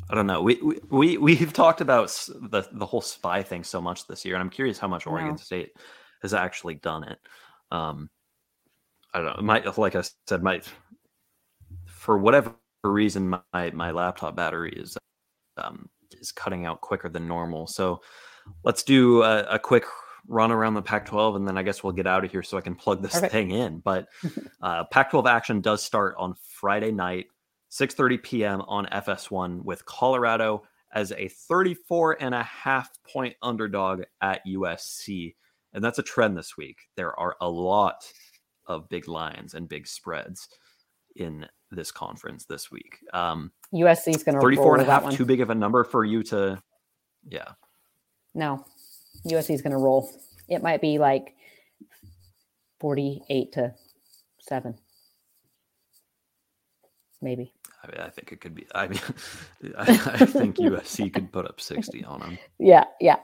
I 0.09 0.15
don't 0.15 0.27
know. 0.27 0.41
We 0.41 0.59
we 0.61 0.79
we 0.89 1.17
we've 1.37 1.53
talked 1.53 1.81
about 1.81 2.07
the 2.29 2.67
the 2.71 2.85
whole 2.85 3.01
spy 3.01 3.43
thing 3.43 3.63
so 3.63 3.81
much 3.81 4.07
this 4.07 4.25
year, 4.25 4.35
and 4.35 4.41
I'm 4.41 4.49
curious 4.49 4.79
how 4.79 4.87
much 4.87 5.07
Oregon. 5.07 5.37
State 5.37 5.73
has 6.21 6.33
actually 6.33 6.75
done 6.75 7.03
it. 7.03 7.19
Um, 7.71 8.09
I 9.13 9.21
don't 9.21 9.37
know. 9.37 9.43
Might 9.43 9.77
like 9.77 9.95
I 9.95 10.03
said, 10.27 10.43
might 10.43 10.67
for 11.87 12.17
whatever 12.17 12.55
reason, 12.83 13.29
my 13.53 13.71
my 13.71 13.91
laptop 13.91 14.35
battery 14.35 14.73
is 14.75 14.97
um 15.57 15.89
is 16.11 16.31
cutting 16.31 16.65
out 16.65 16.81
quicker 16.81 17.09
than 17.09 17.27
normal. 17.27 17.67
So 17.67 18.01
let's 18.63 18.83
do 18.83 19.21
a, 19.23 19.43
a 19.43 19.59
quick 19.59 19.85
run 20.27 20.51
around 20.51 20.75
the 20.75 20.81
Pac-12, 20.81 21.37
and 21.37 21.47
then 21.47 21.57
I 21.57 21.63
guess 21.63 21.83
we'll 21.83 21.93
get 21.93 22.07
out 22.07 22.23
of 22.23 22.31
here 22.31 22.43
so 22.43 22.57
I 22.57 22.61
can 22.61 22.75
plug 22.75 23.01
this 23.01 23.19
thing 23.19 23.51
in. 23.51 23.79
But 23.79 24.07
uh, 24.61 24.85
Pac-12 24.85 25.29
action 25.29 25.61
does 25.61 25.83
start 25.83 26.15
on 26.17 26.35
Friday 26.59 26.91
night, 26.91 27.27
6:30 27.71 28.23
p.m. 28.23 28.61
on 28.61 28.85
FS1 28.87 29.63
with 29.63 29.85
Colorado 29.85 30.63
as 30.93 31.11
a 31.11 31.27
34 31.27 32.17
and 32.19 32.33
a 32.33 32.43
half 32.43 32.89
point 33.11 33.35
underdog 33.41 34.03
at 34.21 34.45
USC. 34.47 35.35
And 35.73 35.83
that's 35.83 35.99
a 35.99 36.03
trend 36.03 36.35
this 36.35 36.57
week. 36.57 36.77
There 36.95 37.17
are 37.19 37.35
a 37.41 37.49
lot 37.49 38.11
of 38.65 38.89
big 38.89 39.07
lines 39.07 39.53
and 39.53 39.69
big 39.69 39.87
spreads 39.87 40.47
in 41.15 41.45
this 41.71 41.91
conference 41.91 42.45
this 42.45 42.71
week. 42.71 42.97
Um, 43.13 43.51
USC 43.73 44.15
is 44.15 44.23
going 44.23 44.35
to 44.35 44.41
34 44.41 44.65
roll 44.65 44.73
and 44.73 44.81
a 44.81 44.85
half, 44.85 45.11
too 45.11 45.25
big 45.25 45.41
of 45.41 45.49
a 45.49 45.55
number 45.55 45.83
for 45.83 46.03
you 46.03 46.23
to, 46.23 46.61
yeah. 47.27 47.49
No, 48.33 48.65
USC 49.27 49.53
is 49.53 49.61
going 49.61 49.73
to 49.73 49.77
roll. 49.77 50.09
It 50.47 50.63
might 50.63 50.81
be 50.81 50.97
like 50.97 51.35
forty-eight 52.79 53.51
to 53.53 53.73
seven, 54.39 54.75
maybe. 57.21 57.53
I, 57.83 57.87
mean, 57.87 58.01
I 58.01 58.09
think 58.09 58.31
it 58.31 58.41
could 58.41 58.53
be. 58.55 58.67
I 58.75 58.87
mean, 58.87 58.99
I, 59.77 59.91
I 60.21 60.25
think 60.25 60.57
USC 60.57 61.13
could 61.13 61.31
put 61.31 61.45
up 61.45 61.61
60 61.61 62.03
on 62.03 62.19
them. 62.19 62.37
Yeah, 62.59 62.83
yeah. 62.99 63.17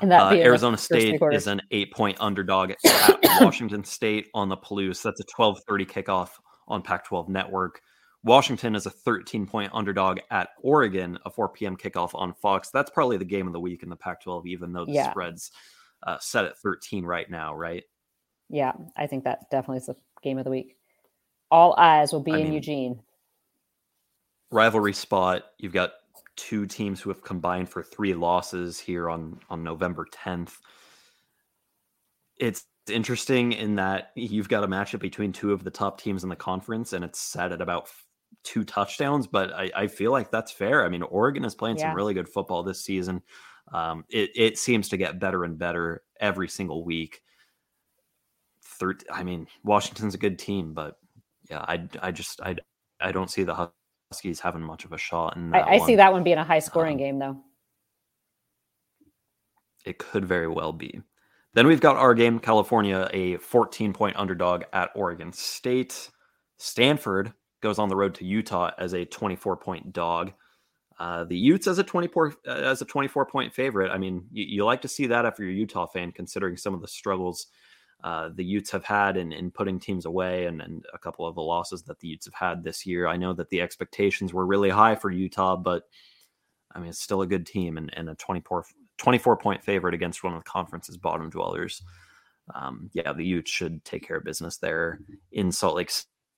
And 0.00 0.10
that 0.10 0.20
Uh, 0.22 0.30
be 0.30 0.36
in 0.36 0.40
the 0.42 0.46
Arizona 0.46 0.76
State 0.78 1.20
is 1.32 1.46
an 1.46 1.60
eight-point 1.70 2.16
underdog 2.20 2.70
at 2.70 2.78
Washington 3.40 3.84
State 3.84 4.28
on 4.34 4.48
the 4.48 4.56
Palouse. 4.56 5.02
That's 5.02 5.20
a 5.20 5.24
12:30 5.24 5.86
kickoff 5.86 6.30
on 6.68 6.82
Pac-12 6.82 7.28
Network. 7.28 7.80
Washington 8.22 8.74
is 8.74 8.86
a 8.86 8.90
13-point 8.90 9.70
underdog 9.74 10.18
at 10.30 10.48
Oregon, 10.62 11.18
a 11.26 11.30
4 11.30 11.50
p.m. 11.50 11.76
kickoff 11.76 12.14
on 12.14 12.32
Fox. 12.32 12.70
That's 12.70 12.90
probably 12.90 13.18
the 13.18 13.24
game 13.26 13.46
of 13.46 13.52
the 13.52 13.60
week 13.60 13.82
in 13.82 13.90
the 13.90 13.96
Pac-12, 13.96 14.46
even 14.46 14.72
though 14.72 14.86
the 14.86 14.92
Yeah. 14.92 15.10
spread's 15.10 15.52
uh, 16.04 16.16
set 16.20 16.46
at 16.46 16.56
13 16.58 17.04
right 17.04 17.28
now, 17.30 17.54
right? 17.54 17.84
Yeah, 18.48 18.72
I 18.96 19.06
think 19.06 19.24
that 19.24 19.50
definitely 19.50 19.78
is 19.78 19.86
the 19.86 19.96
game 20.22 20.38
of 20.38 20.44
the 20.44 20.50
week. 20.50 20.76
All 21.50 21.74
eyes 21.76 22.12
will 22.14 22.22
be 22.22 22.32
I 22.32 22.38
in 22.38 22.44
mean, 22.44 22.52
Eugene. 22.54 23.00
Rivalry 24.54 24.92
spot. 24.92 25.46
You've 25.58 25.72
got 25.72 25.94
two 26.36 26.64
teams 26.66 27.00
who 27.00 27.10
have 27.10 27.22
combined 27.22 27.68
for 27.68 27.82
three 27.82 28.14
losses 28.14 28.78
here 28.78 29.10
on 29.10 29.40
on 29.50 29.62
November 29.64 30.06
10th. 30.10 30.58
It's 32.38 32.64
interesting 32.88 33.52
in 33.52 33.74
that 33.76 34.12
you've 34.14 34.48
got 34.48 34.64
a 34.64 34.68
matchup 34.68 35.00
between 35.00 35.32
two 35.32 35.52
of 35.52 35.64
the 35.64 35.70
top 35.70 36.00
teams 36.00 36.22
in 36.22 36.28
the 36.28 36.36
conference, 36.36 36.92
and 36.92 37.04
it's 37.04 37.18
set 37.20 37.52
at 37.52 37.60
about 37.60 37.90
two 38.44 38.64
touchdowns. 38.64 39.26
But 39.26 39.52
I, 39.52 39.70
I 39.74 39.86
feel 39.88 40.12
like 40.12 40.30
that's 40.30 40.52
fair. 40.52 40.84
I 40.84 40.88
mean, 40.88 41.02
Oregon 41.02 41.44
is 41.44 41.54
playing 41.54 41.78
Yeah. 41.78 41.88
some 41.88 41.96
really 41.96 42.14
good 42.14 42.28
football 42.28 42.62
this 42.62 42.84
season. 42.84 43.22
Um, 43.72 44.04
it 44.08 44.30
it 44.36 44.58
seems 44.58 44.88
to 44.90 44.96
get 44.96 45.18
better 45.18 45.44
and 45.44 45.58
better 45.58 46.02
every 46.20 46.48
single 46.48 46.84
week. 46.84 47.22
Third, 48.62 49.04
I 49.10 49.24
mean, 49.24 49.46
Washington's 49.64 50.14
a 50.14 50.18
good 50.18 50.38
team, 50.38 50.74
but 50.74 50.96
yeah, 51.50 51.60
I 51.60 51.88
I 52.00 52.12
just 52.12 52.40
I 52.40 52.56
I 53.00 53.10
don't 53.12 53.30
see 53.30 53.42
the 53.44 53.54
Huskies 54.14 54.38
having 54.38 54.62
much 54.62 54.84
of 54.84 54.92
a 54.92 54.98
shot 54.98 55.36
in 55.36 55.50
that 55.50 55.66
I, 55.66 55.74
I 55.74 55.78
see 55.78 55.96
that 55.96 56.12
one 56.12 56.22
being 56.22 56.38
a 56.38 56.44
high 56.44 56.60
scoring 56.60 56.92
Um, 56.94 56.98
game, 56.98 57.18
though. 57.18 57.36
It 59.84 59.98
could 59.98 60.24
very 60.24 60.46
well 60.46 60.72
be. 60.72 61.00
Then 61.54 61.66
we've 61.66 61.80
got 61.80 61.96
our 61.96 62.14
game, 62.14 62.38
California, 62.38 63.08
a 63.12 63.36
14 63.38 63.92
point 63.92 64.16
underdog 64.16 64.62
at 64.72 64.90
Oregon 64.94 65.32
State. 65.32 66.10
Stanford 66.58 67.32
goes 67.60 67.78
on 67.80 67.88
the 67.88 67.96
road 67.96 68.14
to 68.16 68.24
Utah 68.24 68.70
as 68.78 68.92
a 68.92 69.04
24 69.04 69.56
point 69.56 69.92
dog. 69.92 70.32
Uh, 70.98 71.24
the 71.24 71.36
Utes 71.36 71.66
as 71.66 71.80
a 71.80 71.84
24 71.84 72.34
uh, 72.46 72.50
as 72.50 72.80
a 72.80 72.84
24 72.84 73.26
point 73.26 73.52
favorite. 73.52 73.90
I 73.90 73.98
mean, 73.98 74.26
you, 74.30 74.44
you 74.44 74.64
like 74.64 74.82
to 74.82 74.88
see 74.88 75.08
that 75.08 75.24
if 75.24 75.40
you're 75.40 75.48
a 75.48 75.52
Utah 75.52 75.86
fan, 75.86 76.12
considering 76.12 76.56
some 76.56 76.72
of 76.72 76.80
the 76.80 76.88
struggles 76.88 77.48
uh, 78.04 78.28
the 78.34 78.44
Utes 78.44 78.70
have 78.70 78.84
had 78.84 79.16
in, 79.16 79.32
in 79.32 79.50
putting 79.50 79.80
teams 79.80 80.04
away 80.04 80.44
and, 80.44 80.60
and 80.60 80.84
a 80.92 80.98
couple 80.98 81.26
of 81.26 81.34
the 81.34 81.40
losses 81.40 81.82
that 81.84 81.98
the 82.00 82.08
Utes 82.08 82.26
have 82.26 82.34
had 82.34 82.62
this 82.62 82.84
year. 82.84 83.06
I 83.06 83.16
know 83.16 83.32
that 83.32 83.48
the 83.48 83.62
expectations 83.62 84.34
were 84.34 84.44
really 84.44 84.68
high 84.68 84.94
for 84.94 85.10
Utah, 85.10 85.56
but 85.56 85.84
I 86.74 86.80
mean, 86.80 86.90
it's 86.90 87.00
still 87.00 87.22
a 87.22 87.26
good 87.26 87.46
team 87.46 87.78
and, 87.78 87.90
and 87.96 88.10
a 88.10 88.14
24, 88.16 88.66
24 88.98 89.36
point 89.38 89.64
favorite 89.64 89.94
against 89.94 90.22
one 90.22 90.34
of 90.34 90.44
the 90.44 90.50
conference's 90.50 90.98
bottom 90.98 91.30
dwellers. 91.30 91.82
Um, 92.54 92.90
yeah, 92.92 93.14
the 93.14 93.24
Utes 93.24 93.50
should 93.50 93.82
take 93.86 94.06
care 94.06 94.18
of 94.18 94.24
business 94.24 94.58
there 94.58 95.00
in 95.32 95.50
Salt 95.50 95.76
Lake 95.76 95.90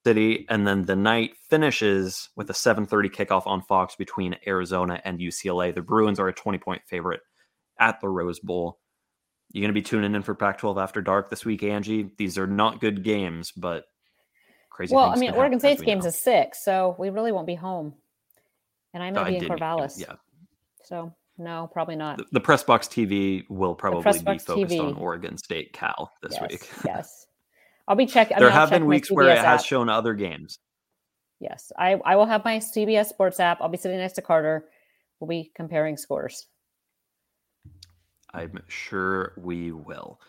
City. 0.07 0.47
And 0.49 0.69
then 0.69 0.85
the 0.85 0.95
night 0.95 1.33
finishes 1.51 2.29
with 2.37 2.49
a 2.49 2.55
7:30 2.55 3.11
kickoff 3.11 3.45
on 3.45 3.61
Fox 3.61 3.97
between 3.97 4.37
Arizona 4.47 5.01
and 5.05 5.19
UCLA. 5.19 5.75
The 5.75 5.83
Bruins 5.83 6.21
are 6.21 6.29
a 6.29 6.33
20 6.33 6.59
point 6.59 6.83
favorite 6.87 7.23
at 7.81 8.01
the 8.01 8.09
Rose 8.09 8.39
Bowl. 8.39 8.79
You 9.53 9.61
going 9.63 9.71
to 9.71 9.75
be 9.75 9.83
tuning 9.83 10.15
in 10.15 10.23
for 10.23 10.35
Pac-12 10.35 10.83
after 10.83 11.01
dark 11.01 11.31
this 11.31 11.45
week, 11.45 11.63
Angie? 11.63 12.11
These 12.19 12.37
are 12.37 12.47
not 12.47 12.81
good 12.81 13.03
games, 13.03 13.53
but 13.53 13.85
crazy. 14.71 14.95
Well, 14.95 15.11
I 15.11 15.17
mean, 15.17 15.33
Oregon 15.33 15.59
State's 15.59 15.83
games 15.83 16.05
know. 16.05 16.09
is 16.09 16.21
six, 16.21 16.65
so 16.65 16.95
we 16.99 17.11
really 17.11 17.33
won't 17.33 17.47
be 17.47 17.55
home, 17.55 17.95
and 18.93 19.03
I 19.03 19.11
may 19.11 19.31
be 19.31 19.37
in 19.37 19.45
Corvallis. 19.45 19.99
Yeah. 19.99 20.15
So 20.85 21.15
no, 21.39 21.69
probably 21.73 21.97
not. 21.97 22.19
The, 22.19 22.25
the 22.33 22.41
press 22.41 22.63
box 22.63 22.87
TV 22.89 23.45
will 23.49 23.75
probably 23.75 24.03
be 24.13 24.39
focused 24.39 24.49
TV. 24.49 24.81
on 24.81 24.95
Oregon 24.95 25.37
State 25.37 25.73
Cal 25.73 26.13
this 26.23 26.33
yes, 26.41 26.51
week. 26.51 26.71
yes, 26.85 27.27
I'll 27.89 27.97
be 27.97 28.07
checking. 28.07 28.39
There 28.39 28.51
have 28.51 28.71
been 28.71 28.87
weeks 28.87 29.11
where 29.11 29.29
it 29.29 29.39
has 29.39 29.65
shown 29.65 29.89
other 29.89 30.15
games. 30.15 30.59
Yes, 31.41 31.73
I 31.79 32.01
I 32.05 32.17
will 32.17 32.27
have 32.27 32.45
my 32.45 32.59
CBS 32.59 33.07
Sports 33.07 33.41
app. 33.41 33.61
I'll 33.61 33.69
be 33.69 33.77
sitting 33.77 33.99
next 33.99 34.15
to 34.15 34.23
Carter. 34.23 34.67
We'll 35.21 35.29
be 35.29 35.51
comparing 35.55 35.97
scores. 35.97 36.47
I'm 38.33 38.63
sure 38.69 39.33
we 39.37 39.73
will. 39.73 40.21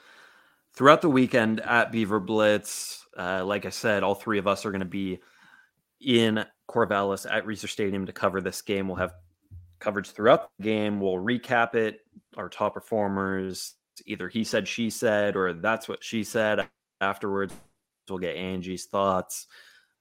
Throughout 0.73 1.01
the 1.01 1.09
weekend 1.09 1.59
at 1.61 1.91
Beaver 1.91 2.19
Blitz, 2.19 3.05
uh, 3.17 3.43
like 3.43 3.65
I 3.65 3.69
said, 3.69 4.03
all 4.03 4.15
three 4.15 4.37
of 4.37 4.47
us 4.47 4.65
are 4.65 4.71
going 4.71 4.79
to 4.79 4.85
be 4.85 5.19
in 5.99 6.45
Corvallis 6.69 7.25
at 7.29 7.45
Reser 7.45 7.67
Stadium 7.67 8.05
to 8.05 8.13
cover 8.13 8.41
this 8.41 8.61
game. 8.61 8.87
We'll 8.87 8.97
have 8.97 9.13
coverage 9.79 10.11
throughout 10.11 10.49
the 10.57 10.63
game. 10.63 10.99
We'll 10.99 11.13
recap 11.13 11.75
it, 11.75 12.01
our 12.35 12.49
top 12.49 12.75
performers, 12.75 13.75
either 14.05 14.29
he 14.29 14.43
said, 14.43 14.67
she 14.67 14.89
said, 14.89 15.35
or 15.35 15.53
that's 15.53 15.87
what 15.87 16.03
she 16.03 16.23
said 16.23 16.67
afterwards. 17.01 17.53
We'll 18.09 18.19
get 18.19 18.35
Angie's 18.35 18.85
thoughts, 18.85 19.47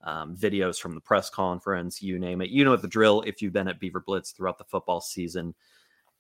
um, 0.03 0.37
videos 0.37 0.79
from 0.79 0.95
the 0.95 1.01
press 1.01 1.31
conference, 1.31 2.03
you 2.03 2.19
name 2.19 2.41
it. 2.41 2.51
You 2.51 2.65
know 2.65 2.77
the 2.77 2.89
drill 2.89 3.23
if 3.23 3.43
you've 3.43 3.53
been 3.53 3.69
at 3.69 3.81
Beaver 3.81 4.01
Blitz 4.01 4.31
throughout 4.31 4.59
the 4.59 4.65
football 4.65 5.01
season. 5.01 5.55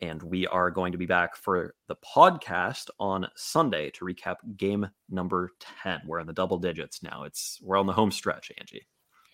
And 0.01 0.22
we 0.22 0.47
are 0.47 0.70
going 0.70 0.92
to 0.92 0.99
be 0.99 1.07
back 1.07 1.36
for 1.36 1.74
the 1.88 1.97
podcast 1.97 2.90
on 3.01 3.28
Sunday 3.34 3.90
to 3.90 4.05
recap 4.05 4.36
game 4.57 4.88
number 5.09 5.53
10. 5.82 6.03
We're 6.07 6.20
in 6.20 6.26
the 6.26 6.32
double 6.32 6.59
digits 6.59 7.03
now. 7.03 7.24
It's 7.24 7.59
we're 7.62 7.78
on 7.78 7.86
the 7.86 7.92
home 7.92 8.11
stretch, 8.11 8.53
Angie. 8.59 8.86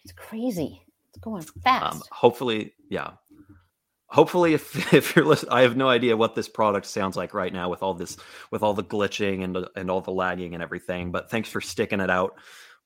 It's 0.05 0.13
crazy. 0.13 0.83
It's 1.09 1.19
going 1.19 1.43
fast. 1.63 1.97
Um, 1.97 2.03
hopefully, 2.11 2.75
yeah. 2.89 3.13
Hopefully, 4.07 4.55
if 4.55 4.93
if 4.95 5.17
you're 5.17 5.25
listening, 5.25 5.53
I 5.53 5.63
have 5.63 5.77
no 5.77 5.89
idea 5.89 6.17
what 6.17 6.35
this 6.35 6.49
product 6.49 6.87
sounds 6.87 7.17
like 7.17 7.35
right 7.35 7.53
now 7.53 7.69
with 7.69 7.83
all 7.83 7.95
this, 7.95 8.17
with 8.51 8.63
all 8.63 8.75
the 8.75 8.85
glitching 8.85 9.43
and 9.43 9.67
and 9.75 9.91
all 9.91 10.01
the 10.01 10.13
lagging 10.13 10.55
and 10.55 10.63
everything. 10.63 11.11
But 11.11 11.31
thanks 11.31 11.49
for 11.49 11.61
sticking 11.61 12.01
it 12.01 12.11
out 12.11 12.35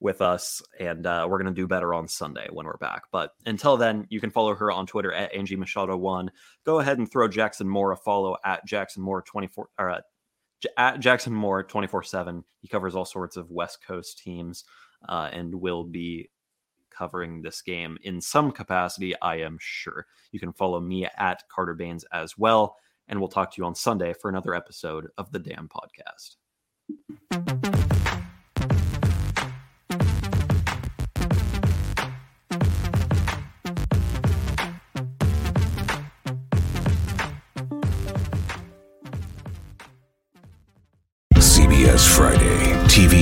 with 0.00 0.20
us, 0.20 0.62
and 0.78 1.06
uh, 1.06 1.26
we're 1.28 1.38
going 1.42 1.54
to 1.54 1.60
do 1.60 1.66
better 1.66 1.94
on 1.94 2.06
Sunday 2.06 2.46
when 2.52 2.66
we're 2.66 2.76
back. 2.76 3.04
But 3.10 3.32
until 3.46 3.76
then, 3.76 4.06
you 4.10 4.20
can 4.20 4.30
follow 4.30 4.54
her 4.54 4.70
on 4.70 4.86
Twitter 4.86 5.12
at 5.12 5.34
Angie 5.34 5.56
Machado 5.56 5.96
one. 5.96 6.30
Go 6.64 6.80
ahead 6.80 6.98
and 6.98 7.10
throw 7.10 7.28
Jackson 7.28 7.68
Moore 7.68 7.92
a 7.92 7.96
follow 7.96 8.36
at 8.44 8.66
Jackson 8.66 9.02
Moore 9.02 9.22
twenty 9.22 9.46
four 9.46 9.68
or 9.78 9.90
uh, 9.90 10.00
at 10.76 11.00
Jackson 11.00 11.32
Moore 11.32 11.62
twenty 11.62 11.86
four 11.86 12.02
seven. 12.02 12.44
He 12.60 12.68
covers 12.68 12.94
all 12.94 13.04
sorts 13.04 13.36
of 13.36 13.50
West 13.50 13.78
Coast 13.86 14.18
teams 14.18 14.64
uh, 15.08 15.30
and 15.32 15.54
will 15.54 15.84
be 15.84 16.30
covering 16.90 17.42
this 17.42 17.62
game 17.62 17.98
in 18.02 18.20
some 18.20 18.50
capacity. 18.50 19.14
I 19.20 19.36
am 19.36 19.58
sure 19.60 20.06
you 20.32 20.40
can 20.40 20.52
follow 20.52 20.80
me 20.80 21.06
at 21.18 21.42
Carter 21.48 21.74
Bahns 21.74 22.04
as 22.12 22.38
well. 22.38 22.76
And 23.08 23.20
we'll 23.20 23.28
talk 23.28 23.52
to 23.52 23.60
you 23.60 23.66
on 23.66 23.74
Sunday 23.74 24.14
for 24.14 24.28
another 24.28 24.54
episode 24.54 25.08
of 25.16 25.30
the 25.30 25.38
Dam 25.38 25.68
Podcast. 25.70 26.36